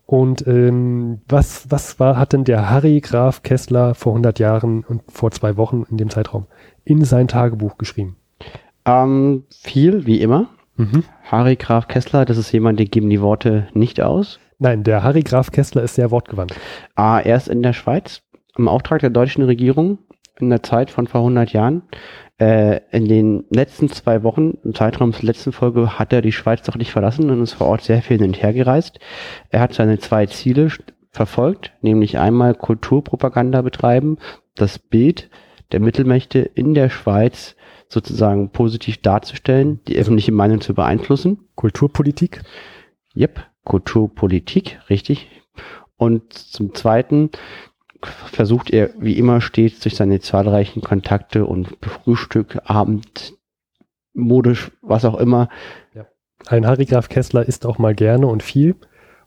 Und 0.07 0.47
ähm, 0.47 1.21
was, 1.29 1.69
was 1.69 1.99
war, 1.99 2.17
hat 2.17 2.33
denn 2.33 2.45
der 2.45 2.71
Harry 2.71 3.01
Graf 3.01 3.43
Kessler 3.43 3.97
vor 3.97 4.13
100 4.13 4.39
Jahren 4.39 4.85
und 4.85 5.03
vor 5.11 5.33
zwei 5.33 5.57
Wochen 5.57 5.85
in 5.91 5.97
dem 5.97 6.11
Zeitraum 6.11 6.47
in 6.87 7.05
sein 7.05 7.29
Tagebuch 7.29 7.77
geschrieben? 7.77 8.17
Ähm, 8.87 9.45
viel, 9.51 10.07
wie 10.07 10.23
immer. 10.23 10.49
Mhm. 10.77 11.05
Harry 11.25 11.57
Graf 11.57 11.89
Kessler, 11.89 12.25
das 12.25 12.39
ist 12.39 12.53
jemand, 12.53 12.79
der 12.79 12.87
geben 12.87 13.11
die 13.11 13.21
Worte 13.21 13.69
nicht 13.75 14.01
aus. 14.01 14.39
Nein, 14.59 14.85
der 14.85 15.03
Harry 15.03 15.23
Graf 15.23 15.51
Kessler 15.51 15.83
ist 15.83 15.97
sehr 15.97 16.11
wortgewandt. 16.11 16.55
Ah, 16.95 17.19
er 17.19 17.37
ist 17.37 17.49
in 17.49 17.63
der 17.63 17.73
Schweiz 17.73 18.23
im 18.57 18.69
Auftrag 18.69 19.01
der 19.01 19.11
deutschen 19.11 19.45
Regierung 19.45 19.99
in 20.39 20.51
der 20.51 20.63
Zeit 20.63 20.91
von 20.91 21.07
vor 21.07 21.21
100 21.21 21.53
Jahren. 21.53 21.83
Äh, 22.39 22.81
in 22.91 23.07
den 23.07 23.45
letzten 23.51 23.89
zwei 23.89 24.23
Wochen, 24.23 24.59
im 24.65 24.75
Zeitraum 24.75 25.13
der 25.13 25.23
letzten 25.23 25.53
Folge, 25.53 25.99
hat 25.99 26.13
er 26.13 26.23
die 26.23 26.33
Schweiz 26.33 26.63
doch 26.63 26.77
nicht 26.77 26.93
verlassen 26.93 27.31
und 27.31 27.43
ist 27.43 27.55
vor 27.55 27.69
Ort 27.69 27.83
sehr 27.83 28.03
viel 28.03 28.19
hin 28.19 28.27
und 28.27 28.43
her 28.43 28.53
gereist. 28.53 29.01
Er 29.51 29.61
hat 29.61 29.73
seine 29.73 29.99
zwei 29.99 30.27
Ziele 30.27 30.69
verfolgt, 31.11 31.73
nämlich 31.81 32.19
einmal 32.19 32.55
Kulturpropaganda 32.55 33.63
betreiben, 33.63 34.19
das 34.55 34.79
Bild 34.79 35.31
der 35.73 35.81
Mittelmächte 35.81 36.39
in 36.41 36.75
der 36.75 36.91
Schweiz 36.91 37.57
sozusagen 37.89 38.51
positiv 38.51 38.99
darzustellen, 38.99 39.81
die 39.87 39.97
öffentliche 39.97 40.33
Meinung 40.33 40.61
zu 40.61 40.75
beeinflussen. 40.75 41.49
Kulturpolitik? 41.55 42.43
Yep, 43.17 43.45
Kulturpolitik, 43.65 44.81
richtig. 44.91 45.29
Und 45.97 46.33
zum 46.33 46.75
Zweiten 46.75 47.31
versucht 48.03 48.71
er 48.71 48.91
wie 48.99 49.19
immer 49.19 49.41
stets 49.41 49.81
durch 49.81 49.97
seine 49.97 50.21
zahlreichen 50.21 50.83
Kontakte 50.83 51.47
und 51.47 51.77
Frühstück, 51.81 52.59
Abend, 52.65 53.35
modisch, 54.13 54.71
was 54.83 55.05
auch 55.05 55.19
immer. 55.19 55.49
Ja. 55.95 56.07
Ein 56.47 56.67
Harry 56.67 56.85
Graf 56.85 57.09
Kessler 57.09 57.47
isst 57.47 57.67
auch 57.67 57.79
mal 57.79 57.95
gerne 57.95 58.27
und 58.27 58.43
viel 58.43 58.77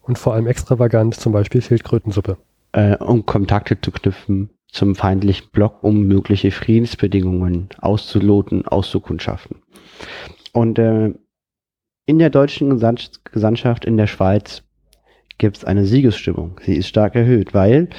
und 0.02 0.18
vor 0.18 0.34
allem 0.34 0.48
extravagant, 0.48 1.16
zum 1.16 1.34
Beispiel 1.34 1.62
Schildkrötensuppe. 1.62 2.38
Äh, 2.72 2.98
um 2.98 3.26
Kontakte 3.26 3.82
zu 3.82 3.92
knüpfen 3.92 4.52
zum 4.72 4.96
feindlichen 4.96 5.50
Block, 5.52 5.84
um 5.84 6.04
mögliche 6.04 6.52
Friedensbedingungen 6.52 7.70
auszuloten, 7.80 8.68
auszukundschaften. 8.68 9.58
Und 10.54 10.80
äh, 10.80 11.14
in 12.06 12.20
der 12.20 12.30
deutschen 12.30 12.70
Gesandtschaft 12.70 13.86
in 13.86 13.98
der 13.98 14.08
Schweiz 14.08 14.64
gibt 15.38 15.58
es 15.58 15.66
eine 15.66 15.86
Siegesstimmung. 15.86 16.60
Sie 16.64 16.76
ist 16.76 16.88
stark 16.88 17.16
erhöht, 17.16 17.54
weil 17.54 17.90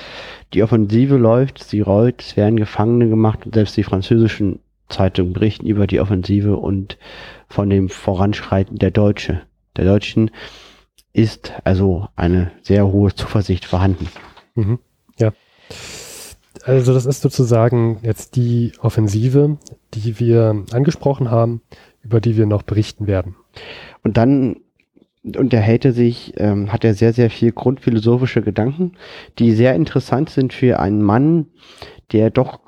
die 0.53 0.63
Offensive 0.63 1.17
läuft, 1.17 1.63
sie 1.63 1.81
rollt, 1.81 2.23
es 2.23 2.37
werden 2.37 2.57
Gefangene 2.57 3.09
gemacht 3.09 3.47
und 3.47 3.55
selbst 3.55 3.77
die 3.77 3.83
französischen 3.83 4.61
Zeitungen 4.89 5.33
berichten 5.33 5.67
über 5.67 5.87
die 5.87 6.01
Offensive 6.01 6.57
und 6.57 6.99
von 7.49 7.71
dem 7.71 7.89
Voranschreiten 7.89 8.79
der 8.79 8.91
Deutsche. 8.91 9.43
Der 9.77 9.85
Deutschen 9.85 10.31
ist 11.13 11.53
also 11.65 12.09
eine 12.17 12.53
sehr 12.63 12.87
hohe 12.87 13.15
Zuversicht 13.15 13.65
vorhanden. 13.65 14.09
Mhm. 14.55 14.79
Ja. 15.19 15.33
Also 16.65 16.93
das 16.93 17.07
ist 17.07 17.23
sozusagen 17.23 17.99
jetzt 18.03 18.37
die 18.37 18.73
Offensive, 18.81 19.59
die 19.95 20.19
wir 20.19 20.65
angesprochen 20.73 21.31
haben, 21.31 21.63
über 22.03 22.21
die 22.21 22.37
wir 22.37 22.47
noch 22.47 22.63
berichten 22.63 23.07
werden. 23.07 23.37
Und 24.03 24.17
dann 24.17 24.57
unterhält 25.23 25.85
er 25.85 25.93
sich, 25.93 26.35
ähm, 26.39 26.73
hat 26.73 26.85
er 26.85 26.95
sehr, 26.95 27.13
sehr 27.13 27.31
viel 27.31 27.53
grundphilosophische 27.53 28.43
Gedanken, 28.43 28.93
die 29.39 29.53
sehr 29.53 29.75
interessant 29.75 30.31
sind 30.31 30.53
für 30.53 30.81
einen 30.81 31.03
Mann, 31.03 31.47
der 32.13 32.31
doch 32.31 32.61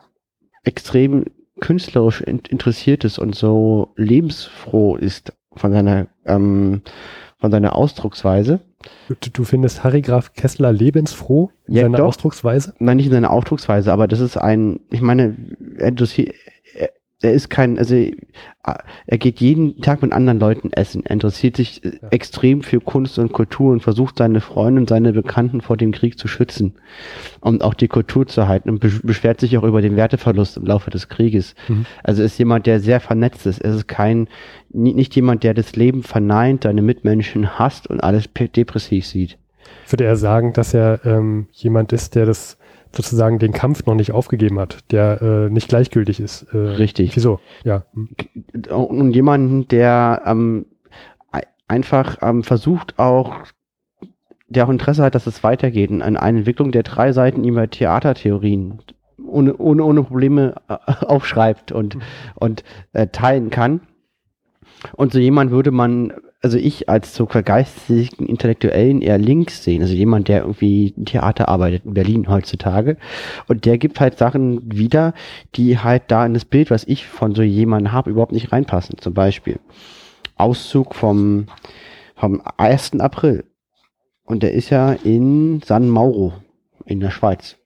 extrem 0.65 1.25
künstlerisch 1.61 2.21
in 2.21 2.41
interessiert 2.49 3.05
ist 3.05 3.19
und 3.19 3.35
so 3.35 3.93
lebensfroh 3.97 4.97
ist 4.97 5.33
von 5.55 5.73
seiner, 5.73 6.09
ähm, 6.27 6.83
von 7.39 7.51
seiner 7.51 7.77
Ausdrucksweise. 7.77 8.61
Du, 9.09 9.15
du 9.31 9.45
findest 9.45 9.85
Harry 9.85 10.03
Graf 10.03 10.35
Kessler 10.35 10.73
lebensfroh 10.73 11.51
in 11.67 11.75
ja, 11.75 11.83
seiner 11.83 11.99
doch. 11.99 12.07
Ausdrucksweise? 12.07 12.75
Nein, 12.79 12.97
nicht 12.97 13.07
in 13.07 13.13
seiner 13.13 13.31
Ausdrucksweise, 13.31 13.93
aber 13.93 14.09
das 14.09 14.21
ist 14.21 14.37
ein, 14.37 14.81
ich 14.91 15.01
meine, 15.01 15.37
er, 15.79 15.93
er 17.23 17.33
ist 17.33 17.51
kein, 17.51 17.79
also 17.79 17.95
er 17.95 19.19
geht 19.19 19.41
jeden 19.41 19.81
Tag 19.81 20.03
mit 20.03 20.13
anderen 20.13 20.39
Leuten 20.39 20.73
essen. 20.73 21.05
Er 21.05 21.13
interessiert 21.13 21.57
sich 21.57 21.85
äh, 21.85 21.99
ja. 22.01 22.09
extrem 22.11 22.63
für 22.63 22.81
Kunst 22.81 23.19
und 23.19 23.33
Kultur 23.33 23.73
und 23.73 23.81
versucht 23.81 24.19
seine 24.19 24.41
Freunde 24.41 24.81
und 24.81 24.89
seine 24.89 25.13
Bekannten 25.13 25.61
vor 25.61 25.77
dem 25.77 25.93
Krieg 25.93 26.19
zu 26.19 26.29
schützen 26.29 26.75
und 27.41 27.63
auch 27.63 27.75
die 27.75 27.89
Kultur 27.89 28.27
zu 28.27 28.47
halten 28.47 28.71
und 28.71 28.79
beschwert 28.79 29.41
sich 29.41 29.59
auch 29.59 29.65
über 29.65 29.83
den 29.83 29.97
Werteverlust 29.97 30.57
im 30.57 30.67
Laufe 30.67 30.91
des 30.91 31.09
Krieges. 31.09 31.55
Mhm. 31.69 31.87
Also 32.03 32.23
ist 32.23 32.39
jemand, 32.39 32.67
der 32.67 32.81
sehr 32.81 33.01
vernetzt 33.01 33.47
ist. 33.47 33.61
Er 33.61 33.75
ist 33.75 33.89
kein, 33.89 34.29
nicht 34.71 35.15
jemand, 35.17 35.43
der 35.43 35.55
das 35.55 35.75
Leben 35.75 36.03
verneint, 36.03 36.65
seine 36.65 36.83
Mitmenschen 36.83 37.59
hasst 37.59 37.89
und 37.89 38.01
alles 38.01 38.29
depressiv 38.33 39.07
sieht. 39.07 39.39
Würde 39.89 40.05
er 40.05 40.17
sagen, 40.17 40.53
dass 40.53 40.75
er 40.75 41.01
ähm, 41.05 41.47
jemand 41.53 41.93
ist, 41.93 42.15
der 42.15 42.27
das 42.27 42.59
sozusagen 42.95 43.39
den 43.39 43.53
Kampf 43.53 43.87
noch 43.87 43.95
nicht 43.95 44.13
aufgegeben 44.13 44.59
hat, 44.59 44.79
der 44.91 45.23
äh, 45.23 45.51
nicht 45.51 45.69
gleichgültig 45.69 46.21
ist. 46.21 46.43
Äh, 46.53 46.57
Richtig. 46.57 47.17
Wieso? 47.17 47.41
Ja. 47.65 47.85
Und 48.71 49.13
jemanden, 49.13 49.69
der 49.69 50.23
ähm, 50.27 50.67
einfach 51.69 52.19
ähm, 52.21 52.45
versucht 52.45 52.99
auch, 52.99 53.35
der 54.49 54.67
auch 54.67 54.71
Interesse 54.71 55.03
hat, 55.03 55.15
dass 55.15 55.27
es 55.27 55.43
weitergeht. 55.43 55.91
Und 55.91 56.03
eine 56.03 56.39
Entwicklung 56.39 56.71
der 56.71 56.83
drei 56.83 57.13
Seiten 57.13 57.45
über 57.45 57.69
Theatertheorien 57.69 58.81
ohne, 59.27 59.57
ohne, 59.57 59.85
ohne 59.85 60.03
Probleme 60.03 60.55
äh, 60.69 60.77
aufschreibt 61.07 61.73
und, 61.73 61.97
mhm. 61.97 62.03
und 62.35 62.65
äh, 62.93 63.07
teilen 63.09 63.51
kann. 63.51 63.81
Und 64.95 65.13
so 65.13 65.19
jemand 65.19 65.51
würde 65.51 65.71
man 65.71 66.13
also 66.43 66.59
ich 66.59 66.89
als 66.89 67.15
so 67.15 67.27
vergeistigten 67.27 68.27
Intellektuellen 68.27 69.01
eher 69.01 69.17
links 69.17 69.63
sehen. 69.63 69.81
Also 69.81 69.95
jemand, 69.95 70.27
der 70.27 70.41
irgendwie 70.41 70.93
Theater 71.05 71.49
arbeitet 71.49 71.85
in 71.85 71.95
Berlin 71.95 72.29
heutzutage. 72.29 72.97
Und 73.47 73.65
der 73.65 73.79
gibt 73.79 74.01
halt 74.01 74.19
Sachen 74.19 74.61
wieder, 74.73 75.15
die 75.55 75.79
halt 75.79 76.05
da 76.09 76.27
in 76.27 76.35
das 76.35 76.45
Bild, 76.45 76.71
was 76.71 76.85
ich 76.85 77.07
von 77.07 77.37
so 77.37 77.43
jemandem 77.43 77.93
habe, 77.93 78.11
überhaupt 78.11 78.33
nicht 78.33 78.51
reinpassen. 78.51 78.99
Zum 78.99 79.15
Beispiel 79.15 79.61
Auszug 80.37 80.97
vom, 80.97 81.47
vom 82.17 82.43
1. 82.57 82.99
April. 82.99 83.45
Und 84.25 84.43
der 84.43 84.53
ist 84.53 84.71
ja 84.71 84.93
in 84.93 85.63
San 85.65 85.89
Mauro 85.89 86.33
in 86.87 86.99
der 86.99 87.11
Schweiz. 87.11 87.57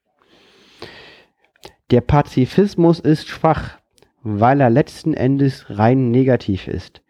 Der 1.91 2.03
Pazifismus 2.03 3.01
ist 3.01 3.29
schwach, 3.29 3.79
weil 4.23 4.61
er 4.61 4.69
letzten 4.69 5.15
Endes 5.15 5.67
rein 5.71 6.11
negativ 6.11 6.69
ist. 6.69 7.01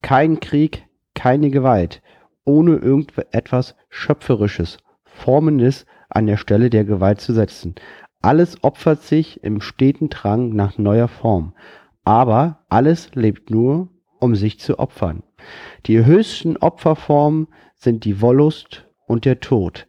Kein 0.00 0.40
Krieg, 0.40 0.84
keine 1.14 1.50
Gewalt, 1.50 2.02
ohne 2.44 2.76
irgendetwas 2.76 3.74
Schöpferisches, 3.88 4.78
Formendes 5.04 5.86
an 6.08 6.26
der 6.26 6.36
Stelle 6.36 6.70
der 6.70 6.84
Gewalt 6.84 7.20
zu 7.20 7.32
setzen. 7.32 7.74
Alles 8.20 8.62
opfert 8.62 9.02
sich 9.02 9.42
im 9.42 9.60
steten 9.60 10.08
Drang 10.08 10.50
nach 10.50 10.78
neuer 10.78 11.08
Form, 11.08 11.54
aber 12.04 12.64
alles 12.68 13.14
lebt 13.14 13.50
nur, 13.50 13.88
um 14.20 14.34
sich 14.36 14.60
zu 14.60 14.78
opfern. 14.78 15.22
Die 15.86 16.04
höchsten 16.04 16.56
Opferformen 16.56 17.48
sind 17.74 18.04
die 18.04 18.20
Wollust 18.20 18.86
und 19.06 19.24
der 19.24 19.40
Tod. 19.40 19.86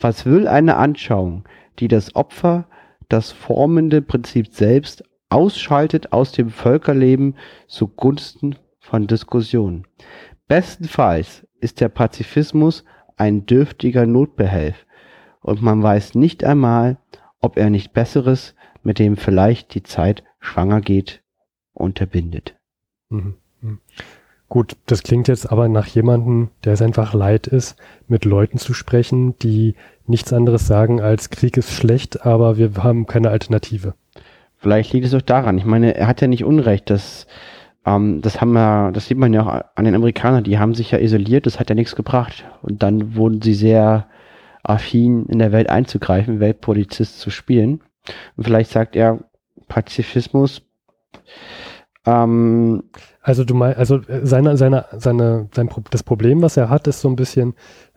Was 0.00 0.24
will 0.24 0.48
eine 0.48 0.76
Anschauung, 0.76 1.44
die 1.78 1.88
das 1.88 2.14
Opfer, 2.16 2.66
das 3.08 3.32
formende 3.32 4.00
Prinzip 4.00 4.48
selbst, 4.48 5.04
ausschaltet 5.28 6.12
aus 6.12 6.32
dem 6.32 6.48
Völkerleben 6.50 7.36
zugunsten 7.66 8.56
von 8.78 9.06
Diskussionen? 9.06 9.86
Bestenfalls 10.48 11.46
ist 11.60 11.80
der 11.80 11.88
Pazifismus 11.88 12.84
ein 13.16 13.46
dürftiger 13.46 14.06
Notbehelf, 14.06 14.86
und 15.46 15.62
man 15.62 15.80
weiß 15.80 16.16
nicht 16.16 16.42
einmal, 16.42 16.98
ob 17.40 17.56
er 17.56 17.70
nicht 17.70 17.92
Besseres, 17.92 18.56
mit 18.82 18.98
dem 18.98 19.16
vielleicht 19.16 19.74
die 19.74 19.84
Zeit 19.84 20.24
schwanger 20.40 20.80
geht, 20.80 21.22
unterbindet. 21.72 22.56
Mhm. 23.10 23.34
mhm. 23.60 23.78
Gut, 24.48 24.76
das 24.86 25.02
klingt 25.02 25.26
jetzt 25.26 25.50
aber 25.50 25.68
nach 25.68 25.86
jemandem, 25.88 26.50
der 26.64 26.72
es 26.72 26.82
einfach 26.82 27.14
leid 27.14 27.48
ist, 27.48 27.76
mit 28.06 28.24
Leuten 28.24 28.58
zu 28.58 28.74
sprechen, 28.74 29.36
die 29.40 29.74
nichts 30.06 30.32
anderes 30.32 30.68
sagen 30.68 31.00
als 31.00 31.30
Krieg 31.30 31.56
ist 31.56 31.72
schlecht, 31.72 32.24
aber 32.24 32.56
wir 32.56 32.72
haben 32.76 33.06
keine 33.06 33.30
Alternative. 33.30 33.94
Vielleicht 34.56 34.92
liegt 34.92 35.06
es 35.06 35.14
auch 35.14 35.22
daran. 35.22 35.58
Ich 35.58 35.64
meine, 35.64 35.96
er 35.96 36.06
hat 36.06 36.20
ja 36.20 36.28
nicht 36.28 36.44
Unrecht, 36.44 36.90
dass 36.90 37.26
ähm, 37.86 38.20
das 38.20 38.40
haben 38.40 38.52
wir, 38.52 38.90
das 38.92 39.06
sieht 39.06 39.16
man 39.16 39.32
ja 39.32 39.42
auch 39.42 39.64
an 39.76 39.84
den 39.84 39.94
Amerikanern, 39.94 40.44
die 40.44 40.58
haben 40.58 40.74
sich 40.74 40.90
ja 40.90 40.98
isoliert, 40.98 41.46
das 41.46 41.60
hat 41.60 41.70
ja 41.70 41.74
nichts 41.74 41.94
gebracht. 41.94 42.44
Und 42.62 42.82
dann 42.82 43.14
wurden 43.14 43.40
sie 43.40 43.54
sehr 43.54 44.08
affin, 44.64 45.26
in 45.26 45.38
der 45.38 45.52
Welt 45.52 45.70
einzugreifen, 45.70 46.40
Weltpolizist 46.40 47.20
zu 47.20 47.30
spielen. 47.30 47.80
Und 48.36 48.44
vielleicht 48.44 48.72
sagt 48.72 48.96
er, 48.96 49.20
Pazifismus, 49.68 50.62
ähm, 52.04 52.82
also 53.22 53.44
du 53.44 53.54
meinst, 53.54 53.78
also 53.78 54.00
seine, 54.22 54.56
seine, 54.56 54.86
seine, 54.92 55.48
sein, 55.54 55.70
das 55.90 56.02
Problem, 56.02 56.42
was 56.42 56.56
er 56.56 56.68
hat, 56.68 56.88
ist 56.88 57.00
so 57.00 57.08
ein 57.08 57.16
bisschen, 57.16 57.54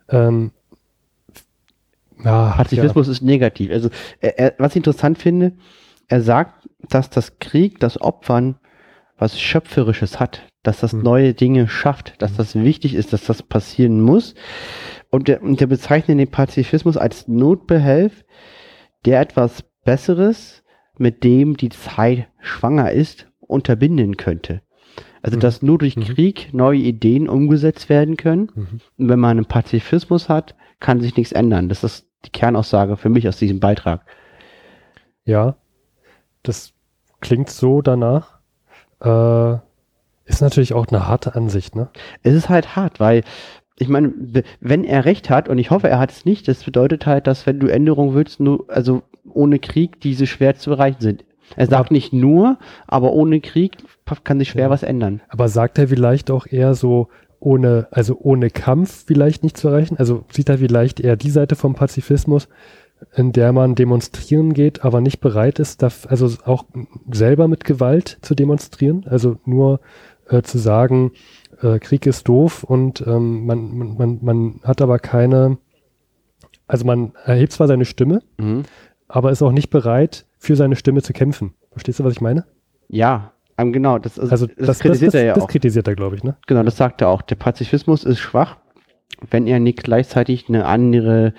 ähm, 0.08 0.52
ja, 2.24 2.54
Pazifismus 2.56 3.06
ja. 3.06 3.12
ist 3.12 3.22
negativ. 3.22 3.72
Also 3.72 3.90
er, 4.20 4.38
er, 4.38 4.54
was 4.58 4.72
ich 4.72 4.76
interessant 4.76 5.18
finde, 5.18 5.52
er 6.06 6.20
sagt, 6.20 6.68
dass 6.88 7.10
das 7.10 7.38
Krieg, 7.40 7.80
das 7.80 8.00
Opfern 8.00 8.56
was 9.20 9.38
Schöpferisches 9.38 10.18
hat, 10.18 10.42
dass 10.62 10.80
das 10.80 10.92
mhm. 10.92 11.02
neue 11.02 11.34
Dinge 11.34 11.68
schafft, 11.68 12.20
dass 12.20 12.32
hm. 12.32 12.36
das 12.38 12.54
wichtig 12.54 12.94
ist, 12.94 13.12
dass 13.12 13.24
das 13.24 13.42
passieren 13.42 14.00
muss. 14.00 14.34
Und 15.10 15.28
der, 15.28 15.42
und 15.42 15.60
der 15.60 15.66
bezeichnet 15.66 16.18
den 16.18 16.30
Pazifismus 16.30 16.96
als 16.96 17.28
Notbehelf, 17.28 18.24
der 19.04 19.20
etwas 19.20 19.64
Besseres, 19.84 20.62
mit 20.98 21.24
dem 21.24 21.56
die 21.56 21.70
Zeit 21.70 22.28
schwanger 22.40 22.92
ist, 22.92 23.28
unterbinden 23.40 24.16
könnte. 24.16 24.62
Also, 25.22 25.36
mhm. 25.36 25.40
dass 25.40 25.62
nur 25.62 25.78
durch 25.78 25.96
mhm. 25.96 26.04
Krieg 26.04 26.52
neue 26.52 26.78
Ideen 26.78 27.28
umgesetzt 27.28 27.88
werden 27.88 28.16
können. 28.16 28.50
Mhm. 28.54 28.80
Und 28.98 29.08
wenn 29.08 29.20
man 29.20 29.38
einen 29.38 29.46
Pazifismus 29.46 30.28
hat, 30.28 30.54
kann 30.78 31.00
sich 31.00 31.16
nichts 31.16 31.32
ändern. 31.32 31.68
Das 31.68 31.84
ist 31.84 32.06
die 32.24 32.30
Kernaussage 32.30 32.96
für 32.96 33.08
mich 33.08 33.28
aus 33.28 33.38
diesem 33.38 33.60
Beitrag. 33.60 34.04
Ja, 35.24 35.56
das 36.42 36.72
klingt 37.20 37.50
so 37.50 37.82
danach. 37.82 38.29
Äh, 39.02 39.54
ist 40.26 40.42
natürlich 40.42 40.74
auch 40.74 40.86
eine 40.86 41.08
harte 41.08 41.34
Ansicht, 41.34 41.74
ne? 41.74 41.88
Es 42.22 42.34
ist 42.34 42.48
halt 42.48 42.76
hart, 42.76 43.00
weil 43.00 43.22
ich 43.76 43.88
meine, 43.88 44.12
wenn 44.60 44.84
er 44.84 45.06
recht 45.06 45.30
hat, 45.30 45.48
und 45.48 45.58
ich 45.58 45.70
hoffe, 45.70 45.88
er 45.88 45.98
hat 45.98 46.12
es 46.12 46.24
nicht, 46.24 46.46
das 46.48 46.64
bedeutet 46.64 47.06
halt, 47.06 47.26
dass 47.26 47.46
wenn 47.46 47.58
du 47.58 47.66
Änderungen 47.66 48.14
willst, 48.14 48.38
nur, 48.38 48.66
also 48.68 49.02
ohne 49.32 49.58
Krieg 49.58 50.00
diese 50.00 50.26
schwer 50.26 50.54
zu 50.54 50.72
erreichen 50.72 51.00
sind. 51.00 51.24
Er 51.56 51.66
sagt 51.66 51.86
aber, 51.86 51.94
nicht 51.94 52.12
nur, 52.12 52.58
aber 52.86 53.12
ohne 53.12 53.40
Krieg 53.40 53.78
kann 54.24 54.38
sich 54.38 54.50
schwer 54.50 54.64
ja. 54.64 54.70
was 54.70 54.82
ändern. 54.82 55.20
Aber 55.28 55.48
sagt 55.48 55.78
er 55.78 55.88
vielleicht 55.88 56.30
auch 56.30 56.46
eher 56.46 56.74
so, 56.74 57.08
ohne, 57.40 57.88
also 57.90 58.18
ohne 58.20 58.50
Kampf 58.50 59.04
vielleicht 59.06 59.42
nicht 59.42 59.56
zu 59.56 59.68
erreichen? 59.68 59.96
Also 59.96 60.24
sieht 60.30 60.48
er 60.48 60.58
vielleicht 60.58 61.00
eher 61.00 61.16
die 61.16 61.30
Seite 61.30 61.56
vom 61.56 61.74
Pazifismus, 61.74 62.48
in 63.14 63.32
der 63.32 63.52
man 63.52 63.74
demonstrieren 63.74 64.52
geht, 64.52 64.84
aber 64.84 65.00
nicht 65.00 65.20
bereit 65.20 65.58
ist, 65.58 65.82
also 65.82 66.30
auch 66.44 66.64
selber 67.10 67.48
mit 67.48 67.64
Gewalt 67.64 68.18
zu 68.20 68.34
demonstrieren, 68.34 69.06
also 69.08 69.38
nur 69.44 69.80
äh, 70.28 70.42
zu 70.42 70.58
sagen, 70.58 71.12
äh, 71.62 71.78
Krieg 71.78 72.06
ist 72.06 72.28
doof 72.28 72.64
und 72.64 73.04
ähm, 73.06 73.46
man, 73.46 73.96
man, 73.96 74.18
man, 74.22 74.60
hat 74.62 74.82
aber 74.82 74.98
keine, 74.98 75.58
also 76.66 76.84
man 76.84 77.12
erhebt 77.24 77.52
zwar 77.52 77.68
seine 77.68 77.84
Stimme, 77.84 78.22
mhm. 78.38 78.62
aber 79.08 79.30
ist 79.30 79.42
auch 79.42 79.52
nicht 79.52 79.70
bereit, 79.70 80.26
für 80.38 80.56
seine 80.56 80.76
Stimme 80.76 81.02
zu 81.02 81.12
kämpfen. 81.12 81.54
Verstehst 81.72 82.00
du, 82.00 82.04
was 82.04 82.12
ich 82.12 82.20
meine? 82.20 82.44
Ja, 82.88 83.32
ähm, 83.58 83.72
genau. 83.72 83.98
Das, 83.98 84.18
also, 84.18 84.32
also 84.32 84.46
das, 84.46 84.66
das 84.66 84.78
kritisiert 84.78 85.14
das, 85.14 85.20
er 85.20 85.26
ja 85.26 85.32
auch. 85.32 85.38
Das 85.38 85.48
kritisiert 85.48 85.86
er, 85.88 85.94
glaube 85.94 86.16
ich, 86.16 86.24
ne? 86.24 86.36
Genau, 86.46 86.62
das 86.62 86.76
sagt 86.76 87.00
er 87.00 87.08
auch. 87.08 87.22
Der 87.22 87.36
Pazifismus 87.36 88.04
ist 88.04 88.18
schwach, 88.18 88.56
wenn 89.30 89.46
er 89.46 89.60
nicht 89.60 89.84
gleichzeitig 89.84 90.48
eine 90.48 90.64
andere 90.66 91.34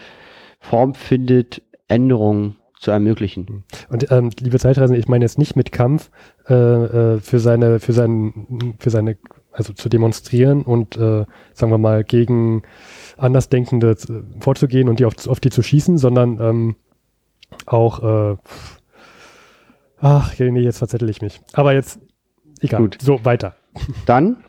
Form 0.62 0.94
findet, 0.94 1.62
Änderungen 1.88 2.56
zu 2.80 2.92
ermöglichen. 2.92 3.64
Und 3.90 4.10
ähm, 4.12 4.32
liebe 4.40 4.58
Zeitreisende, 4.58 5.00
ich 5.00 5.08
meine 5.08 5.26
jetzt 5.26 5.38
nicht 5.38 5.56
mit 5.56 5.72
Kampf 5.72 6.10
äh, 6.50 6.54
äh, 6.54 7.20
für 7.20 7.40
seine, 7.40 7.80
für 7.80 7.94
seinen, 7.94 8.76
für 8.80 8.90
seine, 8.90 9.18
also 9.52 9.74
zu 9.74 9.90
demonstrieren 9.90 10.64
und 10.64 10.96
äh, 10.96 11.26
sagen 11.54 11.72
wir 11.72 11.78
mal 11.78 12.04
gegen 12.04 12.64
Andersdenkende 13.18 13.96
vorzugehen 14.40 14.88
und 14.88 15.00
die 15.00 15.06
auf, 15.06 15.28
auf 15.28 15.40
die 15.40 15.50
zu 15.50 15.62
schießen, 15.62 15.98
sondern 15.98 16.40
ähm, 16.40 16.76
auch 17.66 18.32
äh, 18.32 18.38
ach, 20.00 20.40
nee, 20.40 20.62
jetzt 20.62 20.78
verzettel 20.78 21.10
ich 21.10 21.22
mich. 21.22 21.42
Aber 21.54 21.74
jetzt, 21.74 22.00
egal. 22.62 22.82
Gut. 22.82 22.98
So, 23.02 23.24
weiter. 23.26 23.56
Dann 24.06 24.44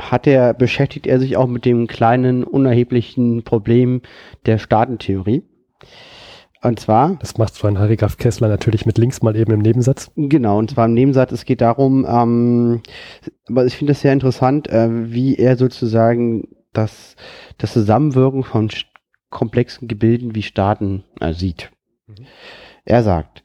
hat 0.00 0.26
er, 0.26 0.54
beschäftigt 0.54 1.06
er 1.06 1.18
sich 1.18 1.36
auch 1.36 1.46
mit 1.46 1.64
dem 1.64 1.86
kleinen, 1.86 2.44
unerheblichen 2.44 3.42
Problem 3.42 4.02
der 4.46 4.58
Staatentheorie. 4.58 5.44
Und 6.62 6.78
zwar. 6.78 7.16
Das 7.20 7.38
macht 7.38 7.54
zwar 7.54 7.70
ein 7.70 7.78
Harry 7.78 7.96
Graf 7.96 8.18
Kessler 8.18 8.48
natürlich 8.48 8.84
mit 8.84 8.98
links 8.98 9.22
mal 9.22 9.34
eben 9.34 9.52
im 9.52 9.60
Nebensatz. 9.60 10.10
Genau, 10.14 10.58
und 10.58 10.70
zwar 10.70 10.86
im 10.86 10.94
Nebensatz, 10.94 11.32
es 11.32 11.44
geht 11.44 11.62
darum, 11.62 12.06
ähm, 12.08 12.82
aber 13.48 13.64
ich 13.64 13.76
finde 13.76 13.92
das 13.92 14.02
sehr 14.02 14.12
interessant, 14.12 14.68
äh, 14.68 15.10
wie 15.10 15.36
er 15.36 15.56
sozusagen 15.56 16.48
das, 16.72 17.16
das 17.56 17.72
Zusammenwirken 17.72 18.44
von 18.44 18.68
komplexen 19.30 19.88
Gebilden 19.88 20.34
wie 20.34 20.42
Staaten 20.42 21.04
äh, 21.20 21.32
sieht. 21.32 21.70
Mhm. 22.06 22.26
Er 22.84 23.02
sagt, 23.02 23.42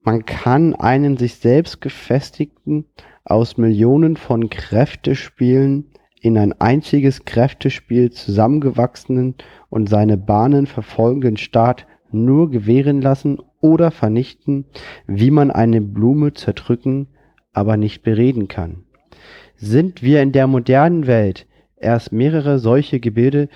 man 0.00 0.24
kann 0.26 0.74
einen 0.74 1.16
sich 1.16 1.36
selbst 1.36 1.80
gefestigten, 1.80 2.86
aus 3.24 3.56
Millionen 3.56 4.16
von 4.16 4.50
Kräftespielen 4.50 5.86
in 6.20 6.38
ein 6.38 6.52
einziges 6.60 7.24
Kräftespiel 7.24 8.10
zusammengewachsenen 8.10 9.34
und 9.68 9.88
seine 9.88 10.16
Bahnen 10.16 10.66
verfolgenden 10.66 11.36
Staat 11.36 11.86
nur 12.10 12.50
gewähren 12.50 13.02
lassen 13.02 13.38
oder 13.60 13.90
vernichten, 13.90 14.66
wie 15.06 15.30
man 15.30 15.50
eine 15.50 15.80
Blume 15.80 16.32
zerdrücken, 16.32 17.08
aber 17.52 17.76
nicht 17.76 18.02
bereden 18.02 18.48
kann. 18.48 18.84
Sind 19.56 20.02
wir 20.02 20.22
in 20.22 20.32
der 20.32 20.46
modernen 20.46 21.06
Welt 21.06 21.46
erst 21.76 22.12
mehrere 22.12 22.58
solche 22.58 23.00
Gebilde 23.00 23.48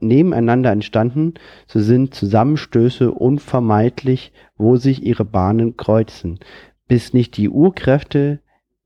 nebeneinander 0.00 0.72
entstanden, 0.72 1.34
so 1.66 1.80
sind 1.80 2.14
Zusammenstöße 2.14 3.12
unvermeidlich, 3.12 4.32
wo 4.56 4.76
sich 4.76 5.04
ihre 5.04 5.24
Bahnen 5.24 5.76
kreuzen, 5.76 6.40
bis 6.88 7.12
nicht 7.12 7.36
die 7.36 7.48
Urkräfte, 7.48 8.40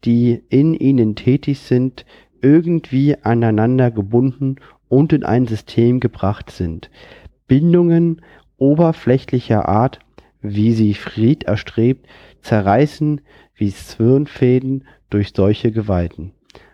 die 0.05 0.43
in 0.49 0.75
ihnen 0.75 1.15
tätig 1.15 1.61
sind, 1.61 2.05
irgendwie 2.41 3.17
aneinander 3.23 3.91
gebunden 3.91 4.57
und 4.89 5.13
in 5.13 5.25
ein 5.25 5.47
System 5.47 6.01
gebracht 6.01 6.51
sind. 6.51 6.91
Bindungen 7.47 8.23
oberflächlicher 8.57 9.69
Art, 9.69 9.99
wie 10.41 10.73
sie 10.73 10.95
Fried 10.95 11.45
erstrebt, 11.45 12.07
zerreißen 12.43 13.21
wie 13.55 13.73
Zwirnfäden 13.73 14.85
durch 15.11 15.33
solche 15.35 15.73
Gewalten. 15.73 16.33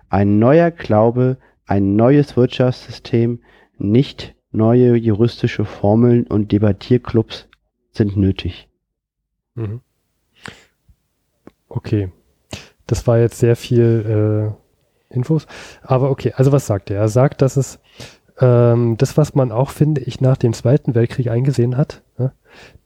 Ein 0.08 0.38
neuer 0.38 0.70
Glaube, 0.70 1.38
ein 1.66 1.96
neues 1.96 2.36
Wirtschaftssystem, 2.36 3.40
nicht 3.78 4.34
neue 4.52 4.96
juristische 4.96 5.64
Formeln 5.64 6.26
und 6.26 6.52
Debattierclubs 6.52 7.48
sind 7.90 8.16
nötig. 8.16 8.68
Mhm. 9.54 9.80
Okay. 11.68 12.10
Das 12.86 13.06
war 13.06 13.18
jetzt 13.18 13.38
sehr 13.38 13.56
viel 13.56 14.52
äh, 15.10 15.14
Infos. 15.14 15.46
Aber 15.82 16.10
okay, 16.10 16.32
also 16.36 16.52
was 16.52 16.66
sagt 16.66 16.90
er? 16.90 16.98
Er 16.98 17.08
sagt, 17.08 17.42
dass 17.42 17.56
es 17.56 17.78
ähm, 18.40 18.96
das, 18.98 19.16
was 19.16 19.34
man 19.34 19.52
auch, 19.52 19.70
finde 19.70 20.00
ich, 20.02 20.20
nach 20.20 20.36
dem 20.36 20.52
Zweiten 20.52 20.94
Weltkrieg 20.94 21.28
eingesehen 21.28 21.76
hat, 21.76 22.02
ja, 22.18 22.32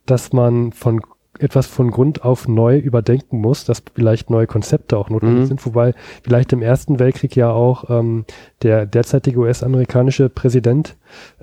dass 0.06 0.32
man 0.32 0.72
von 0.72 1.00
etwas 1.38 1.66
von 1.66 1.90
Grund 1.90 2.24
auf 2.24 2.48
neu 2.48 2.78
überdenken 2.78 3.40
muss, 3.40 3.64
dass 3.64 3.82
vielleicht 3.94 4.28
neue 4.28 4.46
Konzepte 4.46 4.96
auch 4.96 5.08
notwendig 5.08 5.42
mhm. 5.42 5.46
sind, 5.46 5.66
wobei 5.66 5.94
vielleicht 6.22 6.52
im 6.52 6.62
Ersten 6.62 6.98
Weltkrieg 6.98 7.36
ja 7.36 7.50
auch 7.50 7.88
ähm, 7.90 8.24
der 8.62 8.86
derzeitige 8.86 9.38
US-amerikanische 9.38 10.28
Präsident 10.28 10.96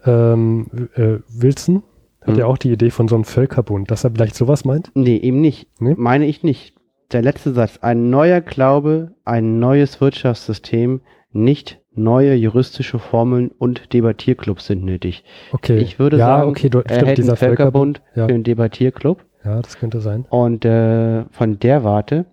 ähm, 0.05 0.89
äh, 0.95 1.19
Wilson 1.29 1.83
hat 2.21 2.33
mhm. 2.33 2.39
ja 2.39 2.45
auch 2.45 2.57
die 2.57 2.71
Idee 2.71 2.89
von 2.89 3.07
so 3.07 3.15
einem 3.15 3.23
Völkerbund, 3.23 3.89
dass 3.91 4.03
er 4.03 4.11
vielleicht 4.11 4.35
sowas 4.35 4.65
meint? 4.65 4.91
Nee, 4.95 5.17
eben 5.17 5.41
nicht. 5.41 5.67
Nee? 5.79 5.95
Meine 5.97 6.25
ich 6.25 6.43
nicht. 6.43 6.74
Der 7.11 7.21
letzte 7.21 7.53
Satz. 7.53 7.77
Ein 7.81 8.09
neuer 8.09 8.41
Glaube, 8.41 9.13
ein 9.23 9.59
neues 9.59 10.01
Wirtschaftssystem, 10.01 11.01
nicht 11.31 11.79
neue 11.93 12.33
juristische 12.33 12.99
Formeln 12.99 13.49
und 13.49 13.93
Debattierclubs 13.93 14.67
sind 14.67 14.83
nötig. 14.83 15.23
Okay. 15.51 15.77
Ich 15.77 15.99
würde 15.99 16.17
ja, 16.17 16.25
sagen, 16.25 16.49
okay, 16.49 16.69
du, 16.69 16.79
er 16.79 16.85
stimmt, 16.85 17.07
hält 17.07 17.17
dieser 17.17 17.35
Völkerbund, 17.35 17.99
Völkerbund 17.99 18.17
ja. 18.17 18.27
für 18.27 18.33
einen 18.33 18.43
Debattierclub. 18.43 19.25
Ja, 19.43 19.61
das 19.61 19.77
könnte 19.77 20.01
sein. 20.01 20.25
Und 20.29 20.65
äh, 20.65 21.25
von 21.31 21.59
der 21.59 21.83
Warte, 21.83 22.25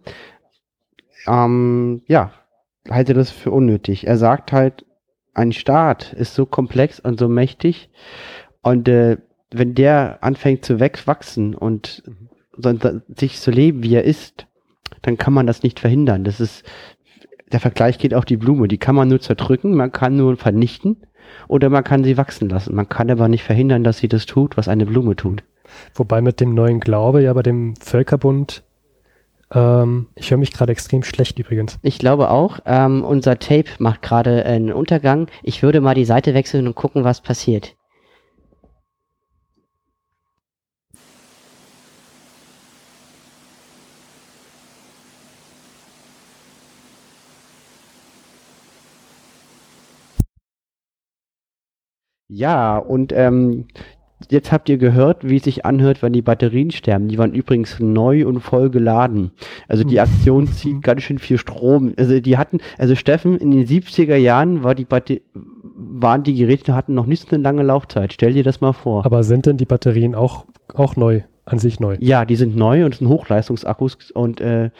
ähm, 1.26 2.02
ja, 2.06 2.32
halte 2.88 3.14
das 3.14 3.30
für 3.30 3.50
unnötig. 3.50 4.06
Er 4.06 4.16
sagt 4.16 4.52
halt, 4.52 4.84
ein 5.34 5.52
Staat 5.52 6.12
ist 6.12 6.34
so 6.34 6.46
komplex 6.46 7.00
und 7.00 7.18
so 7.18 7.28
mächtig 7.28 7.90
und 8.62 8.88
äh, 8.88 9.18
wenn 9.50 9.74
der 9.74 10.18
anfängt 10.22 10.64
zu 10.64 10.80
wachsen 10.80 11.54
und 11.54 12.02
mhm. 12.06 13.02
sich 13.14 13.38
so 13.38 13.50
leben, 13.50 13.82
wie 13.82 13.94
er 13.94 14.04
ist, 14.04 14.46
dann 15.00 15.16
kann 15.16 15.32
man 15.32 15.46
das 15.46 15.62
nicht 15.62 15.80
verhindern. 15.80 16.24
Das 16.24 16.40
ist, 16.40 16.64
der 17.50 17.60
Vergleich 17.60 17.98
geht 17.98 18.14
auf 18.14 18.24
die 18.24 18.36
Blume. 18.36 18.68
Die 18.68 18.78
kann 18.78 18.94
man 18.94 19.08
nur 19.08 19.20
zerdrücken, 19.20 19.74
man 19.74 19.92
kann 19.92 20.16
nur 20.16 20.36
vernichten 20.36 20.98
oder 21.48 21.70
man 21.70 21.84
kann 21.84 22.04
sie 22.04 22.16
wachsen 22.16 22.48
lassen. 22.48 22.74
Man 22.74 22.88
kann 22.88 23.10
aber 23.10 23.28
nicht 23.28 23.44
verhindern, 23.44 23.84
dass 23.84 23.98
sie 23.98 24.08
das 24.08 24.26
tut, 24.26 24.56
was 24.56 24.68
eine 24.68 24.86
Blume 24.86 25.16
tut. 25.16 25.42
Wobei 25.94 26.20
mit 26.20 26.40
dem 26.40 26.54
neuen 26.54 26.80
Glaube 26.80 27.22
ja 27.22 27.32
bei 27.32 27.42
dem 27.42 27.74
Völkerbund, 27.76 28.62
ähm, 29.54 30.08
ich 30.14 30.30
höre 30.30 30.38
mich 30.38 30.52
gerade 30.52 30.72
extrem 30.72 31.02
schlecht 31.02 31.38
übrigens. 31.38 31.78
Ich 31.82 31.98
glaube 31.98 32.30
auch. 32.30 32.60
Ähm, 32.66 33.04
unser 33.04 33.38
Tape 33.38 33.70
macht 33.78 34.02
gerade 34.02 34.44
einen 34.44 34.72
Untergang. 34.72 35.28
Ich 35.42 35.62
würde 35.62 35.80
mal 35.80 35.94
die 35.94 36.04
Seite 36.04 36.34
wechseln 36.34 36.66
und 36.66 36.74
gucken, 36.74 37.04
was 37.04 37.20
passiert. 37.20 37.74
Ja, 52.34 52.78
und 52.78 53.12
ähm, 53.14 53.66
jetzt 54.30 54.52
habt 54.52 54.70
ihr 54.70 54.78
gehört, 54.78 55.28
wie 55.28 55.36
es 55.36 55.44
sich 55.44 55.66
anhört, 55.66 56.02
wenn 56.02 56.14
die 56.14 56.22
Batterien 56.22 56.70
sterben. 56.70 57.08
Die 57.08 57.18
waren 57.18 57.34
übrigens 57.34 57.78
neu 57.78 58.26
und 58.26 58.40
voll 58.40 58.70
geladen. 58.70 59.32
Also 59.68 59.84
die 59.84 60.00
Aktion 60.00 60.46
zieht 60.46 60.80
ganz 60.82 61.02
schön 61.02 61.18
viel 61.18 61.36
Strom. 61.36 61.92
Also 61.98 62.20
die 62.20 62.38
hatten, 62.38 62.58
also 62.78 62.94
Steffen, 62.94 63.36
in 63.36 63.50
den 63.50 63.66
70er 63.66 64.16
Jahren 64.16 64.64
war 64.64 64.74
die 64.74 64.86
Batter 64.86 65.16
waren 65.74 66.22
die 66.22 66.34
Geräte, 66.34 66.74
hatten 66.74 66.94
noch 66.94 67.06
nicht 67.06 67.28
so 67.28 67.34
eine 67.34 67.42
lange 67.42 67.62
Laufzeit. 67.62 68.14
Stell 68.14 68.32
dir 68.32 68.44
das 68.44 68.62
mal 68.62 68.72
vor. 68.72 69.04
Aber 69.04 69.24
sind 69.24 69.44
denn 69.44 69.58
die 69.58 69.66
Batterien 69.66 70.14
auch, 70.14 70.46
auch 70.74 70.96
neu, 70.96 71.22
an 71.44 71.58
sich 71.58 71.80
neu? 71.80 71.96
Ja, 72.00 72.24
die 72.24 72.36
sind 72.36 72.56
neu 72.56 72.84
und 72.86 72.94
sind 72.94 73.08
Hochleistungsakkus 73.08 74.10
und 74.12 74.40
äh, 74.40 74.70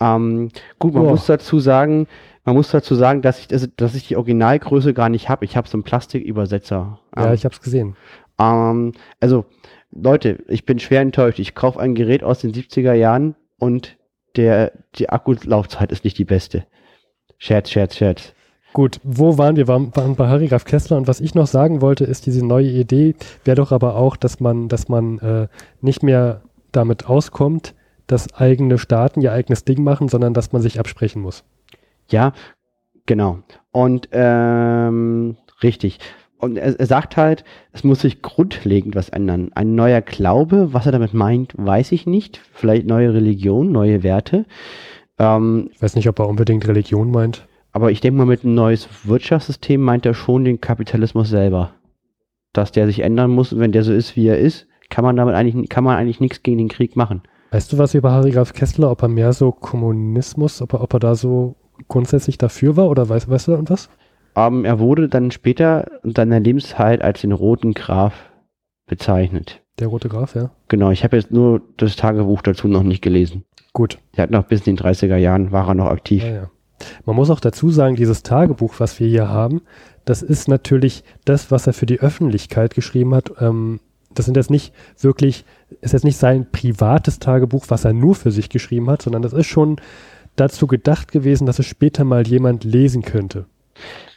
ähm, 0.00 0.50
gut, 0.78 0.94
man 0.94 1.06
oh. 1.06 1.10
muss 1.10 1.26
dazu 1.26 1.60
sagen, 1.60 2.06
man 2.48 2.56
muss 2.56 2.70
dazu 2.70 2.94
sagen, 2.94 3.20
dass 3.20 3.40
ich, 3.40 3.52
also, 3.52 3.66
dass 3.76 3.94
ich 3.94 4.08
die 4.08 4.16
Originalgröße 4.16 4.94
gar 4.94 5.10
nicht 5.10 5.28
habe. 5.28 5.44
Ich 5.44 5.54
habe 5.54 5.68
so 5.68 5.76
einen 5.76 5.82
Plastikübersetzer. 5.82 6.98
Ja, 7.14 7.26
ähm, 7.26 7.34
ich 7.34 7.44
habe 7.44 7.54
es 7.54 7.60
gesehen. 7.60 7.94
Ähm, 8.38 8.92
also, 9.20 9.44
Leute, 9.90 10.42
ich 10.48 10.64
bin 10.64 10.78
schwer 10.78 11.02
enttäuscht. 11.02 11.40
Ich 11.40 11.54
kaufe 11.54 11.78
ein 11.78 11.94
Gerät 11.94 12.24
aus 12.24 12.40
den 12.40 12.54
70er 12.54 12.94
Jahren 12.94 13.36
und 13.58 13.98
der, 14.34 14.72
die 14.94 15.10
Akkulaufzeit 15.10 15.92
ist 15.92 16.04
nicht 16.04 16.16
die 16.16 16.24
beste. 16.24 16.64
Scherz, 17.36 17.68
Scherz, 17.68 17.96
Scherz. 17.96 18.32
Gut, 18.72 18.98
wo 19.02 19.36
waren 19.36 19.56
wir? 19.56 19.68
Wir 19.68 19.92
waren 19.94 20.16
bei 20.16 20.28
Harry 20.28 20.48
Graf 20.48 20.64
Kessler 20.64 20.96
und 20.96 21.06
was 21.06 21.20
ich 21.20 21.34
noch 21.34 21.48
sagen 21.48 21.82
wollte, 21.82 22.04
ist 22.04 22.24
diese 22.24 22.46
neue 22.46 22.70
Idee, 22.70 23.14
wäre 23.44 23.56
doch 23.56 23.72
aber 23.72 23.96
auch, 23.96 24.16
dass 24.16 24.40
man, 24.40 24.68
dass 24.68 24.88
man 24.88 25.18
äh, 25.18 25.48
nicht 25.82 26.02
mehr 26.02 26.40
damit 26.72 27.10
auskommt, 27.10 27.74
dass 28.06 28.32
eigene 28.32 28.78
Staaten 28.78 29.20
ihr 29.20 29.32
eigenes 29.32 29.64
Ding 29.66 29.84
machen, 29.84 30.08
sondern 30.08 30.32
dass 30.32 30.52
man 30.52 30.62
sich 30.62 30.80
absprechen 30.80 31.20
muss. 31.20 31.44
Ja, 32.08 32.32
genau. 33.06 33.38
Und 33.70 34.08
ähm, 34.12 35.36
richtig. 35.62 35.98
Und 36.38 36.56
er, 36.56 36.78
er 36.78 36.86
sagt 36.86 37.16
halt, 37.16 37.44
es 37.72 37.84
muss 37.84 38.00
sich 38.00 38.22
grundlegend 38.22 38.94
was 38.94 39.08
ändern. 39.08 39.50
Ein 39.54 39.74
neuer 39.74 40.00
Glaube, 40.00 40.72
was 40.72 40.86
er 40.86 40.92
damit 40.92 41.14
meint, 41.14 41.54
weiß 41.56 41.92
ich 41.92 42.06
nicht. 42.06 42.40
Vielleicht 42.52 42.86
neue 42.86 43.12
Religion, 43.12 43.72
neue 43.72 44.02
Werte. 44.02 44.46
Ähm, 45.18 45.70
ich 45.72 45.82
weiß 45.82 45.96
nicht, 45.96 46.08
ob 46.08 46.18
er 46.18 46.28
unbedingt 46.28 46.66
Religion 46.66 47.10
meint. 47.10 47.46
Aber 47.72 47.90
ich 47.90 48.00
denke 48.00 48.18
mal, 48.18 48.26
mit 48.26 48.44
einem 48.44 48.54
neues 48.54 48.88
Wirtschaftssystem 49.04 49.80
meint 49.80 50.06
er 50.06 50.14
schon 50.14 50.44
den 50.44 50.60
Kapitalismus 50.60 51.28
selber. 51.28 51.72
Dass 52.52 52.72
der 52.72 52.86
sich 52.86 53.00
ändern 53.00 53.30
muss 53.30 53.52
und 53.52 53.60
wenn 53.60 53.72
der 53.72 53.84
so 53.84 53.92
ist, 53.92 54.16
wie 54.16 54.26
er 54.26 54.38
ist, 54.38 54.66
kann 54.88 55.04
man 55.04 55.16
damit 55.16 55.34
eigentlich, 55.34 55.68
kann 55.68 55.84
man 55.84 55.96
eigentlich 55.96 56.20
nichts 56.20 56.42
gegen 56.42 56.58
den 56.58 56.68
Krieg 56.68 56.96
machen. 56.96 57.22
Weißt 57.50 57.72
du 57.72 57.78
was 57.78 57.94
über 57.94 58.12
Harry 58.12 58.30
Graf 58.30 58.52
Kessler, 58.52 58.90
ob 58.90 59.02
er 59.02 59.08
mehr 59.08 59.32
so 59.32 59.52
Kommunismus, 59.52 60.62
ob 60.62 60.74
er, 60.74 60.82
ob 60.82 60.94
er 60.94 61.00
da 61.00 61.14
so 61.14 61.56
grundsätzlich 61.86 62.38
dafür 62.38 62.76
war 62.76 62.88
oder 62.88 63.08
weißt, 63.08 63.30
weißt 63.30 63.48
du 63.48 63.52
irgendwas? 63.52 63.88
ähm, 64.38 64.64
er 64.64 64.78
wurde 64.78 65.08
dann 65.08 65.30
später 65.30 66.00
in 66.04 66.14
seiner 66.14 66.40
Lebenszeit 66.40 67.02
als 67.02 67.20
den 67.20 67.32
Roten 67.32 67.74
Graf 67.74 68.14
bezeichnet. 68.86 69.62
Der 69.78 69.88
rote 69.88 70.08
Graf, 70.08 70.34
ja. 70.34 70.50
Genau, 70.68 70.90
ich 70.90 71.04
habe 71.04 71.16
jetzt 71.16 71.30
nur 71.30 71.62
das 71.76 71.96
Tagebuch 71.96 72.42
dazu 72.42 72.68
noch 72.68 72.82
nicht 72.82 73.02
gelesen. 73.02 73.44
Gut. 73.72 73.98
Er 74.14 74.24
hat 74.24 74.30
noch 74.30 74.44
bis 74.44 74.66
in 74.66 74.76
den 74.76 74.84
30er 74.84 75.16
Jahren 75.16 75.52
war 75.52 75.68
er 75.68 75.74
noch 75.74 75.86
aktiv. 75.86 76.22
Ja, 76.22 76.30
ja. 76.30 76.50
Man 77.04 77.16
muss 77.16 77.30
auch 77.30 77.40
dazu 77.40 77.70
sagen, 77.70 77.96
dieses 77.96 78.22
Tagebuch, 78.22 78.74
was 78.78 78.98
wir 78.98 79.08
hier 79.08 79.28
haben, 79.28 79.62
das 80.04 80.22
ist 80.22 80.48
natürlich 80.48 81.04
das, 81.24 81.50
was 81.50 81.66
er 81.66 81.72
für 81.72 81.86
die 81.86 82.00
Öffentlichkeit 82.00 82.74
geschrieben 82.74 83.14
hat. 83.14 83.32
Ähm, 83.40 83.80
das 84.14 84.24
sind 84.24 84.36
jetzt 84.36 84.50
nicht 84.50 84.72
wirklich, 85.00 85.44
ist 85.80 85.92
jetzt 85.92 86.04
nicht 86.04 86.16
sein 86.16 86.50
privates 86.50 87.18
Tagebuch, 87.18 87.66
was 87.68 87.84
er 87.84 87.92
nur 87.92 88.14
für 88.14 88.30
sich 88.30 88.48
geschrieben 88.48 88.88
hat, 88.90 89.02
sondern 89.02 89.22
das 89.22 89.32
ist 89.32 89.46
schon 89.46 89.76
dazu 90.40 90.66
gedacht 90.66 91.12
gewesen, 91.12 91.46
dass 91.46 91.58
es 91.58 91.66
später 91.66 92.04
mal 92.04 92.26
jemand 92.26 92.64
lesen 92.64 93.02
könnte. 93.02 93.46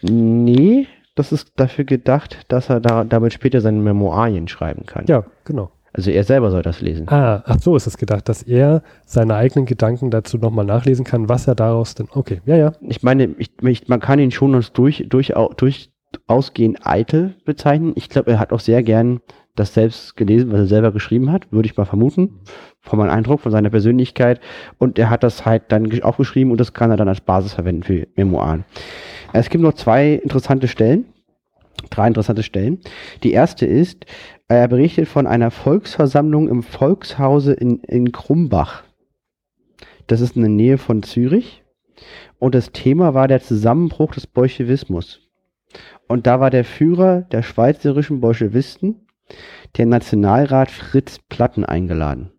Nee, 0.01 0.87
das 1.15 1.31
ist 1.31 1.51
dafür 1.57 1.85
gedacht, 1.85 2.45
dass 2.47 2.69
er 2.69 2.79
da, 2.79 3.03
damit 3.03 3.33
später 3.33 3.61
seine 3.61 3.79
Memoirien 3.79 4.47
schreiben 4.47 4.85
kann. 4.85 5.05
Ja, 5.07 5.25
genau. 5.43 5.71
Also 5.93 6.09
er 6.09 6.23
selber 6.23 6.51
soll 6.51 6.61
das 6.61 6.79
lesen. 6.79 7.09
Ah, 7.09 7.43
ach 7.45 7.59
so 7.59 7.75
ist 7.75 7.85
es 7.85 7.97
gedacht, 7.97 8.29
dass 8.29 8.43
er 8.43 8.81
seine 9.05 9.35
eigenen 9.35 9.65
Gedanken 9.65 10.09
dazu 10.09 10.37
nochmal 10.37 10.65
nachlesen 10.65 11.03
kann, 11.03 11.27
was 11.27 11.47
er 11.47 11.55
daraus 11.55 11.95
denn. 11.95 12.07
Okay, 12.11 12.41
ja, 12.45 12.55
ja. 12.55 12.73
Ich 12.81 13.03
meine, 13.03 13.25
ich, 13.37 13.51
ich, 13.61 13.87
man 13.89 13.99
kann 13.99 14.19
ihn 14.19 14.31
schon 14.31 14.55
als 14.55 14.71
durch, 14.71 15.05
durch, 15.09 15.33
durch 15.57 15.91
ausgehend 16.27 16.79
eitel 16.85 17.35
bezeichnen. 17.45 17.91
Ich 17.95 18.09
glaube, 18.09 18.31
er 18.31 18.39
hat 18.39 18.53
auch 18.53 18.61
sehr 18.61 18.83
gern 18.83 19.19
das 19.55 19.73
selbst 19.73 20.15
gelesen, 20.15 20.51
was 20.51 20.59
er 20.59 20.67
selber 20.67 20.91
geschrieben 20.91 21.31
hat, 21.31 21.51
würde 21.51 21.67
ich 21.67 21.77
mal 21.77 21.85
vermuten, 21.85 22.39
von 22.79 22.99
meinem 22.99 23.11
Eindruck, 23.11 23.41
von 23.41 23.51
seiner 23.51 23.69
Persönlichkeit. 23.69 24.39
Und 24.77 24.97
er 24.97 25.09
hat 25.09 25.23
das 25.23 25.45
halt 25.45 25.63
dann 25.69 25.87
gesch- 25.87 26.03
aufgeschrieben 26.03 26.51
und 26.51 26.59
das 26.59 26.73
kann 26.73 26.91
er 26.91 26.97
dann 26.97 27.09
als 27.09 27.21
Basis 27.21 27.53
verwenden 27.53 27.83
für 27.83 28.07
Memoiren. 28.15 28.65
Es 29.33 29.49
gibt 29.49 29.63
noch 29.63 29.73
zwei 29.73 30.13
interessante 30.13 30.67
Stellen, 30.67 31.05
drei 31.89 32.07
interessante 32.07 32.43
Stellen. 32.43 32.79
Die 33.23 33.31
erste 33.31 33.65
ist, 33.65 34.05
er 34.47 34.67
berichtet 34.67 35.07
von 35.07 35.27
einer 35.27 35.51
Volksversammlung 35.51 36.49
im 36.49 36.63
Volkshause 36.63 37.53
in, 37.53 37.79
in 37.83 38.11
Krumbach. 38.11 38.83
Das 40.07 40.21
ist 40.21 40.35
in 40.35 40.41
der 40.41 40.51
Nähe 40.51 40.77
von 40.77 41.03
Zürich. 41.03 41.63
Und 42.39 42.55
das 42.55 42.71
Thema 42.71 43.13
war 43.13 43.27
der 43.27 43.41
Zusammenbruch 43.41 44.13
des 44.13 44.27
Bolschewismus. 44.27 45.19
Und 46.07 46.27
da 46.27 46.39
war 46.39 46.49
der 46.49 46.65
Führer 46.65 47.21
der 47.21 47.43
schweizerischen 47.43 48.19
Bolschewisten, 48.19 49.07
der 49.77 49.85
Nationalrat 49.85 50.71
Fritz 50.71 51.19
Platten, 51.29 51.65
eingeladen. 51.65 52.31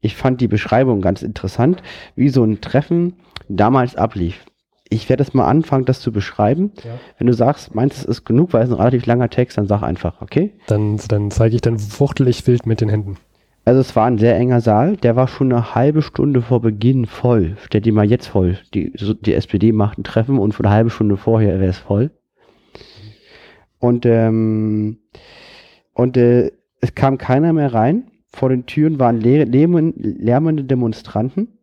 Ich 0.00 0.16
fand 0.16 0.40
die 0.40 0.48
Beschreibung 0.48 1.00
ganz 1.00 1.22
interessant, 1.22 1.82
wie 2.14 2.28
so 2.28 2.44
ein 2.44 2.60
Treffen 2.60 3.14
damals 3.48 3.96
ablief. 3.96 4.44
Ich 4.90 5.08
werde 5.08 5.22
es 5.22 5.34
mal 5.34 5.46
anfangen, 5.46 5.84
das 5.84 6.00
zu 6.00 6.12
beschreiben. 6.12 6.72
Ja. 6.84 6.98
Wenn 7.18 7.26
du 7.26 7.32
sagst, 7.34 7.74
meinst 7.74 7.98
es 7.98 8.04
ist 8.04 8.24
genug, 8.24 8.52
weil 8.52 8.62
es 8.62 8.70
ein 8.70 8.76
relativ 8.76 9.06
langer 9.06 9.28
Text, 9.28 9.58
dann 9.58 9.66
sag 9.66 9.82
einfach, 9.82 10.22
okay? 10.22 10.54
Dann, 10.66 10.98
dann 11.08 11.30
zeige 11.30 11.56
ich 11.56 11.60
dann 11.60 11.78
fuchtelig 11.78 12.46
wild 12.46 12.64
mit 12.64 12.80
den 12.80 12.88
Händen. 12.88 13.16
Also 13.64 13.80
es 13.80 13.94
war 13.96 14.06
ein 14.06 14.16
sehr 14.16 14.34
enger 14.34 14.62
Saal, 14.62 14.96
der 14.96 15.14
war 15.14 15.28
schon 15.28 15.52
eine 15.52 15.74
halbe 15.74 16.00
Stunde 16.00 16.40
vor 16.40 16.62
Beginn 16.62 17.04
voll. 17.04 17.58
Stell 17.66 17.82
dir 17.82 17.92
mal 17.92 18.08
jetzt 18.08 18.28
voll. 18.28 18.56
Die, 18.72 18.92
die 18.94 19.34
SPD 19.34 19.72
macht 19.72 19.98
ein 19.98 20.04
Treffen 20.04 20.38
und 20.38 20.58
eine 20.58 20.70
halbe 20.70 20.88
Stunde 20.88 21.18
vorher 21.18 21.60
wäre 21.60 21.70
es 21.70 21.76
voll. 21.76 22.10
Und, 23.78 24.06
ähm, 24.06 25.00
und 25.98 26.16
äh, 26.16 26.52
es 26.80 26.94
kam 26.94 27.18
keiner 27.18 27.52
mehr 27.52 27.74
rein. 27.74 28.04
Vor 28.28 28.50
den 28.50 28.66
Türen 28.66 29.00
waren 29.00 29.20
lärmende 29.20 30.62
Demonstranten. 30.62 31.58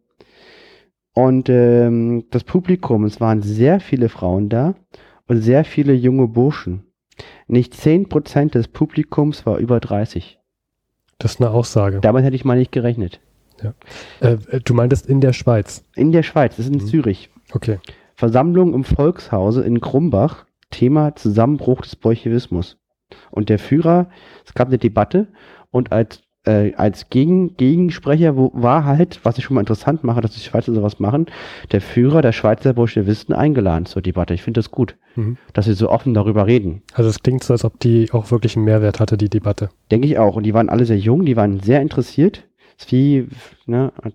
Und 1.14 1.48
ähm, 1.48 2.26
das 2.32 2.44
Publikum, 2.44 3.06
es 3.06 3.22
waren 3.22 3.42
sehr 3.42 3.80
viele 3.80 4.10
Frauen 4.10 4.50
da 4.50 4.76
und 5.28 5.40
sehr 5.40 5.64
viele 5.64 5.94
junge 5.94 6.28
Burschen. 6.28 6.84
Nicht 7.48 7.74
10% 7.76 8.52
des 8.52 8.68
Publikums 8.68 9.46
war 9.46 9.58
über 9.58 9.80
30. 9.80 10.38
Das 11.18 11.36
ist 11.36 11.42
eine 11.42 11.52
Aussage. 11.52 12.02
Damit 12.02 12.26
hätte 12.26 12.36
ich 12.36 12.44
mal 12.44 12.58
nicht 12.58 12.74
gerechnet. 12.74 13.22
Äh, 14.20 14.34
äh, 14.50 14.60
du 14.60 14.74
meintest 14.74 15.08
in 15.08 15.22
der 15.22 15.32
Schweiz. 15.32 15.86
In 15.96 16.12
der 16.12 16.24
Schweiz, 16.24 16.58
das 16.58 16.66
ist 16.66 16.74
in 16.74 16.82
Mhm. 16.82 16.88
Zürich. 16.88 17.30
Okay. 17.54 17.80
Versammlung 18.16 18.74
im 18.74 18.84
Volkshause 18.84 19.64
in 19.64 19.80
Krumbach, 19.80 20.46
Thema 20.72 21.16
Zusammenbruch 21.16 21.84
des 21.84 21.96
Bolschewismus. 21.96 22.78
Und 23.32 23.50
der 23.50 23.60
Führer, 23.60 24.08
es 24.46 24.54
gab 24.54 24.68
eine 24.68 24.78
Debatte 24.78 25.28
und 25.72 25.92
als, 25.92 26.22
äh, 26.46 26.74
als 26.76 27.10
Gegen, 27.10 27.56
Gegensprecher 27.58 28.36
wo, 28.36 28.52
war 28.54 28.86
halt, 28.86 29.20
was 29.24 29.38
ich 29.38 29.44
schon 29.44 29.56
mal 29.56 29.62
interessant 29.62 30.04
mache, 30.04 30.22
dass 30.22 30.32
die 30.32 30.40
Schweizer 30.40 30.74
sowas 30.74 31.00
machen, 31.00 31.26
der 31.72 31.82
Führer 31.82 32.22
der 32.22 32.32
Schweizer 32.32 32.74
Bolschewisten 32.74 33.34
eingeladen 33.36 33.86
zur 33.86 34.02
Debatte. 34.02 34.34
Ich 34.34 34.42
finde 34.44 34.60
das 34.60 34.72
gut, 34.72 34.96
Mhm. 35.16 35.38
dass 35.54 35.66
sie 35.66 35.74
so 35.74 35.90
offen 35.90 36.14
darüber 36.14 36.46
reden. 36.46 36.82
Also 36.94 37.10
es 37.10 37.22
klingt 37.22 37.44
so, 37.44 37.54
als 37.54 37.64
ob 37.64 37.80
die 37.80 38.12
auch 38.12 38.32
wirklich 38.32 38.56
einen 38.56 38.66
Mehrwert 38.66 39.00
hatte, 39.00 39.18
die 39.18 39.30
Debatte. 39.30 39.70
Denke 39.92 40.08
ich 40.08 40.18
auch. 40.18 40.36
Und 40.36 40.44
die 40.44 40.54
waren 40.54 40.70
alle 40.70 40.86
sehr 40.86 40.98
jung, 40.98 41.26
die 41.26 41.36
waren 41.38 41.60
sehr 41.62 41.82
interessiert. 41.82 42.44
Ist 42.78 42.92
wie, 42.92 43.28
ne, 43.66 43.92
hat- 44.04 44.14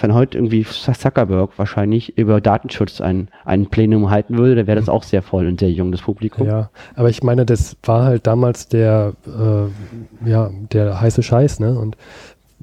wenn 0.00 0.12
heute 0.12 0.36
irgendwie 0.36 0.64
Zuckerberg 0.64 1.58
wahrscheinlich 1.58 2.18
über 2.18 2.42
Datenschutz 2.42 3.00
ein, 3.00 3.28
ein 3.46 3.66
Plenum 3.66 4.10
halten 4.10 4.36
würde, 4.36 4.56
dann 4.56 4.66
wäre 4.66 4.78
das 4.78 4.90
auch 4.90 5.02
sehr 5.02 5.22
voll 5.22 5.46
und 5.46 5.60
sehr 5.60 5.70
jung, 5.70 5.90
das 5.90 6.02
Publikum. 6.02 6.46
Ja, 6.46 6.68
aber 6.96 7.08
ich 7.08 7.22
meine, 7.22 7.46
das 7.46 7.76
war 7.82 8.04
halt 8.04 8.26
damals 8.26 8.68
der, 8.68 9.14
äh, 9.26 10.28
ja, 10.28 10.50
der 10.72 11.00
heiße 11.00 11.22
Scheiß, 11.22 11.60
ne? 11.60 11.78
Und 11.78 11.96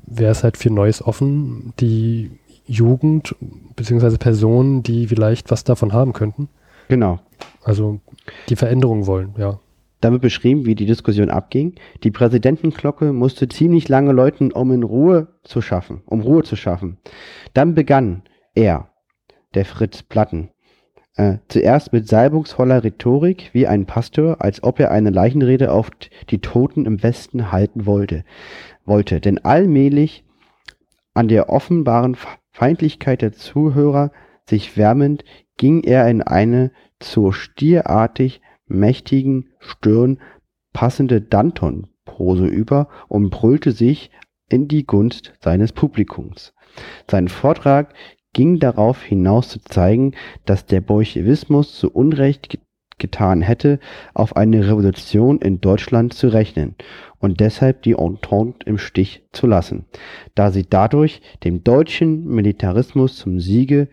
wer 0.05 0.29
ist 0.29 0.43
halt 0.43 0.57
für 0.57 0.69
Neues 0.69 1.03
offen? 1.03 1.73
Die 1.79 2.29
Jugend, 2.67 3.35
beziehungsweise 3.75 4.17
Personen, 4.19 4.83
die 4.83 5.07
vielleicht 5.07 5.49
was 5.49 5.63
davon 5.63 5.91
haben 5.91 6.13
könnten. 6.13 6.49
Genau. 6.87 7.19
Also 7.63 7.99
die 8.49 8.55
Veränderung 8.55 9.07
wollen, 9.07 9.33
ja. 9.37 9.57
Da 10.03 10.11
wird 10.11 10.21
beschrieben, 10.21 10.65
wie 10.65 10.75
die 10.75 10.85
Diskussion 10.85 11.29
abging. 11.29 11.75
Die 12.03 12.11
Präsidentenglocke 12.11 13.13
musste 13.13 13.47
ziemlich 13.47 13.87
lange 13.87 14.11
läuten, 14.11 14.51
um 14.51 14.73
in 14.73 14.83
Ruhe 14.83 15.29
zu 15.43 15.61
schaffen, 15.61 16.01
um 16.05 16.19
Ruhe 16.19 16.43
zu 16.43 16.57
schaffen. 16.57 16.97
Dann 17.53 17.73
begann 17.73 18.23
er, 18.53 18.89
der 19.53 19.63
Fritz 19.63 20.03
Platten, 20.03 20.49
äh, 21.15 21.37
zuerst 21.47 21.93
mit 21.93 22.09
salbungsvoller 22.09 22.83
Rhetorik 22.83 23.51
wie 23.53 23.65
ein 23.65 23.85
Pastor, 23.85 24.41
als 24.41 24.61
ob 24.61 24.81
er 24.81 24.91
eine 24.91 25.09
Leichenrede 25.09 25.71
auf 25.71 25.89
die 26.29 26.39
Toten 26.39 26.85
im 26.85 27.01
Westen 27.01 27.53
halten 27.53 27.85
wollte, 27.85 28.25
wollte. 28.83 29.21
Denn 29.21 29.45
allmählich 29.45 30.25
an 31.13 31.29
der 31.29 31.47
offenbaren 31.47 32.15
Fe- 32.15 32.27
Feindlichkeit 32.51 33.21
der 33.21 33.31
Zuhörer 33.31 34.11
sich 34.49 34.75
wärmend, 34.75 35.23
ging 35.55 35.81
er 35.81 36.09
in 36.09 36.21
eine 36.21 36.73
zur 36.99 37.31
stierartig 37.31 38.41
mächtigen 38.67 39.52
Stirn 39.63 40.19
passende 40.73 41.21
Danton-Pose 41.21 42.45
über 42.45 42.89
und 43.07 43.29
brüllte 43.29 43.71
sich 43.71 44.11
in 44.49 44.67
die 44.67 44.85
Gunst 44.85 45.33
seines 45.39 45.71
Publikums. 45.71 46.53
Sein 47.09 47.27
Vortrag 47.27 47.93
ging 48.33 48.59
darauf 48.59 49.03
hinaus 49.03 49.49
zu 49.49 49.59
zeigen, 49.61 50.13
dass 50.45 50.65
der 50.65 50.81
Bolschewismus 50.81 51.75
zu 51.77 51.91
Unrecht 51.91 52.49
ge- 52.49 52.59
getan 52.97 53.41
hätte, 53.41 53.79
auf 54.13 54.35
eine 54.35 54.67
Revolution 54.67 55.39
in 55.39 55.61
Deutschland 55.61 56.13
zu 56.13 56.27
rechnen 56.29 56.75
und 57.19 57.39
deshalb 57.39 57.81
die 57.83 57.93
Entente 57.93 58.65
im 58.65 58.77
Stich 58.77 59.23
zu 59.31 59.45
lassen, 59.47 59.85
da 60.35 60.51
sie 60.51 60.65
dadurch 60.67 61.21
dem 61.43 61.63
deutschen 61.63 62.25
Militarismus 62.25 63.17
zum 63.17 63.39
Siege, 63.39 63.87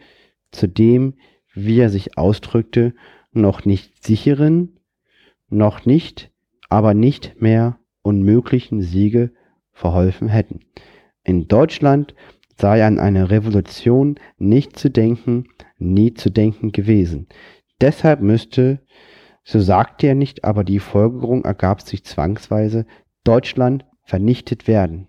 zu 0.52 0.68
dem, 0.68 1.14
wie 1.54 1.78
er 1.80 1.90
sich 1.90 2.18
ausdrückte, 2.18 2.94
noch 3.32 3.64
nicht 3.64 4.04
sicheren, 4.04 4.79
noch 5.50 5.86
nicht, 5.86 6.30
aber 6.68 6.94
nicht 6.94 7.40
mehr 7.40 7.78
unmöglichen 8.02 8.80
Siege 8.82 9.32
verholfen 9.72 10.28
hätten. 10.28 10.60
In 11.24 11.48
Deutschland 11.48 12.14
sei 12.56 12.84
an 12.84 12.98
eine 12.98 13.30
Revolution 13.30 14.16
nicht 14.38 14.78
zu 14.78 14.90
denken, 14.90 15.48
nie 15.78 16.14
zu 16.14 16.30
denken 16.30 16.72
gewesen. 16.72 17.28
Deshalb 17.80 18.20
müsste, 18.20 18.80
so 19.44 19.60
sagte 19.60 20.06
er 20.06 20.14
nicht, 20.14 20.44
aber 20.44 20.64
die 20.64 20.78
Folgerung 20.78 21.44
ergab 21.44 21.80
sich 21.80 22.04
zwangsweise, 22.04 22.86
Deutschland 23.24 23.86
vernichtet 24.04 24.68
werden. 24.68 25.08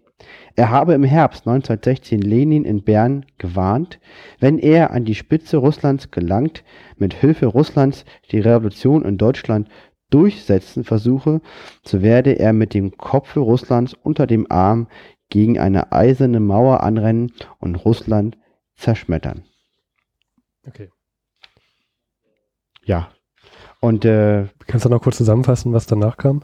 Er 0.55 0.69
habe 0.69 0.93
im 0.93 1.03
Herbst 1.03 1.47
1916 1.47 2.21
Lenin 2.21 2.63
in 2.63 2.83
Bern 2.83 3.25
gewarnt, 3.37 3.99
wenn 4.39 4.59
er 4.59 4.91
an 4.91 5.05
die 5.05 5.15
Spitze 5.15 5.57
Russlands 5.57 6.11
gelangt, 6.11 6.63
mit 6.97 7.13
Hilfe 7.13 7.47
Russlands 7.47 8.05
die 8.31 8.39
Revolution 8.39 9.03
in 9.03 9.17
Deutschland 9.17 9.67
durchsetzen 10.11 10.83
versuche, 10.83 11.41
so 11.83 12.01
werde 12.01 12.37
er 12.37 12.53
mit 12.53 12.73
dem 12.73 12.97
Kopfe 12.97 13.39
Russlands 13.39 13.95
unter 14.03 14.27
dem 14.27 14.51
Arm 14.51 14.87
gegen 15.29 15.57
eine 15.57 15.91
eiserne 15.91 16.39
Mauer 16.39 16.83
anrennen 16.83 17.33
und 17.59 17.75
Russland 17.75 18.37
zerschmettern. 18.75 19.43
Okay. 20.67 20.89
Ja. 22.85 23.09
Und 23.79 24.05
äh, 24.05 24.45
Kannst 24.67 24.85
du 24.85 24.89
noch 24.89 25.01
kurz 25.01 25.17
zusammenfassen, 25.17 25.73
was 25.73 25.87
danach 25.87 26.17
kam? 26.17 26.43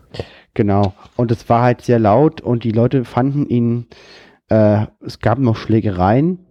Genau. 0.54 0.94
Und 1.16 1.32
es 1.32 1.48
war 1.50 1.62
halt 1.62 1.82
sehr 1.82 2.00
laut 2.00 2.42
und 2.42 2.64
die 2.64 2.72
Leute 2.72 3.06
fanden 3.06 3.46
ihn, 3.48 3.88
äh, 4.50 4.88
es 5.06 5.20
gab 5.20 5.38
noch 5.38 5.56
Schlägereien 5.56 6.48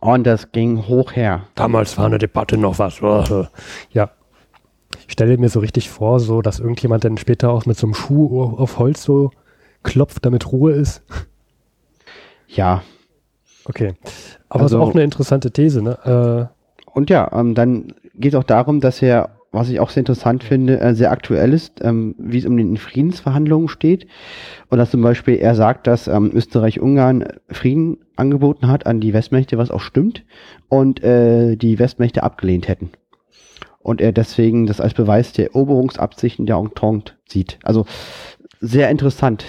und 0.00 0.26
das 0.26 0.52
ging 0.52 0.86
hoch 0.88 1.12
her. 1.12 1.46
Damals 1.54 1.98
war 1.98 2.06
eine 2.06 2.18
Debatte 2.18 2.56
noch 2.56 2.78
was. 2.78 3.00
Ja. 3.92 4.10
Ich 5.06 5.12
stelle 5.12 5.38
mir 5.38 5.48
so 5.48 5.60
richtig 5.60 5.90
vor, 5.90 6.20
so, 6.20 6.42
dass 6.42 6.60
irgendjemand 6.60 7.04
dann 7.04 7.18
später 7.18 7.50
auch 7.50 7.66
mit 7.66 7.76
so 7.76 7.86
einem 7.86 7.94
Schuh 7.94 8.42
auf 8.56 8.78
Holz 8.78 9.02
so 9.02 9.30
klopft, 9.82 10.24
damit 10.24 10.50
Ruhe 10.52 10.72
ist. 10.72 11.02
Ja. 12.48 12.82
Okay. 13.64 13.94
Aber 14.48 14.64
Also- 14.64 14.78
ist 14.78 14.82
auch 14.88 14.94
eine 14.94 15.04
interessante 15.04 15.50
These, 15.52 15.82
ne? 15.82 16.48
Und 16.92 17.08
ja, 17.10 17.30
ähm, 17.32 17.54
dann 17.54 17.94
geht 18.14 18.32
es 18.34 18.38
auch 18.38 18.44
darum, 18.44 18.80
dass 18.80 19.00
er, 19.00 19.30
was 19.52 19.68
ich 19.68 19.78
auch 19.78 19.90
sehr 19.90 20.00
interessant 20.00 20.42
finde, 20.42 20.80
äh, 20.80 20.94
sehr 20.94 21.12
aktuell 21.12 21.52
ist, 21.52 21.80
ähm, 21.84 22.16
wie 22.18 22.38
es 22.38 22.46
um 22.46 22.56
den 22.56 22.76
Friedensverhandlungen 22.76 23.68
steht. 23.68 24.06
Und 24.68 24.78
dass 24.78 24.90
zum 24.90 25.02
Beispiel 25.02 25.36
er 25.36 25.54
sagt, 25.54 25.86
dass 25.86 26.08
ähm, 26.08 26.30
Österreich-Ungarn 26.34 27.26
Frieden 27.48 27.98
angeboten 28.16 28.66
hat 28.66 28.86
an 28.86 29.00
die 29.00 29.12
Westmächte, 29.12 29.56
was 29.56 29.70
auch 29.70 29.80
stimmt, 29.80 30.24
und 30.68 31.02
äh, 31.04 31.54
die 31.56 31.78
Westmächte 31.78 32.24
abgelehnt 32.24 32.66
hätten. 32.66 32.90
Und 33.82 34.00
er 34.00 34.12
deswegen 34.12 34.66
das 34.66 34.80
als 34.80 34.94
Beweis 34.94 35.32
der 35.32 35.46
Eroberungsabsichten 35.46 36.46
der 36.46 36.56
Entente 36.56 37.14
sieht. 37.26 37.58
Also 37.62 37.86
sehr 38.60 38.90
interessant. 38.90 39.44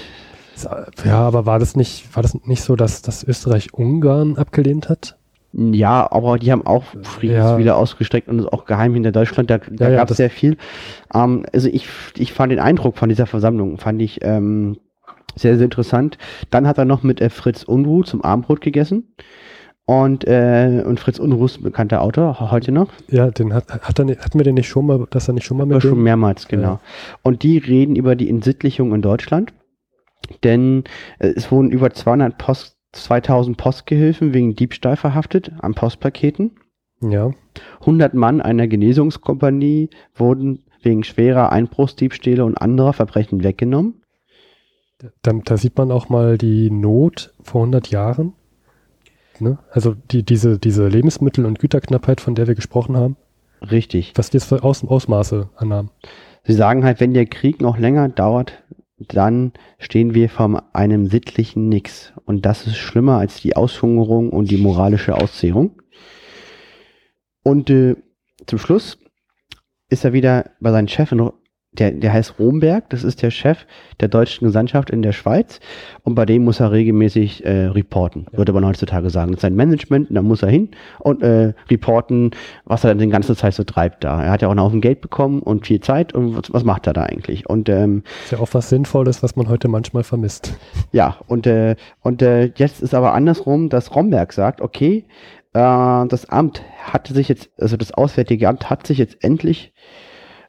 Äh, 0.63 1.07
ja, 1.07 1.19
aber 1.19 1.45
war 1.45 1.59
das 1.59 1.75
nicht, 1.75 2.15
war 2.15 2.23
das 2.23 2.35
nicht 2.45 2.63
so, 2.63 2.75
dass, 2.75 3.01
dass 3.01 3.23
Österreich 3.23 3.73
Ungarn 3.73 4.37
abgelehnt 4.37 4.89
hat? 4.89 5.17
Ja, 5.53 6.09
aber 6.09 6.37
die 6.39 6.51
haben 6.51 6.65
auch 6.65 6.83
Friedenswille 7.03 7.75
ausgestreckt 7.75 8.29
und 8.29 8.51
auch 8.53 8.63
geheim 8.65 8.93
hinter 8.93 9.11
Deutschland. 9.11 9.49
Da, 9.49 9.57
da 9.57 9.85
Ja, 9.85 9.91
ja, 9.91 9.97
gab 9.97 10.09
es 10.09 10.17
sehr 10.17 10.29
viel. 10.29 10.55
Ähm, 11.13 11.45
also 11.51 11.67
ich, 11.67 11.87
ich 12.17 12.31
fand 12.31 12.53
den 12.53 12.59
Eindruck 12.59 12.97
von 12.97 13.09
dieser 13.09 13.25
Versammlung, 13.25 13.77
fand 13.77 14.01
ich 14.01 14.19
ähm, 14.23 14.77
sehr, 15.35 15.57
sehr 15.57 15.65
interessant. 15.65 16.17
Dann 16.51 16.67
hat 16.67 16.77
er 16.77 16.85
noch 16.85 17.03
mit 17.03 17.19
äh, 17.19 17.29
Fritz 17.29 17.63
Unruh 17.63 18.03
zum 18.03 18.21
Abendbrot 18.21 18.61
gegessen. 18.61 19.13
Und, 19.91 20.25
äh, 20.25 20.83
und 20.85 21.01
Fritz 21.01 21.19
Unruh 21.19 21.43
ist 21.45 21.59
ein 21.59 21.63
bekannter 21.63 22.01
Autor, 22.01 22.39
heute 22.49 22.71
noch. 22.71 22.87
Ja, 23.09 23.29
den 23.29 23.53
hat, 23.53 23.69
hat 23.73 23.99
er, 23.99 24.05
nicht- 24.05 24.21
hatten 24.23 24.39
wir 24.39 24.45
den 24.45 24.55
nicht 24.55 24.69
schon 24.69 24.85
mal, 24.85 25.05
dass 25.09 25.27
er 25.27 25.33
nicht 25.33 25.43
schon 25.43 25.57
mal 25.57 25.67
Ja, 25.67 25.73
mit 25.73 25.81
schon 25.83 26.01
mehrmals, 26.01 26.47
genau. 26.47 26.63
Ja. 26.75 26.79
Und 27.23 27.43
die 27.43 27.57
reden 27.57 27.97
über 27.97 28.15
die 28.15 28.29
Entsittlichung 28.29 28.93
in 28.95 29.01
Deutschland. 29.01 29.53
Denn 30.45 30.85
äh, 31.19 31.27
es 31.35 31.51
wurden 31.51 31.71
über 31.71 31.89
200 31.91 32.37
Post, 32.37 32.77
2000 32.93 33.57
Postgehilfen 33.57 34.33
wegen 34.33 34.55
Diebstahl 34.55 34.95
verhaftet 34.95 35.51
an 35.59 35.73
Postpaketen. 35.73 36.51
Ja. 37.01 37.31
100 37.81 38.13
Mann 38.13 38.39
einer 38.39 38.67
Genesungskompanie 38.67 39.89
wurden 40.15 40.63
wegen 40.83 41.03
schwerer 41.03 41.51
Einbruchsdiebstähle 41.51 42.45
und 42.45 42.55
anderer 42.61 42.93
Verbrechen 42.93 43.43
weggenommen. 43.43 44.01
Da, 45.21 45.31
da 45.43 45.57
sieht 45.57 45.77
man 45.77 45.91
auch 45.91 46.07
mal 46.07 46.37
die 46.37 46.71
Not 46.71 47.33
vor 47.43 47.61
100 47.63 47.89
Jahren. 47.89 48.33
Ne? 49.41 49.59
Also 49.71 49.93
die, 49.93 50.23
diese, 50.23 50.57
diese 50.59 50.87
Lebensmittel- 50.87 51.45
und 51.45 51.59
Güterknappheit, 51.59 52.21
von 52.21 52.35
der 52.35 52.47
wir 52.47 52.55
gesprochen 52.55 52.95
haben, 52.95 53.17
Richtig. 53.61 54.13
was 54.15 54.29
die 54.29 54.37
jetzt 54.37 54.45
für 54.45 54.63
Aus, 54.63 54.83
Ausmaße 54.83 55.49
annahmen. 55.55 55.91
Sie 56.43 56.53
sagen 56.53 56.83
halt, 56.83 56.99
wenn 56.99 57.13
der 57.13 57.25
Krieg 57.25 57.61
noch 57.61 57.77
länger 57.77 58.09
dauert, 58.09 58.63
dann 58.97 59.53
stehen 59.79 60.13
wir 60.13 60.29
vor 60.29 60.63
einem 60.73 61.07
sittlichen 61.07 61.69
Nix. 61.69 62.13
Und 62.25 62.45
das 62.45 62.67
ist 62.67 62.77
schlimmer 62.77 63.17
als 63.17 63.41
die 63.41 63.55
Aushungerung 63.55 64.29
und 64.29 64.51
die 64.51 64.57
moralische 64.57 65.15
Auszehrung. 65.15 65.81
Und 67.43 67.69
äh, 67.69 67.95
zum 68.45 68.59
Schluss 68.59 68.99
ist 69.89 70.05
er 70.05 70.13
wieder 70.13 70.51
bei 70.59 70.71
seinem 70.71 70.87
Chef, 70.87 71.11
in, 71.11 71.31
der, 71.73 71.91
der 71.91 72.11
heißt 72.11 72.37
Romberg, 72.37 72.89
das 72.89 73.05
ist 73.05 73.21
der 73.21 73.31
Chef 73.31 73.65
der 74.01 74.09
deutschen 74.09 74.45
Gesandtschaft 74.45 74.89
in 74.89 75.01
der 75.01 75.13
Schweiz. 75.13 75.61
Und 76.03 76.15
bei 76.15 76.25
dem 76.25 76.43
muss 76.43 76.59
er 76.59 76.71
regelmäßig 76.73 77.45
äh, 77.45 77.67
reporten, 77.67 78.25
Ja. 78.31 78.39
würde 78.39 78.51
man 78.51 78.65
heutzutage 78.65 79.09
sagen. 79.09 79.31
Das 79.31 79.37
ist 79.37 79.41
sein 79.43 79.55
Management, 79.55 80.09
und 80.09 80.15
da 80.15 80.21
muss 80.21 80.43
er 80.43 80.49
hin 80.49 80.69
und 80.99 81.23
äh, 81.23 81.53
reporten, 81.69 82.31
was 82.65 82.83
er 82.83 82.89
dann 82.89 82.97
die 82.99 83.07
ganze 83.07 83.37
Zeit 83.37 83.53
so 83.53 83.63
treibt 83.63 84.03
da. 84.03 84.21
Er 84.21 84.31
hat 84.31 84.41
ja 84.41 84.49
auch 84.49 84.51
einen 84.51 84.59
Haufen 84.59 84.81
Geld 84.81 84.99
bekommen 84.99 85.41
und 85.41 85.65
viel 85.65 85.79
Zeit 85.79 86.13
und 86.13 86.35
was, 86.35 86.51
was 86.53 86.65
macht 86.65 86.87
er 86.87 86.93
da 86.93 87.03
eigentlich? 87.03 87.49
Und 87.49 87.69
ähm, 87.69 88.03
Ist 88.25 88.33
ja 88.33 88.39
auch 88.39 88.49
was 88.51 88.67
Sinnvolles, 88.67 89.23
was 89.23 89.37
man 89.37 89.47
heute 89.47 89.69
manchmal 89.69 90.03
vermisst. 90.03 90.53
ja, 90.91 91.17
und, 91.27 91.47
äh, 91.47 91.77
und 92.01 92.21
äh, 92.21 92.51
jetzt 92.55 92.81
ist 92.81 92.93
aber 92.93 93.13
andersrum, 93.13 93.69
dass 93.69 93.95
Romberg 93.95 94.33
sagt, 94.33 94.59
okay, 94.59 95.05
äh, 95.53 95.59
das 96.07 96.25
Amt 96.29 96.63
hatte 96.83 97.13
sich 97.13 97.29
jetzt, 97.29 97.49
also 97.57 97.77
das 97.77 97.93
Auswärtige 97.93 98.49
Amt 98.49 98.69
hat 98.69 98.85
sich 98.87 98.97
jetzt 98.97 99.23
endlich 99.23 99.73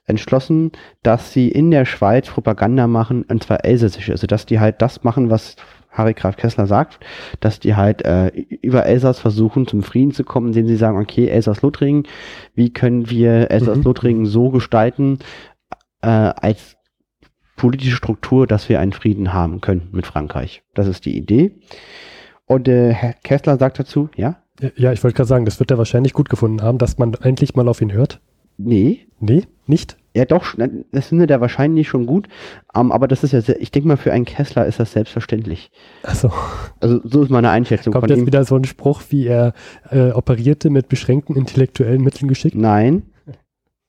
entschlossen, 0.05 0.73
dass 1.03 1.33
sie 1.33 1.49
in 1.49 1.71
der 1.71 1.85
Schweiz 1.85 2.29
Propaganda 2.29 2.87
machen, 2.87 3.23
und 3.23 3.43
zwar 3.43 3.65
elsässisch, 3.65 4.11
also 4.11 4.27
dass 4.27 4.47
die 4.47 4.61
halt 4.61 4.83
das 4.83 5.05
machen, 5.05 5.31
was 5.31 5.57
Harry 5.91 6.15
Graf 6.15 6.37
Kessler 6.37 6.67
sagt, 6.67 7.01
dass 7.41 7.61
die 7.61 7.77
halt 7.77 8.03
äh, 8.05 8.29
über 8.29 8.87
Elsass 8.87 9.19
versuchen, 9.19 9.67
zum 9.67 9.83
Frieden 9.83 10.13
zu 10.13 10.25
kommen, 10.25 10.49
indem 10.49 10.67
sie 10.67 10.77
sagen, 10.77 10.99
okay, 10.99 11.29
Elsass-Lothringen, 11.29 12.05
wie 12.55 12.73
können 12.73 13.11
wir 13.11 13.51
Elsass-Lothringen 13.51 14.27
so 14.27 14.51
gestalten, 14.51 15.19
äh, 16.01 16.09
als 16.09 16.77
politische 17.57 17.97
Struktur, 17.97 18.47
dass 18.47 18.69
wir 18.69 18.81
einen 18.81 18.93
Frieden 18.93 19.33
haben 19.35 19.61
können 19.61 19.89
mit 19.93 20.07
Frankreich. 20.07 20.63
Das 20.75 20.87
ist 20.89 21.05
die 21.05 21.17
Idee. 21.17 21.61
Und 22.47 22.69
äh, 22.69 22.93
Herr 22.93 23.13
Kessler 23.13 23.59
sagt 23.59 23.79
dazu, 23.79 24.09
ja, 24.17 24.43
Ja, 24.77 24.93
ich 24.93 25.03
wollte 25.03 25.17
gerade 25.17 25.29
sagen, 25.29 25.45
das 25.45 25.59
wird 25.61 25.71
er 25.71 25.79
wahrscheinlich 25.79 26.13
gut 26.13 26.29
gefunden 26.29 26.63
haben, 26.63 26.79
dass 26.79 26.99
man 26.99 27.15
endlich 27.15 27.55
mal 27.55 27.69
auf 27.69 27.81
ihn 27.81 27.93
hört. 27.93 28.21
Nee, 28.57 29.07
Nee, 29.21 29.45
nicht? 29.67 29.97
ja 30.15 30.25
doch, 30.25 30.55
das 30.93 31.07
findet 31.09 31.31
er 31.31 31.41
wahrscheinlich 31.41 31.89
schon 31.89 32.07
gut, 32.07 32.29
ähm, 32.75 32.91
aber 32.93 33.07
das 33.09 33.23
ist 33.25 33.33
ja, 33.33 33.41
sehr, 33.41 33.61
ich 33.61 33.71
denke 33.71 33.89
mal, 33.89 33.97
für 33.97 34.13
einen 34.13 34.25
Kessler 34.25 34.67
ist 34.67 34.81
das 34.81 34.93
selbstverständlich. 34.93 35.71
Also 36.03 36.31
Also 36.81 37.01
so 37.05 37.23
ist 37.23 37.31
meine 37.31 37.51
Einschätzung 37.51 37.93
kommt 37.93 38.03
von 38.03 38.11
jetzt 38.11 38.21
ihm. 38.21 38.27
wieder 38.27 38.45
so 38.45 38.57
ein 38.57 38.65
Spruch, 38.65 39.03
wie 39.11 39.27
er 39.27 39.55
äh, 39.91 40.11
operierte 40.11 40.71
mit 40.71 40.89
beschränkten 40.89 41.37
intellektuellen 41.37 42.03
Mitteln 42.03 42.29
geschickt. 42.29 42.57
Nein, 42.57 43.05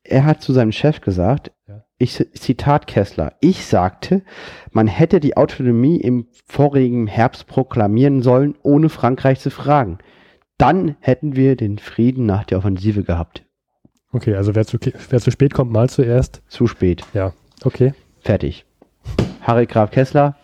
er 0.04 0.26
hat 0.26 0.42
zu 0.42 0.54
seinem 0.54 0.72
Chef 0.72 1.02
gesagt, 1.02 1.52
Ja. 1.68 1.84
ich 1.98 2.24
Zitat 2.36 2.88
Kessler, 2.88 3.34
ich 3.42 3.66
sagte, 3.66 4.22
man 4.72 4.88
hätte 4.88 5.20
die 5.20 5.36
Autonomie 5.36 5.98
im 6.00 6.28
vorigen 6.46 7.08
Herbst 7.08 7.48
proklamieren 7.48 8.22
sollen, 8.22 8.56
ohne 8.62 8.90
Frankreich 8.90 9.40
zu 9.40 9.50
fragen. 9.50 9.98
Dann 10.58 10.96
hätten 11.00 11.36
wir 11.36 11.56
den 11.56 11.80
Frieden 11.80 12.26
nach 12.26 12.44
der 12.46 12.60
Offensive 12.60 13.04
gehabt. 13.04 13.44
Okay, 14.14 14.36
also 14.36 14.56
wer 14.56 14.66
zu, 14.66 14.78
wer 15.10 15.20
zu 15.20 15.32
spät 15.32 15.54
kommt, 15.54 15.72
mal 15.72 15.90
zuerst. 15.90 16.42
Zu 16.48 16.68
spät. 16.68 17.04
Okay. 17.64 17.94
Fertig. 18.22 18.66
Harry 19.42 19.66
Graf 19.66 19.92
Kessler, 19.92 20.36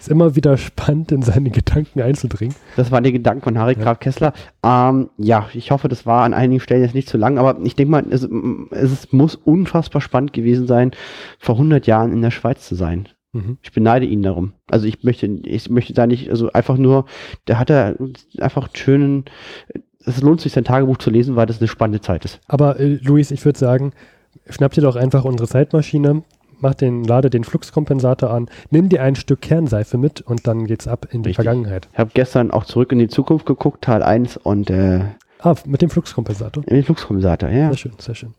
Ist 0.00 0.08
immer 0.08 0.34
wieder 0.34 0.56
spannend, 0.56 1.12
in 1.12 1.22
seine 1.22 1.50
Gedanken 1.50 2.00
einzudringen. 2.02 2.54
das 2.76 2.90
waren 2.90 3.04
die 3.04 3.12
Gedanken 3.12 3.42
von 3.42 3.58
Harry 3.58 3.74
Ja. 3.74 3.82
Graf 3.84 4.00
Kessler. 4.00 4.32
Ähm, 4.64 5.10
ja, 5.18 5.48
ich 5.54 5.70
hoffe, 5.70 5.88
das 5.88 6.04
war 6.06 6.24
an 6.24 6.34
einigen 6.34 6.60
Stellen 6.60 6.82
jetzt 6.82 6.94
nicht 6.94 7.08
zu 7.08 7.16
lang, 7.18 7.38
aber 7.38 7.58
ich 7.62 7.76
denke 7.76 7.90
mal, 7.92 8.04
es, 8.10 8.28
es 8.70 9.12
muss 9.12 9.36
unfassbar 9.36 10.00
spannend 10.02 10.32
gewesen 10.32 10.66
sein, 10.66 10.90
vor 11.38 11.54
100 11.56 11.86
Jahren 11.86 12.12
in 12.12 12.22
der 12.22 12.30
Schweiz 12.32 12.66
zu 12.66 12.74
sein. 12.74 13.08
Mhm. 13.32 13.58
Ich 13.62 13.72
beneide 13.72 14.04
ihn 14.06 14.22
darum. 14.22 14.52
Also 14.70 14.86
ich 14.86 15.04
möchte, 15.04 15.26
ich 15.26 15.70
möchte 15.70 15.94
da 15.94 16.06
nicht, 16.06 16.28
also 16.28 16.50
einfach 16.52 16.76
nur, 16.76 17.06
da 17.44 17.58
hat 17.58 17.70
er 17.70 17.96
einfach 18.40 18.64
einen 18.64 18.76
schönen, 18.76 19.24
es 20.06 20.20
lohnt 20.20 20.40
sich 20.40 20.52
sein 20.52 20.64
Tagebuch 20.64 20.98
zu 20.98 21.10
lesen, 21.10 21.36
weil 21.36 21.46
das 21.46 21.58
eine 21.58 21.68
spannende 21.68 22.00
Zeit 22.00 22.24
ist. 22.24 22.40
Aber 22.48 22.78
äh, 22.80 22.98
Luis, 23.02 23.30
ich 23.30 23.44
würde 23.44 23.58
sagen, 23.58 23.92
schnapp 24.48 24.72
dir 24.72 24.82
doch 24.82 24.96
einfach 24.96 25.24
unsere 25.24 25.48
Zeitmaschine, 25.48 26.22
mach 26.60 26.74
den, 26.74 27.04
lade 27.04 27.30
den 27.30 27.44
Fluxkompensator 27.44 28.30
an, 28.30 28.48
nimm 28.70 28.88
dir 28.88 29.02
ein 29.02 29.14
Stück 29.16 29.40
Kernseife 29.42 29.98
mit 29.98 30.20
und 30.20 30.46
dann 30.46 30.66
geht's 30.66 30.88
ab 30.88 31.06
in 31.10 31.22
die 31.22 31.30
Richtig. 31.30 31.44
Vergangenheit. 31.44 31.88
Ich 31.92 31.98
habe 31.98 32.10
gestern 32.14 32.50
auch 32.50 32.64
zurück 32.64 32.92
in 32.92 32.98
die 32.98 33.08
Zukunft 33.08 33.46
geguckt, 33.46 33.82
Teil 33.84 34.02
1 34.02 34.36
und 34.38 34.70
äh, 34.70 35.00
Ah, 35.44 35.56
mit 35.66 35.82
dem 35.82 35.90
Fluxkompensator. 35.90 36.62
in 36.68 36.76
den 36.76 36.84
Fluxkompensator, 36.84 37.48
ja. 37.48 37.66
Sehr 37.70 37.76
schön, 37.76 37.92
sehr 37.98 38.14
schön. 38.14 38.34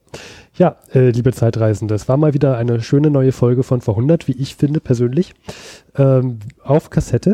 Ja, 0.55 0.77
äh, 0.93 1.09
liebe 1.09 1.33
Zeitreisende, 1.33 1.93
es 1.95 2.07
war 2.07 2.15
mal 2.15 2.33
wieder 2.33 2.55
eine 2.57 2.79
schöne 2.81 3.09
neue 3.09 3.33
Folge 3.33 3.63
von 3.63 3.81
vor 3.81 3.95
100, 3.95 4.29
wie 4.29 4.31
ich 4.39 4.55
finde 4.55 4.79
persönlich, 4.79 5.33
ähm, 5.97 6.39
auf 6.63 6.89
Kassette. 6.91 7.33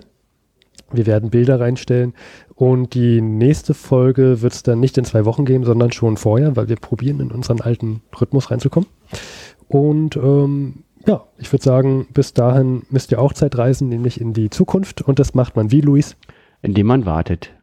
Wir 0.92 1.06
werden 1.06 1.30
Bilder 1.30 1.60
reinstellen 1.60 2.16
und 2.60 2.94
die 2.94 3.22
nächste 3.22 3.74
Folge 3.74 4.42
wird 4.42 4.52
es 4.52 4.64
dann 4.64 4.82
nicht 4.82 4.98
in 4.98 5.06
zwei 5.06 5.24
Wochen 5.24 5.46
geben, 5.46 5.64
sondern 5.64 5.94
schon 5.94 6.18
vorher, 6.18 6.58
weil 6.58 6.68
wir 6.68 6.76
probieren 6.76 7.22
in 7.22 7.32
unseren 7.32 7.62
alten 7.62 8.02
Rhythmus 8.20 8.52
reinzukommen. 8.52 8.90
Und 9.70 10.18
ähm, 10.18 10.84
ja, 11.08 11.24
ich 11.38 11.54
würde 11.54 11.64
sagen, 11.64 12.08
bis 12.14 12.34
dahin 12.34 12.84
müsst 12.90 13.14
ihr 13.14 13.22
auch 13.22 13.32
Zeit 13.32 13.58
reisen, 13.58 13.88
nämlich 13.88 14.20
in 14.20 14.34
die 14.34 14.50
Zukunft 14.50 15.02
und 15.02 15.20
das 15.20 15.34
macht 15.34 15.56
man 15.56 15.72
wie, 15.72 15.80
Luis? 15.80 16.18
Indem 16.62 16.88
man 16.88 17.06
wartet. 17.06 17.54